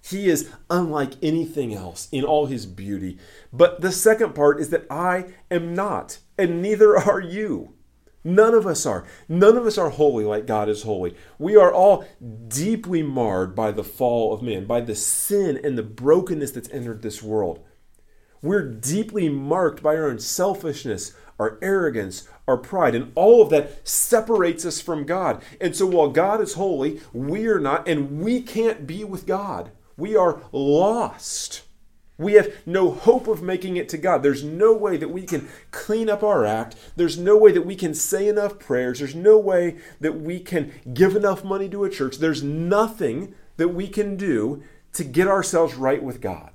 He 0.02 0.28
is 0.28 0.50
unlike 0.70 1.12
anything 1.22 1.74
else 1.74 2.08
in 2.10 2.24
all 2.24 2.46
his 2.46 2.64
beauty. 2.64 3.18
But 3.52 3.80
the 3.80 3.92
second 3.92 4.34
part 4.34 4.60
is 4.60 4.70
that 4.70 4.86
I 4.90 5.26
am 5.50 5.74
not, 5.74 6.18
and 6.38 6.62
neither 6.62 6.96
are 6.96 7.20
you. 7.20 7.74
None 8.22 8.54
of 8.54 8.66
us 8.66 8.84
are. 8.84 9.06
None 9.28 9.56
of 9.56 9.66
us 9.66 9.78
are 9.78 9.90
holy 9.90 10.24
like 10.24 10.46
God 10.46 10.68
is 10.68 10.82
holy. 10.82 11.16
We 11.38 11.56
are 11.56 11.72
all 11.72 12.04
deeply 12.48 13.02
marred 13.02 13.54
by 13.54 13.72
the 13.72 13.84
fall 13.84 14.34
of 14.34 14.42
man, 14.42 14.66
by 14.66 14.82
the 14.82 14.94
sin 14.94 15.58
and 15.62 15.78
the 15.78 15.82
brokenness 15.82 16.50
that's 16.52 16.70
entered 16.70 17.02
this 17.02 17.22
world. 17.22 17.64
We're 18.42 18.68
deeply 18.68 19.28
marked 19.28 19.82
by 19.82 19.96
our 19.96 20.08
own 20.08 20.18
selfishness, 20.18 21.14
our 21.38 21.58
arrogance, 21.62 22.28
our 22.46 22.58
pride, 22.58 22.94
and 22.94 23.12
all 23.14 23.42
of 23.42 23.50
that 23.50 23.86
separates 23.88 24.64
us 24.64 24.80
from 24.80 25.04
God. 25.04 25.42
And 25.60 25.74
so 25.74 25.86
while 25.86 26.08
God 26.08 26.40
is 26.40 26.54
holy, 26.54 27.00
we 27.12 27.46
are 27.46 27.60
not, 27.60 27.88
and 27.88 28.20
we 28.20 28.42
can't 28.42 28.86
be 28.86 29.04
with 29.04 29.26
God. 29.26 29.72
We 29.96 30.16
are 30.16 30.42
lost. 30.52 31.62
We 32.20 32.34
have 32.34 32.52
no 32.66 32.90
hope 32.90 33.26
of 33.28 33.42
making 33.42 33.78
it 33.78 33.88
to 33.88 33.98
God. 33.98 34.22
There's 34.22 34.44
no 34.44 34.74
way 34.74 34.98
that 34.98 35.08
we 35.08 35.22
can 35.22 35.48
clean 35.70 36.10
up 36.10 36.22
our 36.22 36.44
act. 36.44 36.76
There's 36.94 37.18
no 37.18 37.34
way 37.38 37.50
that 37.52 37.64
we 37.64 37.74
can 37.74 37.94
say 37.94 38.28
enough 38.28 38.58
prayers. 38.58 38.98
There's 38.98 39.14
no 39.14 39.38
way 39.38 39.78
that 40.00 40.20
we 40.20 40.38
can 40.38 40.70
give 40.92 41.16
enough 41.16 41.42
money 41.44 41.66
to 41.70 41.84
a 41.84 41.90
church. 41.90 42.18
There's 42.18 42.42
nothing 42.42 43.34
that 43.56 43.68
we 43.68 43.88
can 43.88 44.16
do 44.18 44.62
to 44.92 45.02
get 45.02 45.28
ourselves 45.28 45.76
right 45.76 46.02
with 46.02 46.20
God. 46.20 46.50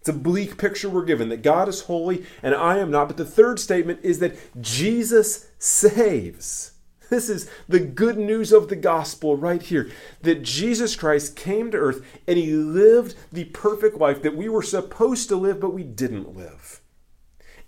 It's 0.00 0.08
a 0.08 0.12
bleak 0.12 0.58
picture 0.58 0.90
we're 0.90 1.04
given 1.04 1.28
that 1.28 1.42
God 1.42 1.68
is 1.68 1.82
holy 1.82 2.26
and 2.42 2.52
I 2.52 2.78
am 2.78 2.90
not. 2.90 3.06
But 3.06 3.18
the 3.18 3.24
third 3.24 3.60
statement 3.60 4.00
is 4.02 4.18
that 4.18 4.36
Jesus 4.60 5.46
saves. 5.60 6.72
This 7.12 7.28
is 7.28 7.46
the 7.68 7.78
good 7.78 8.16
news 8.16 8.52
of 8.52 8.68
the 8.68 8.74
gospel 8.74 9.36
right 9.36 9.60
here 9.60 9.90
that 10.22 10.42
Jesus 10.42 10.96
Christ 10.96 11.36
came 11.36 11.70
to 11.70 11.76
earth 11.76 12.02
and 12.26 12.38
he 12.38 12.52
lived 12.52 13.16
the 13.30 13.44
perfect 13.44 13.98
life 13.98 14.22
that 14.22 14.34
we 14.34 14.48
were 14.48 14.62
supposed 14.62 15.28
to 15.28 15.36
live, 15.36 15.60
but 15.60 15.74
we 15.74 15.82
didn't 15.82 16.34
live. 16.34 16.80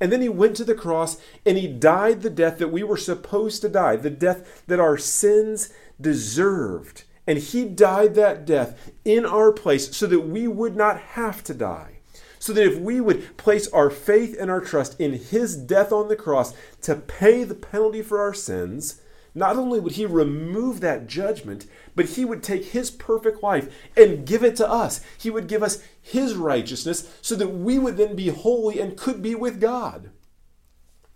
And 0.01 0.11
then 0.11 0.22
he 0.22 0.30
went 0.30 0.57
to 0.57 0.64
the 0.64 0.74
cross 0.74 1.18
and 1.45 1.59
he 1.59 1.68
died 1.68 2.22
the 2.22 2.30
death 2.30 2.57
that 2.57 2.72
we 2.72 2.82
were 2.82 2.97
supposed 2.97 3.61
to 3.61 3.68
die, 3.68 3.97
the 3.97 4.09
death 4.09 4.62
that 4.66 4.80
our 4.80 4.97
sins 4.97 5.70
deserved. 6.01 7.05
And 7.26 7.36
he 7.36 7.66
died 7.66 8.14
that 8.14 8.47
death 8.47 8.92
in 9.05 9.26
our 9.26 9.53
place 9.53 9.95
so 9.95 10.07
that 10.07 10.20
we 10.20 10.49
would 10.49 10.74
not 10.74 10.99
have 10.99 11.45
to 11.45 11.53
die. 11.53 11.99
So 12.38 12.55
that 12.55 12.64
if 12.66 12.78
we 12.78 12.99
would 12.99 13.36
place 13.36 13.68
our 13.72 13.90
faith 13.90 14.38
and 14.40 14.51
our 14.51 14.62
trust 14.62 14.99
in 14.99 15.12
his 15.12 15.55
death 15.55 15.92
on 15.92 16.09
the 16.09 16.16
cross 16.16 16.55
to 16.80 16.97
pay 16.97 17.45
the 17.45 17.55
penalty 17.55 18.01
for 18.01 18.18
our 18.18 18.32
sins, 18.32 19.03
not 19.35 19.57
only 19.57 19.80
would 19.80 19.93
he 19.93 20.07
remove 20.07 20.80
that 20.80 21.07
judgment, 21.07 21.66
but 21.97 22.07
he 22.07 22.24
would 22.24 22.43
take 22.43 22.66
his 22.66 22.91
perfect 22.91 23.43
life 23.43 23.68
and 23.97 24.26
give 24.26 24.45
it 24.45 24.57
to 24.57 24.70
us. 24.70 25.01
He 25.18 25.30
would 25.30 25.49
give 25.49 25.62
us 25.62 25.82
his 26.01 26.35
righteousness 26.35 27.12
so 27.20 27.35
that 27.37 27.49
we 27.49 27.78
would 27.78 27.97
then 27.97 28.14
be 28.14 28.28
holy 28.28 28.78
and 28.78 28.97
could 28.97 29.22
be 29.22 29.35
with 29.35 29.61
God. 29.61 30.11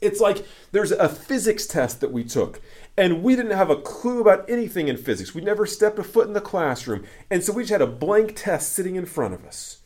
It's 0.01 0.21
like 0.21 0.47
there's 0.73 0.93
a 0.93 1.09
physics 1.09 1.67
test 1.67 2.01
that 2.01 2.13
we 2.13 2.25
took, 2.25 2.61
and 2.97 3.23
we 3.23 3.35
didn't 3.35 3.57
have 3.57 3.71
a 3.71 3.81
clue 3.81 4.21
about 4.21 4.49
anything 4.49 4.89
in 4.89 4.97
physics. 4.97 5.35
We 5.35 5.41
never 5.41 5.67
stepped 5.67 5.99
a 5.99 6.05
foot 6.05 6.29
in 6.29 6.35
the 6.35 6.41
classroom, 6.41 7.05
and 7.31 7.43
so 7.43 7.53
we 7.53 7.63
just 7.63 7.73
had 7.73 7.83
a 7.83 7.87
blank 7.87 8.35
test 8.37 8.73
sitting 8.73 8.97
in 8.97 9.07
front 9.07 9.35
of 9.35 9.45
us. 9.45 9.79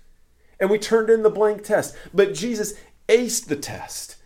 And 0.60 0.70
we 0.70 0.78
turned 0.78 1.10
in 1.10 1.22
the 1.22 1.30
blank 1.30 1.64
test, 1.64 1.96
but 2.12 2.34
Jesus 2.34 2.74
aced 3.08 3.46
the 3.46 3.56
test. 3.56 4.16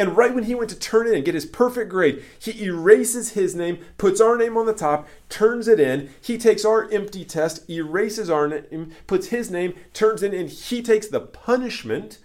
And 0.00 0.16
right 0.16 0.34
when 0.34 0.44
he 0.44 0.54
went 0.54 0.70
to 0.70 0.78
turn 0.78 1.08
it 1.08 1.12
in, 1.12 1.24
get 1.24 1.34
his 1.34 1.44
perfect 1.44 1.90
grade, 1.90 2.24
he 2.38 2.64
erases 2.64 3.32
his 3.32 3.54
name, 3.54 3.80
puts 3.98 4.18
our 4.18 4.38
name 4.38 4.56
on 4.56 4.64
the 4.64 4.72
top, 4.72 5.06
turns 5.28 5.68
it 5.68 5.78
in. 5.78 6.08
He 6.22 6.38
takes 6.38 6.64
our 6.64 6.90
empty 6.90 7.22
test, 7.22 7.68
erases 7.68 8.30
our 8.30 8.48
name, 8.48 8.92
puts 9.06 9.26
his 9.26 9.50
name, 9.50 9.74
turns 9.92 10.22
in. 10.22 10.48
He 10.48 10.80
takes 10.80 11.06
the 11.06 11.20
punishment 11.20 12.16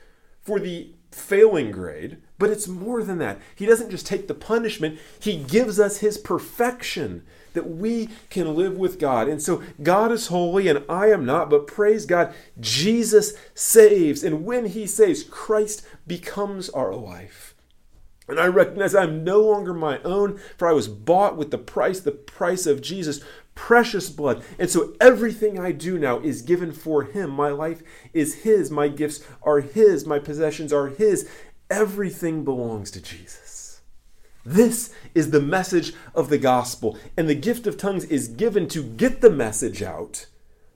for 0.41 0.57
the 0.57 0.91
failing 1.11 1.69
grade. 1.69 2.19
But 2.37 2.49
it's 2.49 2.65
more 2.65 3.03
than 3.03 3.17
that. 3.17 3.41
He 3.53 3.65
doesn't 3.65 3.91
just 3.91 4.07
take 4.07 4.29
the 4.29 4.33
punishment, 4.33 4.97
he 5.19 5.35
gives 5.35 5.77
us 5.77 5.97
his 5.97 6.17
perfection 6.17 7.23
that 7.55 7.69
we 7.69 8.07
can 8.29 8.55
live 8.55 8.77
with 8.77 8.99
God. 8.99 9.27
And 9.27 9.41
so 9.41 9.61
God 9.83 10.13
is 10.13 10.27
holy 10.27 10.69
and 10.69 10.85
I 10.87 11.07
am 11.07 11.25
not, 11.25 11.49
but 11.49 11.67
praise 11.67 12.05
God, 12.05 12.33
Jesus 12.57 13.33
saves. 13.53 14.23
And 14.23 14.45
when 14.45 14.67
he 14.67 14.87
saves, 14.87 15.23
Christ 15.23 15.85
becomes 16.07 16.69
our 16.69 16.95
life. 16.95 17.51
And 18.27 18.39
I 18.39 18.47
recognize 18.47 18.95
I'm 18.95 19.23
no 19.23 19.39
longer 19.41 19.73
my 19.73 19.99
own, 20.03 20.39
for 20.57 20.67
I 20.67 20.73
was 20.73 20.87
bought 20.87 21.37
with 21.37 21.51
the 21.51 21.57
price, 21.57 21.99
the 21.99 22.11
price 22.11 22.65
of 22.65 22.81
Jesus, 22.81 23.21
precious 23.53 24.09
blood. 24.09 24.43
And 24.57 24.69
so 24.69 24.93
everything 24.99 25.59
I 25.59 25.71
do 25.71 25.99
now 25.99 26.19
is 26.19 26.41
given 26.41 26.71
for 26.71 27.03
Him. 27.03 27.29
My 27.29 27.49
life 27.49 27.83
is 28.13 28.43
His. 28.43 28.71
My 28.71 28.87
gifts 28.87 29.23
are 29.43 29.59
His. 29.59 30.05
My 30.05 30.19
possessions 30.19 30.73
are 30.73 30.87
His. 30.87 31.29
Everything 31.69 32.43
belongs 32.43 32.91
to 32.91 33.01
Jesus. 33.01 33.81
This 34.43 34.93
is 35.15 35.31
the 35.31 35.41
message 35.41 35.93
of 36.13 36.29
the 36.29 36.37
gospel. 36.37 36.97
And 37.17 37.27
the 37.27 37.35
gift 37.35 37.65
of 37.65 37.77
tongues 37.77 38.05
is 38.05 38.27
given 38.27 38.67
to 38.69 38.83
get 38.83 39.21
the 39.21 39.31
message 39.31 39.81
out. 39.81 40.27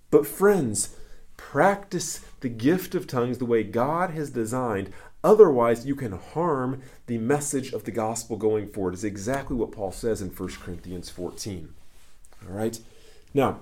But, 0.10 0.26
friends, 0.26 0.96
practice 1.38 2.26
the 2.40 2.50
gift 2.50 2.96
of 2.96 3.06
tongues 3.06 3.38
the 3.38 3.46
way 3.46 3.64
God 3.64 4.12
has 4.12 4.32
designed 4.32 4.92
Otherwise, 5.24 5.86
you 5.86 5.96
can 5.96 6.14
harm 6.14 6.82
the 7.08 7.18
message 7.18 7.74
of 7.74 7.84
the 7.84 7.92
gospel 7.92 8.38
going 8.38 8.68
forward, 8.68 8.94
is 8.94 9.04
exactly 9.04 9.56
what 9.56 9.72
Paul 9.72 9.92
says 9.92 10.22
in 10.22 10.30
1 10.30 10.50
Corinthians 10.62 11.10
14. 11.10 11.74
All 12.48 12.56
right? 12.56 12.80
Now, 13.34 13.60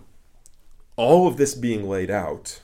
all 0.95 1.27
of 1.27 1.37
this 1.37 1.55
being 1.55 1.89
laid 1.89 2.11
out, 2.11 2.61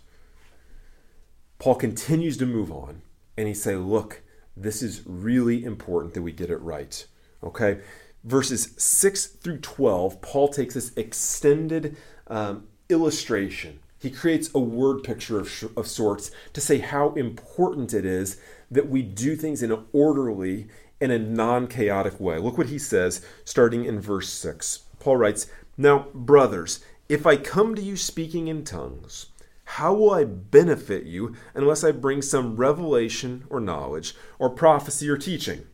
Paul 1.60 1.76
continues 1.76 2.38
to 2.38 2.46
move 2.46 2.72
on 2.72 3.02
and 3.38 3.48
he 3.48 3.54
say, 3.54 3.76
look, 3.76 4.22
this 4.56 4.84
is 4.84 5.02
really 5.06 5.64
important 5.64 6.14
that 6.14 6.22
we 6.22 6.32
get 6.32 6.52
it 6.52 6.62
right. 6.62 7.06
Okay? 7.44 7.80
Verses 8.24 8.74
6 8.78 9.26
through 9.26 9.60
12, 9.60 10.22
Paul 10.22 10.50
takes 10.50 10.76
this 10.76 10.94
extended 10.96 11.98
um, 12.28 12.68
illustration. 12.90 13.80
He 14.00 14.12
creates 14.12 14.50
a 14.54 14.60
word 14.60 15.04
picture 15.04 15.40
of, 15.40 15.50
of 15.78 15.88
sorts 15.88 16.32
to 16.54 16.62
say 16.62 16.80
how 16.80 17.14
important 17.14 17.94
it 17.94 18.06
is 18.06 18.40
that 18.74 18.90
we 18.90 19.02
do 19.02 19.36
things 19.36 19.64
in 19.64 19.72
an 19.72 19.86
orderly 19.94 20.68
and 21.00 21.12
a 21.12 21.20
non 21.20 21.68
chaotic 21.68 22.20
way. 22.20 22.38
Look 22.38 22.58
what 22.58 22.68
he 22.68 22.80
says 22.80 23.26
starting 23.44 23.86
in 23.86 24.00
verse 24.00 24.30
6. 24.30 24.84
Paul 25.00 25.18
writes, 25.18 25.48
Now, 25.78 26.08
brothers, 26.14 26.84
if 27.10 27.26
I 27.26 27.36
come 27.36 27.76
to 27.76 27.82
you 27.82 27.98
speaking 27.98 28.48
in 28.48 28.64
tongues, 28.64 29.28
how 29.66 29.94
will 29.94 30.12
I 30.12 30.24
benefit 30.24 31.06
you 31.06 31.36
unless 31.54 31.84
I 31.84 31.92
bring 31.92 32.22
some 32.22 32.56
revelation 32.56 33.46
or 33.50 33.60
knowledge, 33.60 34.16
or 34.40 34.50
prophecy 34.50 35.10
or 35.10 35.18
teaching? 35.18 35.66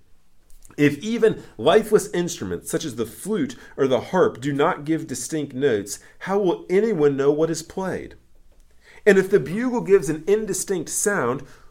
If 0.77 0.97
even 0.99 1.43
lifeless 1.57 2.09
instruments 2.13 2.71
such 2.71 2.85
as 2.85 2.95
the 2.95 3.05
flute 3.05 3.55
or 3.75 3.87
the 3.87 3.99
harp 3.99 4.39
do 4.39 4.53
not 4.53 4.85
give 4.85 5.07
distinct 5.07 5.53
notes, 5.53 5.99
how 6.19 6.39
will 6.39 6.65
anyone 6.69 7.17
know 7.17 7.31
what 7.31 7.49
is 7.49 7.61
played? 7.61 8.15
And 9.05 9.17
if 9.17 9.29
the 9.29 9.39
bugle 9.39 9.81
gives 9.81 10.09
an 10.09 10.23
indistinct 10.27 10.89
sound, 10.89 11.43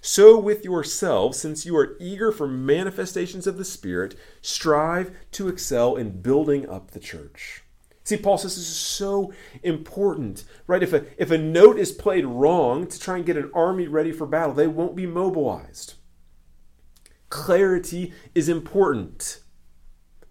So 0.00 0.38
with 0.38 0.64
yourselves, 0.64 1.38
since 1.38 1.66
you 1.66 1.76
are 1.76 1.96
eager 2.00 2.32
for 2.32 2.48
manifestations 2.48 3.46
of 3.46 3.58
the 3.58 3.64
Spirit, 3.64 4.16
strive 4.40 5.14
to 5.32 5.48
excel 5.48 5.96
in 5.96 6.22
building 6.22 6.68
up 6.68 6.90
the 6.90 7.00
church. 7.00 7.64
See, 8.04 8.16
Paul 8.16 8.38
says 8.38 8.56
this 8.56 8.66
is 8.66 8.76
so 8.76 9.32
important, 9.62 10.44
right? 10.66 10.82
If 10.82 10.94
a, 10.94 11.04
if 11.18 11.30
a 11.30 11.38
note 11.38 11.78
is 11.78 11.92
played 11.92 12.24
wrong 12.24 12.86
to 12.86 12.98
try 12.98 13.16
and 13.16 13.26
get 13.26 13.36
an 13.36 13.50
army 13.54 13.86
ready 13.88 14.10
for 14.10 14.26
battle, 14.26 14.54
they 14.54 14.66
won't 14.66 14.96
be 14.96 15.06
mobilized. 15.06 15.94
Clarity 17.28 18.12
is 18.34 18.48
important. 18.48 19.40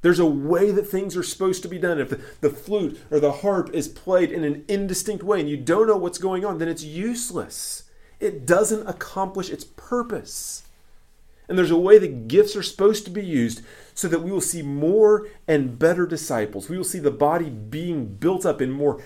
There's 0.02 0.20
a 0.20 0.26
way 0.26 0.72
that 0.72 0.88
things 0.88 1.16
are 1.16 1.24
supposed 1.24 1.62
to 1.62 1.70
be 1.70 1.78
done. 1.78 2.00
If 2.00 2.10
the, 2.10 2.22
the 2.42 2.50
flute 2.50 3.00
or 3.12 3.20
the 3.20 3.32
harp 3.32 3.70
is 3.74 3.88
played 3.88 4.32
in 4.32 4.44
an 4.44 4.66
indistinct 4.68 5.24
way 5.24 5.40
and 5.40 5.50
you 5.50 5.58
don't 5.58 5.88
know 5.88 5.98
what's 5.98 6.18
going 6.18 6.44
on, 6.44 6.58
then 6.58 6.70
it's 6.70 6.84
useless 6.84 7.84
it 8.20 8.46
doesn't 8.46 8.88
accomplish 8.88 9.50
its 9.50 9.64
purpose. 9.64 10.64
And 11.48 11.58
there's 11.58 11.72
a 11.72 11.78
way 11.78 11.98
that 11.98 12.28
gifts 12.28 12.56
are 12.56 12.64
supposed 12.64 13.06
to 13.06 13.12
be 13.12 13.26
used 13.26 13.64
so 13.96 14.08
that 14.08 14.22
we 14.22 14.32
will 14.32 14.40
see 14.40 14.62
more 14.62 15.28
and 15.48 15.80
better 15.80 16.06
disciples. 16.06 16.70
We 16.70 16.78
will 16.78 16.84
see 16.84 17.00
the 17.00 17.10
body 17.10 17.50
being 17.50 18.06
built 18.06 18.46
up 18.46 18.62
in 18.62 18.70
more 18.70 19.02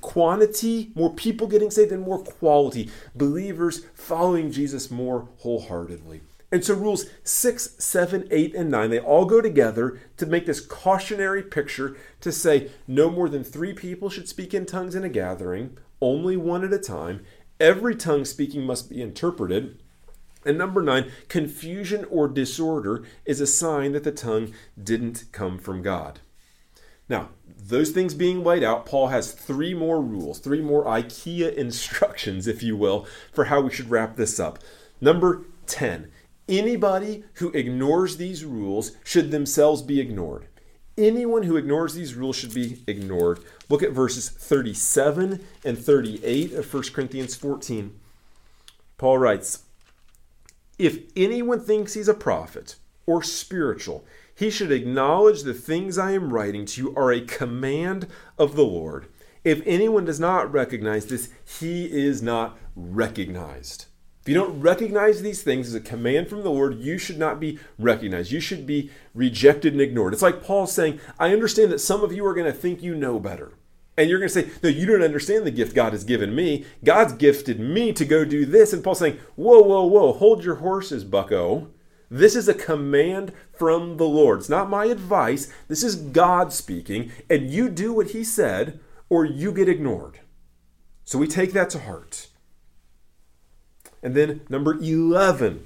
quantity, 0.00 0.92
more 0.94 1.12
people 1.12 1.48
getting 1.48 1.70
saved, 1.70 1.90
and 1.90 2.02
more 2.02 2.22
quality. 2.22 2.90
Believers 3.14 3.84
following 3.94 4.52
Jesus 4.52 4.90
more 4.90 5.28
wholeheartedly. 5.38 6.20
And 6.52 6.64
so, 6.64 6.74
rules 6.74 7.06
6, 7.22 7.76
7, 7.78 8.26
8, 8.30 8.54
and 8.54 8.70
9, 8.70 8.90
they 8.90 8.98
all 8.98 9.24
go 9.24 9.40
together 9.40 10.00
to 10.16 10.26
make 10.26 10.46
this 10.46 10.60
cautionary 10.60 11.42
picture 11.42 11.96
to 12.20 12.32
say 12.32 12.70
no 12.88 13.08
more 13.08 13.28
than 13.28 13.44
three 13.44 13.72
people 13.72 14.10
should 14.10 14.28
speak 14.28 14.52
in 14.52 14.66
tongues 14.66 14.96
in 14.96 15.04
a 15.04 15.08
gathering, 15.08 15.76
only 16.00 16.36
one 16.36 16.64
at 16.64 16.72
a 16.72 16.78
time, 16.78 17.24
Every 17.60 17.94
tongue 17.94 18.24
speaking 18.24 18.64
must 18.64 18.88
be 18.88 19.02
interpreted. 19.02 19.78
And 20.46 20.56
number 20.56 20.80
nine, 20.80 21.12
confusion 21.28 22.06
or 22.06 22.26
disorder 22.26 23.04
is 23.26 23.40
a 23.40 23.46
sign 23.46 23.92
that 23.92 24.04
the 24.04 24.12
tongue 24.12 24.54
didn't 24.82 25.24
come 25.32 25.58
from 25.58 25.82
God. 25.82 26.20
Now, 27.10 27.28
those 27.46 27.90
things 27.90 28.14
being 28.14 28.42
laid 28.42 28.64
out, 28.64 28.86
Paul 28.86 29.08
has 29.08 29.32
three 29.32 29.74
more 29.74 30.00
rules, 30.00 30.38
three 30.38 30.62
more 30.62 30.84
IKEA 30.86 31.52
instructions, 31.56 32.46
if 32.46 32.62
you 32.62 32.76
will, 32.76 33.06
for 33.32 33.44
how 33.44 33.60
we 33.60 33.70
should 33.70 33.90
wrap 33.90 34.16
this 34.16 34.40
up. 34.40 34.60
Number 35.00 35.44
10, 35.66 36.10
anybody 36.48 37.24
who 37.34 37.50
ignores 37.50 38.16
these 38.16 38.44
rules 38.44 38.92
should 39.04 39.30
themselves 39.30 39.82
be 39.82 40.00
ignored. 40.00 40.46
Anyone 40.98 41.44
who 41.44 41.56
ignores 41.56 41.94
these 41.94 42.14
rules 42.14 42.36
should 42.36 42.52
be 42.52 42.82
ignored. 42.86 43.40
Look 43.68 43.82
at 43.82 43.92
verses 43.92 44.28
37 44.28 45.44
and 45.64 45.78
38 45.78 46.52
of 46.52 46.72
1 46.72 46.82
Corinthians 46.92 47.34
14. 47.34 47.98
Paul 48.98 49.18
writes, 49.18 49.64
If 50.78 50.98
anyone 51.16 51.60
thinks 51.60 51.94
he's 51.94 52.08
a 52.08 52.14
prophet 52.14 52.76
or 53.06 53.22
spiritual, 53.22 54.04
he 54.34 54.50
should 54.50 54.72
acknowledge 54.72 55.42
the 55.42 55.54
things 55.54 55.98
I 55.98 56.12
am 56.12 56.32
writing 56.32 56.66
to 56.66 56.80
you 56.80 56.96
are 56.96 57.12
a 57.12 57.20
command 57.20 58.06
of 58.38 58.56
the 58.56 58.64
Lord. 58.64 59.06
If 59.44 59.62
anyone 59.64 60.04
does 60.04 60.20
not 60.20 60.52
recognize 60.52 61.06
this, 61.06 61.30
he 61.58 61.86
is 61.86 62.22
not 62.22 62.58
recognized. 62.76 63.86
If 64.22 64.28
you 64.28 64.34
don't 64.34 64.60
recognize 64.60 65.22
these 65.22 65.42
things 65.42 65.68
as 65.68 65.74
a 65.74 65.80
command 65.80 66.28
from 66.28 66.42
the 66.42 66.50
Lord, 66.50 66.78
you 66.78 66.98
should 66.98 67.18
not 67.18 67.40
be 67.40 67.58
recognized. 67.78 68.30
You 68.30 68.40
should 68.40 68.66
be 68.66 68.90
rejected 69.14 69.72
and 69.72 69.80
ignored. 69.80 70.12
It's 70.12 70.22
like 70.22 70.42
Paul 70.42 70.66
saying, 70.66 71.00
I 71.18 71.32
understand 71.32 71.72
that 71.72 71.78
some 71.78 72.04
of 72.04 72.12
you 72.12 72.26
are 72.26 72.34
going 72.34 72.46
to 72.46 72.52
think 72.52 72.82
you 72.82 72.94
know 72.94 73.18
better. 73.18 73.54
And 73.96 74.08
you're 74.08 74.18
going 74.18 74.28
to 74.28 74.34
say, 74.34 74.50
No, 74.62 74.68
you 74.68 74.86
don't 74.86 75.02
understand 75.02 75.44
the 75.44 75.50
gift 75.50 75.74
God 75.74 75.92
has 75.92 76.04
given 76.04 76.34
me. 76.34 76.66
God's 76.84 77.14
gifted 77.14 77.58
me 77.58 77.92
to 77.94 78.04
go 78.04 78.24
do 78.24 78.44
this. 78.44 78.72
And 78.72 78.84
Paul's 78.84 78.98
saying, 78.98 79.18
Whoa, 79.36 79.60
whoa, 79.60 79.84
whoa, 79.84 80.12
hold 80.12 80.44
your 80.44 80.56
horses, 80.56 81.04
bucko. 81.04 81.68
This 82.10 82.34
is 82.34 82.48
a 82.48 82.54
command 82.54 83.32
from 83.56 83.96
the 83.96 84.06
Lord. 84.06 84.40
It's 84.40 84.48
not 84.48 84.68
my 84.68 84.86
advice. 84.86 85.52
This 85.68 85.82
is 85.84 85.96
God 85.96 86.52
speaking. 86.52 87.12
And 87.30 87.50
you 87.50 87.68
do 87.68 87.92
what 87.92 88.10
he 88.10 88.24
said, 88.24 88.80
or 89.08 89.24
you 89.24 89.52
get 89.52 89.68
ignored. 89.68 90.20
So 91.04 91.18
we 91.18 91.26
take 91.26 91.52
that 91.52 91.70
to 91.70 91.80
heart. 91.80 92.28
And 94.02 94.14
then 94.14 94.42
number 94.48 94.74
11. 94.74 95.64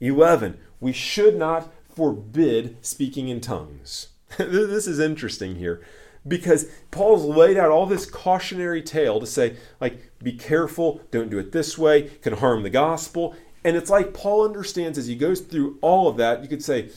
11. 0.00 0.58
We 0.80 0.92
should 0.92 1.36
not 1.36 1.72
forbid 1.94 2.76
speaking 2.84 3.28
in 3.28 3.40
tongues. 3.40 4.08
this 4.38 4.86
is 4.86 4.98
interesting 4.98 5.56
here 5.56 5.82
because 6.26 6.70
Paul's 6.90 7.24
laid 7.24 7.56
out 7.56 7.70
all 7.70 7.86
this 7.86 8.06
cautionary 8.06 8.82
tale 8.82 9.20
to 9.20 9.26
say, 9.26 9.56
like, 9.80 10.10
be 10.22 10.32
careful, 10.32 11.00
don't 11.10 11.30
do 11.30 11.38
it 11.38 11.52
this 11.52 11.76
way, 11.76 12.02
can 12.22 12.34
harm 12.34 12.62
the 12.62 12.70
gospel. 12.70 13.34
And 13.64 13.76
it's 13.76 13.90
like 13.90 14.14
Paul 14.14 14.44
understands 14.44 14.98
as 14.98 15.06
he 15.06 15.16
goes 15.16 15.40
through 15.40 15.78
all 15.82 16.08
of 16.08 16.16
that, 16.16 16.42
you 16.42 16.48
could 16.48 16.62
say, 16.62 16.90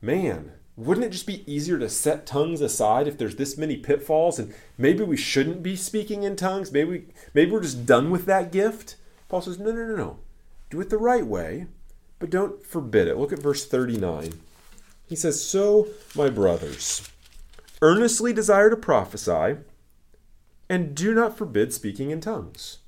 man, 0.00 0.52
wouldn't 0.76 1.06
it 1.06 1.10
just 1.10 1.26
be 1.26 1.50
easier 1.50 1.78
to 1.78 1.88
set 1.88 2.26
tongues 2.26 2.60
aside 2.60 3.08
if 3.08 3.16
there's 3.16 3.36
this 3.36 3.56
many 3.56 3.76
pitfalls 3.76 4.38
and 4.38 4.54
maybe 4.76 5.02
we 5.02 5.16
shouldn't 5.16 5.62
be 5.62 5.74
speaking 5.74 6.22
in 6.22 6.36
tongues? 6.36 6.70
Maybe 6.70 6.90
we, 6.90 7.04
maybe 7.32 7.50
we're 7.50 7.62
just 7.62 7.86
done 7.86 8.10
with 8.10 8.26
that 8.26 8.52
gift? 8.52 8.96
Paul 9.28 9.40
says, 9.40 9.58
no, 9.58 9.72
no, 9.72 9.86
no, 9.86 9.96
no. 9.96 10.18
Do 10.68 10.80
it 10.80 10.90
the 10.90 10.98
right 10.98 11.26
way, 11.26 11.66
but 12.18 12.30
don't 12.30 12.64
forbid 12.64 13.08
it. 13.08 13.16
Look 13.16 13.32
at 13.32 13.38
verse 13.38 13.66
39. 13.66 14.34
He 15.06 15.16
says, 15.16 15.42
So, 15.42 15.88
my 16.14 16.28
brothers, 16.28 17.08
earnestly 17.80 18.32
desire 18.32 18.70
to 18.70 18.76
prophesy, 18.76 19.58
and 20.68 20.94
do 20.94 21.14
not 21.14 21.38
forbid 21.38 21.72
speaking 21.72 22.10
in 22.10 22.20
tongues. 22.20 22.78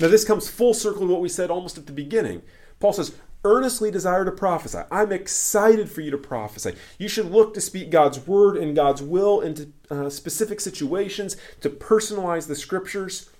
Now, 0.00 0.08
this 0.08 0.24
comes 0.24 0.48
full 0.48 0.72
circle 0.72 1.06
to 1.06 1.12
what 1.12 1.20
we 1.20 1.28
said 1.28 1.50
almost 1.50 1.76
at 1.76 1.86
the 1.86 1.92
beginning. 1.92 2.42
Paul 2.78 2.92
says, 2.92 3.14
earnestly 3.44 3.90
desire 3.90 4.24
to 4.24 4.32
prophesy. 4.32 4.80
I'm 4.90 5.12
excited 5.12 5.90
for 5.90 6.00
you 6.00 6.10
to 6.10 6.18
prophesy. 6.18 6.74
You 6.98 7.08
should 7.08 7.30
look 7.30 7.54
to 7.54 7.60
speak 7.60 7.90
God's 7.90 8.26
word 8.26 8.56
and 8.56 8.76
God's 8.76 9.02
will 9.02 9.40
into 9.40 9.72
uh, 9.90 10.10
specific 10.10 10.60
situations, 10.60 11.36
to 11.60 11.70
personalize 11.70 12.46
the 12.46 12.56
scriptures. 12.56 13.30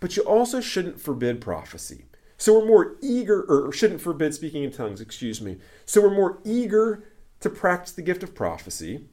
But 0.00 0.16
you 0.16 0.22
also 0.22 0.60
shouldn't 0.60 1.00
forbid 1.00 1.40
prophecy. 1.40 2.04
So 2.38 2.58
we're 2.58 2.66
more 2.66 2.96
eager, 3.00 3.42
or 3.42 3.72
shouldn't 3.72 4.02
forbid 4.02 4.34
speaking 4.34 4.62
in 4.62 4.70
tongues, 4.70 5.00
excuse 5.00 5.40
me. 5.40 5.56
So 5.86 6.02
we're 6.02 6.14
more 6.14 6.38
eager 6.44 7.04
to 7.40 7.50
practice 7.50 7.92
the 7.92 8.02
gift 8.02 8.22
of 8.22 8.34
prophecy, 8.34 9.06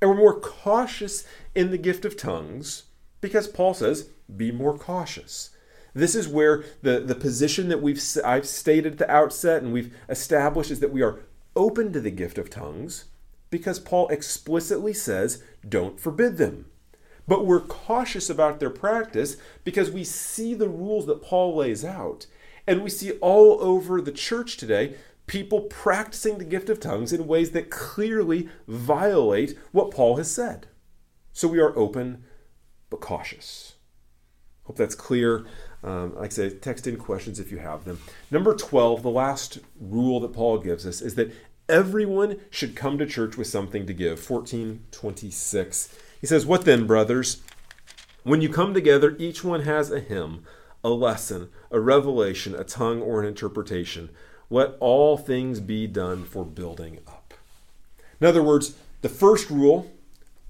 and 0.00 0.10
we're 0.10 0.16
more 0.16 0.40
cautious 0.40 1.24
in 1.54 1.70
the 1.70 1.78
gift 1.78 2.04
of 2.04 2.16
tongues 2.16 2.84
because 3.20 3.48
Paul 3.48 3.74
says, 3.74 4.10
be 4.36 4.50
more 4.50 4.76
cautious. 4.76 5.50
This 5.96 6.14
is 6.14 6.28
where 6.28 6.62
the, 6.82 7.00
the 7.00 7.14
position 7.14 7.70
that 7.70 7.80
we've 7.80 8.02
I've 8.22 8.46
stated 8.46 8.92
at 8.92 8.98
the 8.98 9.10
outset 9.10 9.62
and 9.62 9.72
we've 9.72 9.96
established 10.10 10.70
is 10.70 10.80
that 10.80 10.92
we 10.92 11.00
are 11.00 11.20
open 11.56 11.90
to 11.94 12.02
the 12.02 12.10
gift 12.10 12.36
of 12.36 12.50
tongues 12.50 13.06
because 13.48 13.80
Paul 13.80 14.06
explicitly 14.08 14.92
says, 14.92 15.42
don't 15.66 15.98
forbid 15.98 16.36
them. 16.36 16.66
But 17.26 17.46
we're 17.46 17.60
cautious 17.62 18.28
about 18.28 18.60
their 18.60 18.68
practice 18.68 19.38
because 19.64 19.90
we 19.90 20.04
see 20.04 20.52
the 20.52 20.68
rules 20.68 21.06
that 21.06 21.22
Paul 21.22 21.56
lays 21.56 21.82
out. 21.82 22.26
And 22.66 22.82
we 22.82 22.90
see 22.90 23.12
all 23.22 23.58
over 23.62 24.02
the 24.02 24.12
church 24.12 24.58
today 24.58 24.96
people 25.26 25.62
practicing 25.62 26.36
the 26.36 26.44
gift 26.44 26.68
of 26.68 26.78
tongues 26.78 27.10
in 27.10 27.26
ways 27.26 27.52
that 27.52 27.70
clearly 27.70 28.50
violate 28.68 29.58
what 29.72 29.90
Paul 29.90 30.18
has 30.18 30.30
said. 30.30 30.66
So 31.32 31.48
we 31.48 31.58
are 31.58 31.76
open 31.76 32.22
but 32.90 33.00
cautious. 33.00 33.76
Hope 34.64 34.76
that's 34.76 34.94
clear. 34.94 35.46
Um, 35.86 36.16
like 36.16 36.26
I 36.26 36.28
said, 36.28 36.62
text 36.62 36.88
in 36.88 36.96
questions 36.96 37.38
if 37.38 37.52
you 37.52 37.58
have 37.58 37.84
them. 37.84 38.00
Number 38.30 38.54
12, 38.54 39.02
the 39.02 39.10
last 39.10 39.60
rule 39.80 40.18
that 40.20 40.32
Paul 40.32 40.58
gives 40.58 40.84
us 40.84 41.00
is 41.00 41.14
that 41.14 41.32
everyone 41.68 42.40
should 42.50 42.74
come 42.74 42.98
to 42.98 43.06
church 43.06 43.36
with 43.36 43.46
something 43.46 43.86
to 43.86 43.94
give. 43.94 44.28
1426. 44.28 45.96
He 46.20 46.26
says, 46.26 46.44
What 46.44 46.64
then, 46.64 46.88
brothers? 46.88 47.40
When 48.24 48.40
you 48.40 48.48
come 48.48 48.74
together, 48.74 49.14
each 49.20 49.44
one 49.44 49.60
has 49.60 49.92
a 49.92 50.00
hymn, 50.00 50.44
a 50.82 50.88
lesson, 50.88 51.50
a 51.70 51.78
revelation, 51.78 52.56
a 52.56 52.64
tongue, 52.64 53.00
or 53.00 53.20
an 53.20 53.28
interpretation. 53.28 54.10
Let 54.50 54.74
all 54.80 55.16
things 55.16 55.60
be 55.60 55.86
done 55.86 56.24
for 56.24 56.44
building 56.44 56.98
up. 57.06 57.34
In 58.20 58.26
other 58.26 58.42
words, 58.42 58.74
the 59.02 59.08
first 59.08 59.50
rule, 59.50 59.92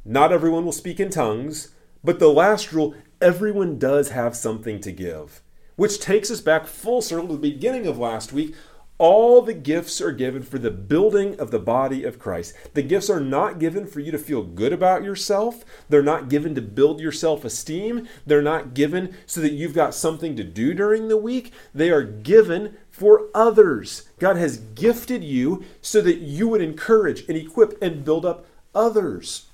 not 0.02 0.32
everyone 0.32 0.64
will 0.64 0.72
speak 0.72 0.98
in 0.98 1.10
tongues, 1.10 1.72
but 2.02 2.18
the 2.18 2.28
last 2.28 2.72
rule, 2.72 2.94
everyone 3.20 3.78
does 3.78 4.10
have 4.10 4.36
something 4.36 4.80
to 4.80 4.92
give. 4.92 5.42
Which 5.76 6.00
takes 6.00 6.30
us 6.30 6.40
back 6.40 6.66
full 6.66 7.02
circle 7.02 7.28
to 7.28 7.34
the 7.34 7.50
beginning 7.50 7.86
of 7.86 7.98
last 7.98 8.32
week. 8.32 8.54
All 8.98 9.42
the 9.42 9.52
gifts 9.52 10.00
are 10.00 10.12
given 10.12 10.42
for 10.42 10.58
the 10.58 10.70
building 10.70 11.38
of 11.38 11.50
the 11.50 11.58
body 11.58 12.02
of 12.02 12.18
Christ. 12.18 12.54
The 12.72 12.80
gifts 12.80 13.10
are 13.10 13.20
not 13.20 13.58
given 13.58 13.86
for 13.86 14.00
you 14.00 14.10
to 14.10 14.16
feel 14.16 14.42
good 14.42 14.72
about 14.72 15.04
yourself. 15.04 15.66
They're 15.90 16.02
not 16.02 16.30
given 16.30 16.54
to 16.54 16.62
build 16.62 16.98
your 16.98 17.12
self 17.12 17.44
esteem. 17.44 18.08
They're 18.24 18.40
not 18.40 18.72
given 18.72 19.14
so 19.26 19.42
that 19.42 19.52
you've 19.52 19.74
got 19.74 19.94
something 19.94 20.34
to 20.36 20.44
do 20.44 20.72
during 20.72 21.08
the 21.08 21.18
week. 21.18 21.52
They 21.74 21.90
are 21.90 22.04
given 22.04 22.78
for 22.88 23.28
others. 23.34 24.08
God 24.18 24.38
has 24.38 24.56
gifted 24.56 25.22
you 25.22 25.62
so 25.82 26.00
that 26.00 26.20
you 26.20 26.48
would 26.48 26.62
encourage 26.62 27.28
and 27.28 27.36
equip 27.36 27.80
and 27.82 28.02
build 28.02 28.24
up 28.24 28.46
others. 28.74 29.46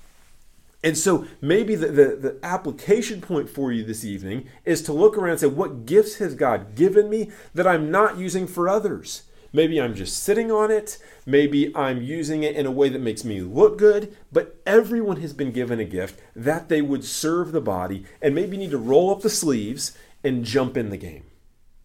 And 0.83 0.97
so 0.97 1.25
maybe 1.39 1.75
the, 1.75 1.87
the, 1.87 2.15
the, 2.15 2.39
application 2.43 3.21
point 3.21 3.49
for 3.49 3.71
you 3.71 3.85
this 3.85 4.03
evening 4.03 4.47
is 4.65 4.81
to 4.83 4.93
look 4.93 5.17
around 5.17 5.31
and 5.31 5.39
say, 5.39 5.47
what 5.47 5.85
gifts 5.85 6.15
has 6.15 6.35
God 6.35 6.75
given 6.75 7.09
me 7.09 7.31
that 7.53 7.65
I'm 7.65 7.89
not 7.89 8.17
using 8.17 8.47
for 8.47 8.67
others? 8.67 9.23
Maybe 9.53 9.79
I'm 9.79 9.93
just 9.95 10.21
sitting 10.21 10.51
on 10.51 10.71
it. 10.71 10.97
Maybe 11.25 11.73
I'm 11.75 12.01
using 12.01 12.43
it 12.43 12.55
in 12.55 12.65
a 12.65 12.71
way 12.71 12.89
that 12.89 12.99
makes 12.99 13.23
me 13.23 13.39
look 13.41 13.77
good. 13.77 14.17
But 14.31 14.59
everyone 14.65 15.21
has 15.21 15.31
been 15.31 15.51
given 15.51 15.79
a 15.79 15.85
gift 15.85 16.19
that 16.35 16.67
they 16.67 16.81
would 16.81 17.05
serve 17.05 17.51
the 17.51 17.61
body 17.61 18.05
and 18.21 18.35
maybe 18.35 18.57
need 18.57 18.71
to 18.71 18.77
roll 18.77 19.11
up 19.11 19.21
the 19.21 19.29
sleeves 19.29 19.95
and 20.23 20.43
jump 20.43 20.75
in 20.75 20.89
the 20.89 20.97
game. 20.97 21.25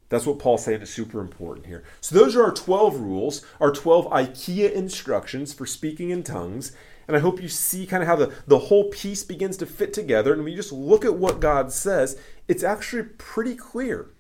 That's 0.09 0.24
what 0.24 0.38
Paul's 0.38 0.64
saying 0.64 0.80
is 0.80 0.90
super 0.90 1.20
important 1.20 1.66
here. 1.66 1.84
So, 2.01 2.14
those 2.14 2.34
are 2.34 2.42
our 2.42 2.55
12 2.55 2.99
rules, 2.99 3.44
our 3.61 3.70
12 3.70 4.07
IKEA 4.07 4.72
instructions 4.72 5.53
for 5.53 5.66
speaking 5.66 6.09
in 6.09 6.22
tongues. 6.22 6.72
And 7.09 7.16
I 7.16 7.20
hope 7.20 7.40
you 7.40 7.48
see 7.48 7.86
kind 7.86 8.02
of 8.02 8.06
how 8.06 8.16
the, 8.16 8.32
the 8.46 8.59
whole 8.59 8.90
piece 8.90 9.24
begins 9.24 9.56
to 9.56 9.66
fit 9.66 9.94
together. 9.94 10.32
And 10.32 10.44
when 10.44 10.52
you 10.52 10.59
just 10.59 10.72
look 10.72 11.06
at 11.06 11.16
what 11.16 11.40
God 11.40 11.72
says, 11.72 12.20
it's 12.46 12.62
actually 12.62 13.04
pretty 13.16 13.56
clear. 13.56 14.11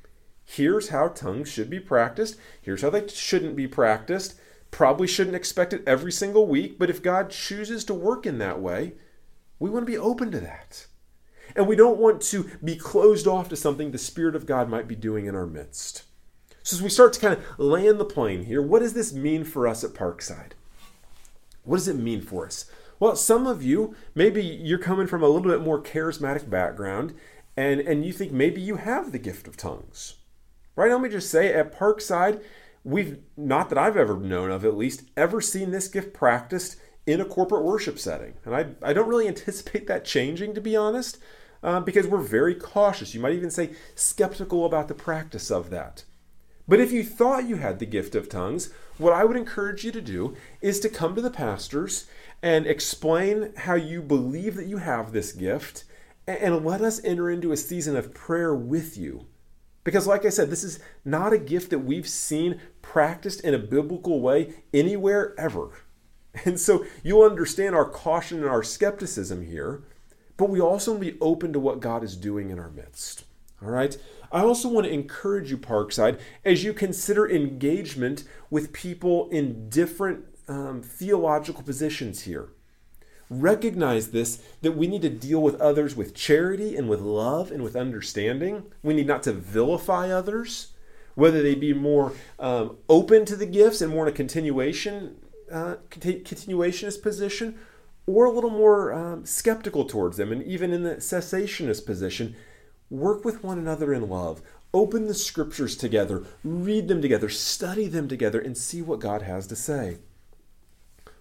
Here's 0.44 0.88
how 0.88 1.08
tongues 1.08 1.50
should 1.50 1.68
be 1.68 1.78
practiced. 1.78 2.36
Here's 2.62 2.80
how 2.80 2.88
they 2.88 3.06
shouldn't 3.06 3.54
be 3.54 3.68
practiced. 3.68 4.34
Probably 4.70 5.06
shouldn't 5.06 5.36
expect 5.36 5.74
it 5.74 5.82
every 5.86 6.10
single 6.10 6.46
week, 6.46 6.78
but 6.78 6.88
if 6.88 7.02
God 7.02 7.28
chooses 7.28 7.84
to 7.84 7.94
work 7.94 8.24
in 8.24 8.38
that 8.38 8.60
way, 8.60 8.94
we 9.58 9.68
want 9.68 9.86
to 9.86 9.92
be 9.92 9.98
open 9.98 10.30
to 10.30 10.40
that. 10.40 10.86
And 11.54 11.66
we 11.66 11.76
don't 11.76 11.98
want 11.98 12.22
to 12.22 12.50
be 12.64 12.76
closed 12.76 13.26
off 13.26 13.50
to 13.50 13.56
something 13.56 13.90
the 13.90 13.98
Spirit 13.98 14.34
of 14.34 14.46
God 14.46 14.68
might 14.68 14.88
be 14.88 14.94
doing 14.94 15.26
in 15.26 15.34
our 15.34 15.46
midst. 15.46 16.04
So, 16.62 16.76
as 16.76 16.82
we 16.82 16.90
start 16.90 17.14
to 17.14 17.20
kind 17.20 17.34
of 17.34 17.58
land 17.58 17.98
the 17.98 18.04
plane 18.04 18.44
here, 18.44 18.60
what 18.60 18.80
does 18.80 18.92
this 18.92 19.12
mean 19.12 19.44
for 19.44 19.66
us 19.66 19.84
at 19.84 19.94
Parkside? 19.94 20.52
What 21.64 21.76
does 21.76 21.88
it 21.88 21.96
mean 21.96 22.20
for 22.20 22.46
us? 22.46 22.66
Well, 23.00 23.16
some 23.16 23.46
of 23.46 23.62
you, 23.62 23.94
maybe 24.14 24.42
you're 24.42 24.78
coming 24.78 25.06
from 25.06 25.22
a 25.22 25.28
little 25.28 25.50
bit 25.50 25.62
more 25.62 25.82
charismatic 25.82 26.50
background 26.50 27.14
and, 27.56 27.80
and 27.80 28.04
you 28.04 28.12
think 28.12 28.32
maybe 28.32 28.60
you 28.60 28.76
have 28.76 29.10
the 29.10 29.18
gift 29.18 29.48
of 29.48 29.56
tongues. 29.56 30.14
Right? 30.76 30.90
Let 30.90 31.00
me 31.00 31.08
just 31.08 31.30
say 31.30 31.52
at 31.52 31.76
Parkside, 31.76 32.42
we've, 32.84 33.18
not 33.36 33.68
that 33.68 33.78
I've 33.78 33.96
ever 33.96 34.16
known 34.16 34.50
of 34.50 34.64
at 34.64 34.76
least, 34.76 35.02
ever 35.16 35.40
seen 35.40 35.70
this 35.70 35.88
gift 35.88 36.14
practiced 36.14 36.76
in 37.04 37.20
a 37.20 37.24
corporate 37.24 37.64
worship 37.64 37.98
setting. 37.98 38.34
And 38.44 38.54
I, 38.54 38.66
I 38.82 38.92
don't 38.92 39.08
really 39.08 39.28
anticipate 39.28 39.86
that 39.88 40.04
changing, 40.04 40.54
to 40.54 40.60
be 40.60 40.76
honest, 40.76 41.18
uh, 41.62 41.80
because 41.80 42.06
we're 42.06 42.18
very 42.18 42.54
cautious. 42.54 43.14
You 43.14 43.20
might 43.20 43.32
even 43.32 43.50
say 43.50 43.70
skeptical 43.94 44.64
about 44.64 44.88
the 44.88 44.94
practice 44.94 45.50
of 45.50 45.70
that. 45.70 46.04
But 46.68 46.80
if 46.80 46.92
you 46.92 47.02
thought 47.02 47.48
you 47.48 47.56
had 47.56 47.78
the 47.78 47.86
gift 47.86 48.14
of 48.14 48.28
tongues, 48.28 48.70
what 48.98 49.14
I 49.14 49.24
would 49.24 49.36
encourage 49.36 49.84
you 49.84 49.92
to 49.92 50.02
do 50.02 50.36
is 50.60 50.78
to 50.80 50.88
come 50.88 51.14
to 51.14 51.22
the 51.22 51.30
pastors 51.30 52.06
and 52.42 52.66
explain 52.66 53.52
how 53.56 53.74
you 53.74 54.02
believe 54.02 54.56
that 54.56 54.66
you 54.66 54.78
have 54.78 55.12
this 55.12 55.32
gift 55.32 55.84
and 56.26 56.64
let 56.64 56.82
us 56.82 57.02
enter 57.04 57.30
into 57.30 57.52
a 57.52 57.56
season 57.56 57.96
of 57.96 58.14
prayer 58.14 58.54
with 58.54 58.96
you. 58.96 59.26
Because, 59.82 60.06
like 60.06 60.26
I 60.26 60.28
said, 60.28 60.50
this 60.50 60.64
is 60.64 60.80
not 61.04 61.32
a 61.32 61.38
gift 61.38 61.70
that 61.70 61.78
we've 61.78 62.08
seen 62.08 62.60
practiced 62.82 63.40
in 63.40 63.54
a 63.54 63.58
biblical 63.58 64.20
way 64.20 64.54
anywhere 64.72 65.34
ever. 65.38 65.70
And 66.44 66.60
so 66.60 66.84
you'll 67.02 67.28
understand 67.28 67.74
our 67.74 67.88
caution 67.88 68.38
and 68.38 68.48
our 68.48 68.62
skepticism 68.62 69.44
here, 69.44 69.82
but 70.36 70.50
we 70.50 70.60
also 70.60 70.92
want 70.92 71.02
to 71.02 71.12
be 71.12 71.18
open 71.20 71.52
to 71.52 71.58
what 71.58 71.80
God 71.80 72.04
is 72.04 72.16
doing 72.16 72.50
in 72.50 72.60
our 72.60 72.70
midst. 72.70 73.24
All 73.60 73.70
right? 73.70 73.96
I 74.30 74.42
also 74.42 74.68
want 74.68 74.86
to 74.86 74.92
encourage 74.92 75.50
you, 75.50 75.58
Parkside, 75.58 76.20
as 76.44 76.62
you 76.62 76.72
consider 76.72 77.28
engagement 77.28 78.22
with 78.50 78.72
people 78.72 79.28
in 79.30 79.68
different 79.68 80.26
um, 80.48 80.82
theological 80.82 81.62
positions 81.62 82.22
here. 82.22 82.48
Recognize 83.30 84.10
this 84.10 84.42
that 84.62 84.72
we 84.76 84.86
need 84.86 85.02
to 85.02 85.10
deal 85.10 85.42
with 85.42 85.60
others 85.60 85.94
with 85.94 86.14
charity 86.14 86.76
and 86.76 86.88
with 86.88 87.00
love 87.00 87.50
and 87.50 87.62
with 87.62 87.76
understanding. 87.76 88.64
We 88.82 88.94
need 88.94 89.06
not 89.06 89.22
to 89.24 89.32
vilify 89.32 90.10
others, 90.10 90.68
whether 91.14 91.42
they 91.42 91.54
be 91.54 91.74
more 91.74 92.14
um, 92.38 92.78
open 92.88 93.26
to 93.26 93.36
the 93.36 93.46
gifts 93.46 93.82
and 93.82 93.92
more 93.92 94.06
in 94.06 94.12
a 94.12 94.16
continuation 94.16 95.16
uh, 95.52 95.76
continuationist 95.90 97.02
position, 97.02 97.58
or 98.06 98.24
a 98.24 98.30
little 98.30 98.50
more 98.50 98.92
um, 98.92 99.24
skeptical 99.24 99.84
towards 99.84 100.16
them, 100.16 100.32
and 100.32 100.42
even 100.42 100.72
in 100.72 100.82
the 100.82 100.96
cessationist 100.96 101.86
position. 101.86 102.34
Work 102.90 103.24
with 103.24 103.44
one 103.44 103.58
another 103.58 103.92
in 103.92 104.08
love. 104.08 104.40
Open 104.72 105.06
the 105.06 105.14
scriptures 105.14 105.76
together, 105.76 106.24
read 106.44 106.88
them 106.88 107.02
together, 107.02 107.28
study 107.28 107.86
them 107.86 108.08
together, 108.08 108.40
and 108.40 108.56
see 108.56 108.80
what 108.80 109.00
God 109.00 109.22
has 109.22 109.46
to 109.48 109.56
say. 109.56 109.98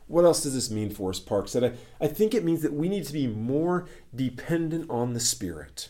What 0.07 0.25
else 0.25 0.43
does 0.43 0.53
this 0.53 0.71
mean 0.71 0.89
for 0.89 1.09
us, 1.09 1.19
Parkside? 1.19 1.73
I, 1.73 2.05
I 2.05 2.07
think 2.07 2.33
it 2.33 2.45
means 2.45 2.61
that 2.61 2.73
we 2.73 2.87
need 2.89 3.05
to 3.05 3.13
be 3.13 3.27
more 3.27 3.87
dependent 4.15 4.89
on 4.89 5.13
the 5.13 5.19
Spirit. 5.19 5.89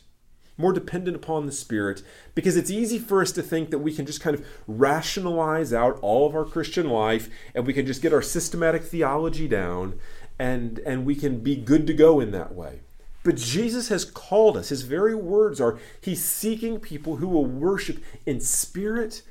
More 0.57 0.74
dependent 0.74 1.15
upon 1.15 1.45
the 1.45 1.51
Spirit, 1.51 2.01
because 2.34 2.57
it's 2.57 2.72
easy 2.72 2.97
for 2.97 3.22
us 3.22 3.32
to 3.34 3.43
think 3.43 3.70
that 3.70 3.78
we 3.78 3.93
can 3.93 4.07
just 4.07 4.22
kind 4.22 4.36
of 4.36 4.45
rationalize 4.68 5.72
out 5.72 5.99
all 6.01 6.26
of 6.28 6.36
our 6.36 6.45
Christian 6.45 6.89
life 6.89 7.30
and 7.53 7.68
we 7.68 7.74
can 7.74 7.86
just 7.86 8.01
get 8.01 8.11
our 8.11 8.24
systematic 8.24 8.82
theology 8.82 9.47
down 9.47 9.99
and, 10.39 10.80
and 10.80 11.05
we 11.05 11.13
can 11.13 11.39
be 11.41 11.55
good 11.55 11.86
to 11.86 11.93
go 11.93 12.20
in 12.20 12.32
that 12.32 12.55
way. 12.55 12.80
But 13.24 13.36
Jesus 13.36 13.89
has 13.89 14.05
called 14.05 14.57
us. 14.57 14.70
His 14.70 14.84
very 14.84 15.13
words 15.13 15.59
are 15.59 15.78
He's 16.01 16.24
seeking 16.24 16.80
people 16.80 17.18
who 17.18 17.28
will 17.28 17.45
worship 17.45 18.01
in 18.26 18.39
spirit 18.39 19.22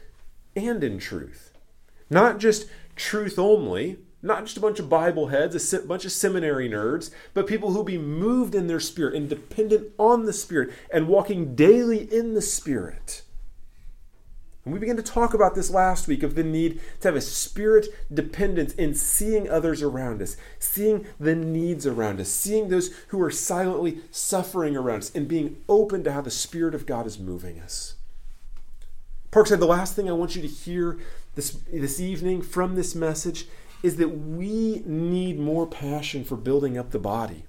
and 0.54 0.84
in 0.84 0.98
truth. 0.98 1.52
Not 2.10 2.38
just 2.38 2.68
truth 2.94 3.38
only, 3.38 3.98
not 4.26 4.44
just 4.44 4.56
a 4.56 4.60
bunch 4.60 4.78
of 4.78 4.88
Bible 4.88 5.28
heads, 5.28 5.72
a 5.72 5.78
bunch 5.80 6.04
of 6.04 6.12
seminary 6.12 6.68
nerds, 6.68 7.10
but 7.34 7.46
people 7.46 7.72
who 7.72 7.84
be 7.84 7.98
moved 7.98 8.54
in 8.54 8.66
their 8.66 8.80
spirit 8.80 9.14
and 9.14 9.28
dependent 9.28 9.92
on 9.98 10.26
the 10.26 10.32
Spirit 10.32 10.70
and 10.92 11.08
walking 11.08 11.54
daily 11.54 12.12
in 12.12 12.34
the 12.34 12.42
Spirit. 12.42 13.22
And 14.64 14.72
we 14.72 14.80
began 14.80 14.96
to 14.96 15.02
talk 15.02 15.32
about 15.32 15.54
this 15.54 15.70
last 15.70 16.08
week 16.08 16.24
of 16.24 16.34
the 16.34 16.42
need 16.42 16.80
to 17.00 17.08
have 17.08 17.14
a 17.14 17.20
spirit 17.20 17.86
dependence 18.12 18.74
in 18.74 18.94
seeing 18.94 19.48
others 19.48 19.80
around 19.80 20.20
us, 20.20 20.36
seeing 20.58 21.06
the 21.20 21.36
needs 21.36 21.86
around 21.86 22.20
us, 22.20 22.28
seeing 22.28 22.68
those 22.68 22.92
who 23.08 23.22
are 23.22 23.30
silently 23.30 24.00
suffering 24.10 24.76
around 24.76 24.98
us, 24.98 25.14
and 25.14 25.28
being 25.28 25.58
open 25.68 26.02
to 26.02 26.12
how 26.12 26.20
the 26.20 26.32
Spirit 26.32 26.74
of 26.74 26.84
God 26.84 27.06
is 27.06 27.16
moving 27.16 27.60
us. 27.60 27.94
Parkside, 29.30 29.60
the 29.60 29.66
last 29.66 29.94
thing 29.94 30.10
I 30.10 30.14
want 30.14 30.34
you 30.34 30.42
to 30.42 30.48
hear 30.48 30.98
this, 31.36 31.52
this 31.72 32.00
evening 32.00 32.42
from 32.42 32.74
this 32.74 32.96
message 32.96 33.46
is 33.82 33.96
that 33.96 34.08
we 34.08 34.82
need 34.86 35.38
more 35.38 35.66
passion 35.66 36.24
for 36.24 36.36
building 36.36 36.76
up 36.76 36.90
the 36.90 36.98
body. 36.98 37.44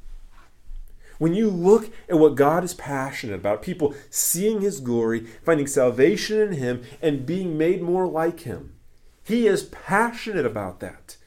When 1.18 1.34
you 1.34 1.50
look 1.50 1.92
at 2.08 2.20
what 2.20 2.36
God 2.36 2.64
is 2.64 2.74
passionate 2.74 3.36
about, 3.36 3.62
people 3.62 3.96
seeing 4.10 4.62
His 4.62 4.80
glory, 4.80 5.22
finding 5.44 5.68
salvation 5.68 6.40
in 6.40 6.52
Him, 6.54 6.84
and 7.02 7.26
being 7.26 7.58
made 7.58 7.82
more 7.82 8.08
like 8.08 8.42
Him, 8.42 8.76
He 9.24 9.48
is 9.48 9.64
passionate 9.64 10.46
about 10.46 10.80
that. 10.80 11.18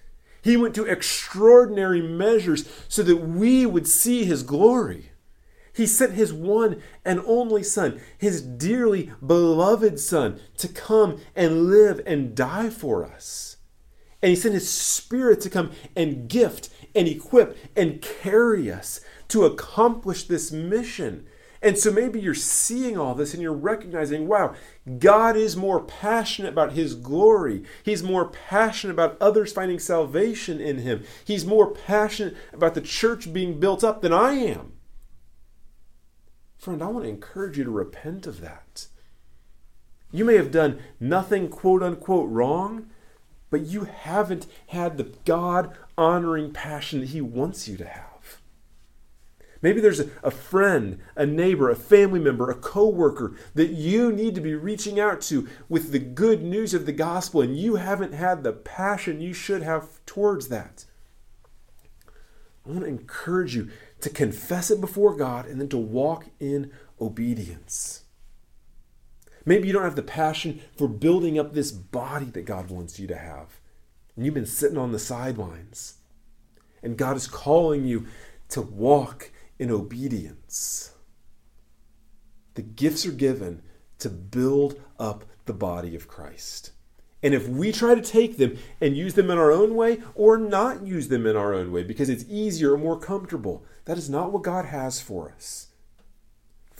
He 0.42 0.56
went 0.56 0.74
to 0.76 0.84
extraordinary 0.84 2.00
measures 2.00 2.68
so 2.88 3.02
that 3.02 3.16
we 3.16 3.66
would 3.66 3.86
see 3.86 4.24
His 4.24 4.42
glory. 4.42 5.10
He 5.72 5.86
sent 5.86 6.12
His 6.12 6.32
one 6.32 6.80
and 7.04 7.20
only 7.26 7.62
Son, 7.62 8.00
His 8.16 8.42
dearly 8.42 9.12
beloved 9.24 9.98
Son, 9.98 10.40
to 10.58 10.68
come 10.68 11.18
and 11.34 11.66
live 11.66 12.00
and 12.06 12.34
die 12.34 12.70
for 12.70 13.04
us. 13.04 13.56
And 14.22 14.30
He 14.30 14.36
sent 14.36 14.54
His 14.54 14.70
Spirit 14.70 15.40
to 15.42 15.50
come 15.50 15.72
and 15.96 16.28
gift 16.28 16.70
and 16.94 17.08
equip 17.08 17.56
and 17.76 18.02
carry 18.02 18.70
us 18.70 19.00
to 19.28 19.44
accomplish 19.44 20.24
this 20.24 20.52
mission. 20.52 21.26
And 21.62 21.76
so 21.76 21.90
maybe 21.90 22.18
you're 22.20 22.34
seeing 22.34 22.96
all 22.96 23.14
this 23.14 23.34
and 23.34 23.42
you're 23.42 23.52
recognizing, 23.52 24.26
wow, 24.26 24.54
God 24.98 25.36
is 25.36 25.56
more 25.56 25.82
passionate 25.82 26.48
about 26.48 26.72
His 26.72 26.94
glory. 26.94 27.64
He's 27.82 28.02
more 28.02 28.28
passionate 28.28 28.94
about 28.94 29.20
others 29.20 29.52
finding 29.52 29.78
salvation 29.78 30.58
in 30.60 30.78
Him. 30.78 31.04
He's 31.24 31.44
more 31.44 31.70
passionate 31.70 32.34
about 32.52 32.74
the 32.74 32.80
church 32.80 33.32
being 33.32 33.60
built 33.60 33.84
up 33.84 34.00
than 34.00 34.12
I 34.12 34.32
am. 34.32 34.72
Friend, 36.56 36.82
I 36.82 36.86
want 36.88 37.04
to 37.04 37.10
encourage 37.10 37.58
you 37.58 37.64
to 37.64 37.70
repent 37.70 38.26
of 38.26 38.40
that. 38.40 38.86
You 40.12 40.24
may 40.24 40.36
have 40.36 40.50
done 40.50 40.80
nothing 40.98 41.48
quote 41.48 41.82
unquote 41.82 42.28
wrong, 42.28 42.90
but 43.50 43.62
you 43.62 43.84
haven't 43.84 44.46
had 44.68 44.96
the 44.96 45.12
God 45.24 45.76
honoring 45.98 46.52
passion 46.52 47.00
that 47.00 47.10
He 47.10 47.20
wants 47.20 47.68
you 47.68 47.76
to 47.76 47.86
have. 47.86 48.10
Maybe 49.62 49.80
there's 49.80 50.00
a, 50.00 50.08
a, 50.22 50.30
friend, 50.30 51.00
a 51.16 51.26
neighbor, 51.26 51.68
a 51.68 51.76
family 51.76 52.20
member, 52.20 52.50
a 52.50 52.54
coworker 52.54 53.36
that 53.54 53.70
you 53.70 54.10
need 54.10 54.34
to 54.34 54.40
be 54.40 54.54
reaching 54.54 54.98
out 54.98 55.20
to 55.22 55.48
with 55.68 55.92
the 55.92 55.98
good 55.98 56.42
news 56.42 56.72
of 56.72 56.86
the 56.86 56.92
gospel, 56.92 57.42
and 57.42 57.58
you 57.58 57.76
haven't 57.76 58.14
had 58.14 58.42
the 58.42 58.52
passion 58.52 59.20
you 59.20 59.34
should 59.34 59.62
have 59.62 60.04
towards 60.06 60.48
that. 60.48 60.86
I 62.64 62.70
want 62.70 62.82
to 62.82 62.86
encourage 62.86 63.54
you 63.54 63.68
to 64.00 64.10
confess 64.10 64.70
it 64.70 64.80
before 64.80 65.14
God 65.14 65.46
and 65.46 65.60
then 65.60 65.68
to 65.68 65.78
walk 65.78 66.26
in 66.38 66.70
obedience. 67.00 67.99
Maybe 69.50 69.66
you 69.66 69.72
don't 69.72 69.82
have 69.82 69.96
the 69.96 70.02
passion 70.04 70.60
for 70.76 70.86
building 70.86 71.36
up 71.36 71.54
this 71.54 71.72
body 71.72 72.26
that 72.26 72.44
God 72.44 72.70
wants 72.70 73.00
you 73.00 73.08
to 73.08 73.16
have. 73.16 73.58
And 74.14 74.24
you've 74.24 74.32
been 74.32 74.46
sitting 74.46 74.78
on 74.78 74.92
the 74.92 74.98
sidelines. 75.00 75.94
And 76.84 76.96
God 76.96 77.16
is 77.16 77.26
calling 77.26 77.84
you 77.84 78.06
to 78.50 78.62
walk 78.62 79.32
in 79.58 79.72
obedience. 79.72 80.92
The 82.54 82.62
gifts 82.62 83.04
are 83.04 83.10
given 83.10 83.62
to 83.98 84.08
build 84.08 84.80
up 85.00 85.24
the 85.46 85.52
body 85.52 85.96
of 85.96 86.06
Christ. 86.06 86.70
And 87.20 87.34
if 87.34 87.48
we 87.48 87.72
try 87.72 87.96
to 87.96 88.02
take 88.02 88.36
them 88.36 88.56
and 88.80 88.96
use 88.96 89.14
them 89.14 89.32
in 89.32 89.38
our 89.38 89.50
own 89.50 89.74
way 89.74 90.00
or 90.14 90.38
not 90.38 90.86
use 90.86 91.08
them 91.08 91.26
in 91.26 91.34
our 91.34 91.54
own 91.54 91.72
way 91.72 91.82
because 91.82 92.08
it's 92.08 92.24
easier 92.28 92.74
or 92.74 92.78
more 92.78 93.00
comfortable, 93.00 93.64
that 93.86 93.98
is 93.98 94.08
not 94.08 94.30
what 94.30 94.44
God 94.44 94.66
has 94.66 95.00
for 95.00 95.32
us. 95.36 95.69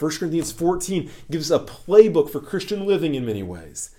1 0.00 0.10
Corinthians 0.12 0.50
14 0.50 1.10
gives 1.30 1.50
a 1.50 1.58
playbook 1.58 2.30
for 2.30 2.40
Christian 2.40 2.86
living 2.86 3.14
in 3.14 3.26
many 3.26 3.42
ways. 3.42 3.90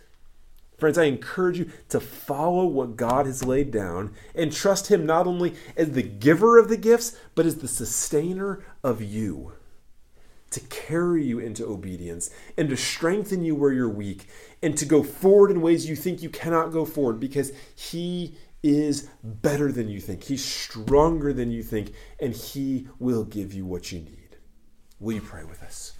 Friends, 0.79 0.97
I 0.97 1.03
encourage 1.03 1.59
you 1.59 1.69
to 1.89 1.99
follow 1.99 2.65
what 2.65 2.95
God 2.95 3.27
has 3.27 3.45
laid 3.45 3.69
down 3.69 4.15
and 4.33 4.51
trust 4.51 4.87
Him 4.87 5.05
not 5.05 5.27
only 5.27 5.53
as 5.77 5.91
the 5.91 6.01
giver 6.01 6.57
of 6.57 6.69
the 6.69 6.77
gifts, 6.77 7.15
but 7.35 7.45
as 7.45 7.57
the 7.57 7.67
sustainer 7.67 8.65
of 8.83 8.99
you. 8.99 9.53
To 10.49 10.59
carry 10.59 11.23
you 11.23 11.37
into 11.37 11.67
obedience 11.67 12.31
and 12.57 12.67
to 12.69 12.75
strengthen 12.75 13.43
you 13.43 13.53
where 13.53 13.71
you're 13.71 13.87
weak 13.87 14.27
and 14.63 14.75
to 14.79 14.85
go 14.85 15.03
forward 15.03 15.51
in 15.51 15.61
ways 15.61 15.87
you 15.87 15.95
think 15.95 16.23
you 16.23 16.31
cannot 16.31 16.71
go 16.71 16.83
forward 16.83 17.19
because 17.19 17.51
He 17.75 18.35
is 18.63 19.07
better 19.23 19.71
than 19.71 19.87
you 19.87 19.99
think. 19.99 20.23
He's 20.23 20.43
stronger 20.43 21.31
than 21.31 21.51
you 21.51 21.61
think, 21.61 21.93
and 22.19 22.33
He 22.33 22.87
will 22.97 23.23
give 23.23 23.53
you 23.53 23.67
what 23.67 23.91
you 23.91 23.99
need. 23.99 24.20
Will 25.01 25.13
you 25.13 25.21
pray 25.21 25.43
with 25.43 25.63
us? 25.63 25.93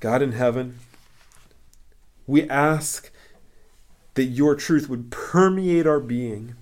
God 0.00 0.22
in 0.22 0.32
heaven, 0.32 0.78
we 2.26 2.48
ask 2.48 3.10
that 4.14 4.24
your 4.24 4.54
truth 4.54 4.88
would 4.88 5.10
permeate 5.10 5.86
our 5.86 6.00
being 6.00 6.54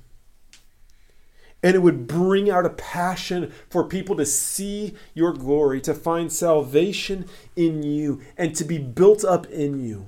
and 1.62 1.74
it 1.74 1.80
would 1.80 2.06
bring 2.06 2.50
out 2.50 2.66
a 2.66 2.70
passion 2.70 3.52
for 3.70 3.84
people 3.84 4.16
to 4.16 4.26
see 4.26 4.94
your 5.14 5.32
glory, 5.32 5.80
to 5.80 5.94
find 5.94 6.32
salvation 6.32 7.26
in 7.56 7.82
you, 7.82 8.20
and 8.36 8.54
to 8.54 8.64
be 8.64 8.78
built 8.78 9.24
up 9.24 9.46
in 9.46 9.84
you. 9.84 10.06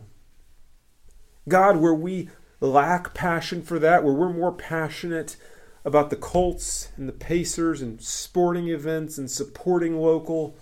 God, 1.49 1.79
where 1.79 1.95
we 1.95 2.29
lack 2.61 3.15
passion 3.15 3.63
for 3.63 3.79
that, 3.81 4.05
where 4.05 4.15
we're 4.15 4.33
more 4.33 4.53
passionate 4.53 5.37
about 5.85 6.11
the 6.11 6.17
Colts 6.17 6.91
and 6.97 7.09
the 7.09 7.13
Pacers 7.13 7.81
and 7.81 8.01
sporting 8.01 8.69
events 8.69 9.19
and 9.19 9.31
supporting 9.31 10.01
local, 10.01 10.57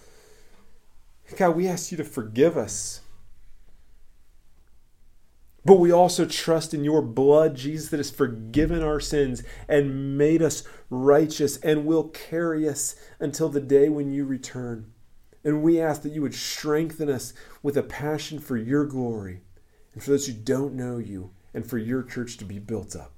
God, 1.37 1.57
we 1.57 1.69
ask 1.69 1.91
you 1.91 1.97
to 1.97 2.05
forgive 2.05 2.57
us 2.57 3.01
but 5.69 5.81
we 5.81 5.93
also 5.93 6.25
trust 6.25 6.73
in 6.73 6.83
your 6.83 7.03
blood, 7.03 7.55
Jesus, 7.55 7.91
that 7.91 7.99
has 7.99 8.11
forgiven 8.11 8.83
our 8.83 9.01
sins 9.01 9.43
and 9.69 10.17
made 10.17 10.41
us 10.41 10.63
righteous 10.89 11.59
and 11.59 11.85
will 11.85 12.05
carry 12.05 12.67
us 12.67 12.97
until 13.21 13.51
the 13.51 13.61
day 13.61 13.91
when 13.91 14.11
you 14.11 14.25
return. 14.25 14.95
And 15.45 15.63
we 15.63 15.79
ask 15.79 16.01
that 16.03 16.13
you 16.13 16.23
would 16.23 16.35
strengthen 16.35 17.11
us 17.11 17.35
with 17.63 17.77
a 17.77 17.83
passion 17.83 18.39
for 18.39 18.57
your 18.57 18.87
glory 18.87 19.43
and 19.93 20.03
for 20.03 20.13
those 20.13 20.27
who 20.27 20.33
don't 20.33 20.73
know 20.73 20.97
you 20.97 21.33
and 21.53 21.69
for 21.69 21.77
your 21.77 22.03
church 22.03 22.39
to 22.39 22.47
be 22.47 22.59
built 22.59 22.97
up. 22.97 23.18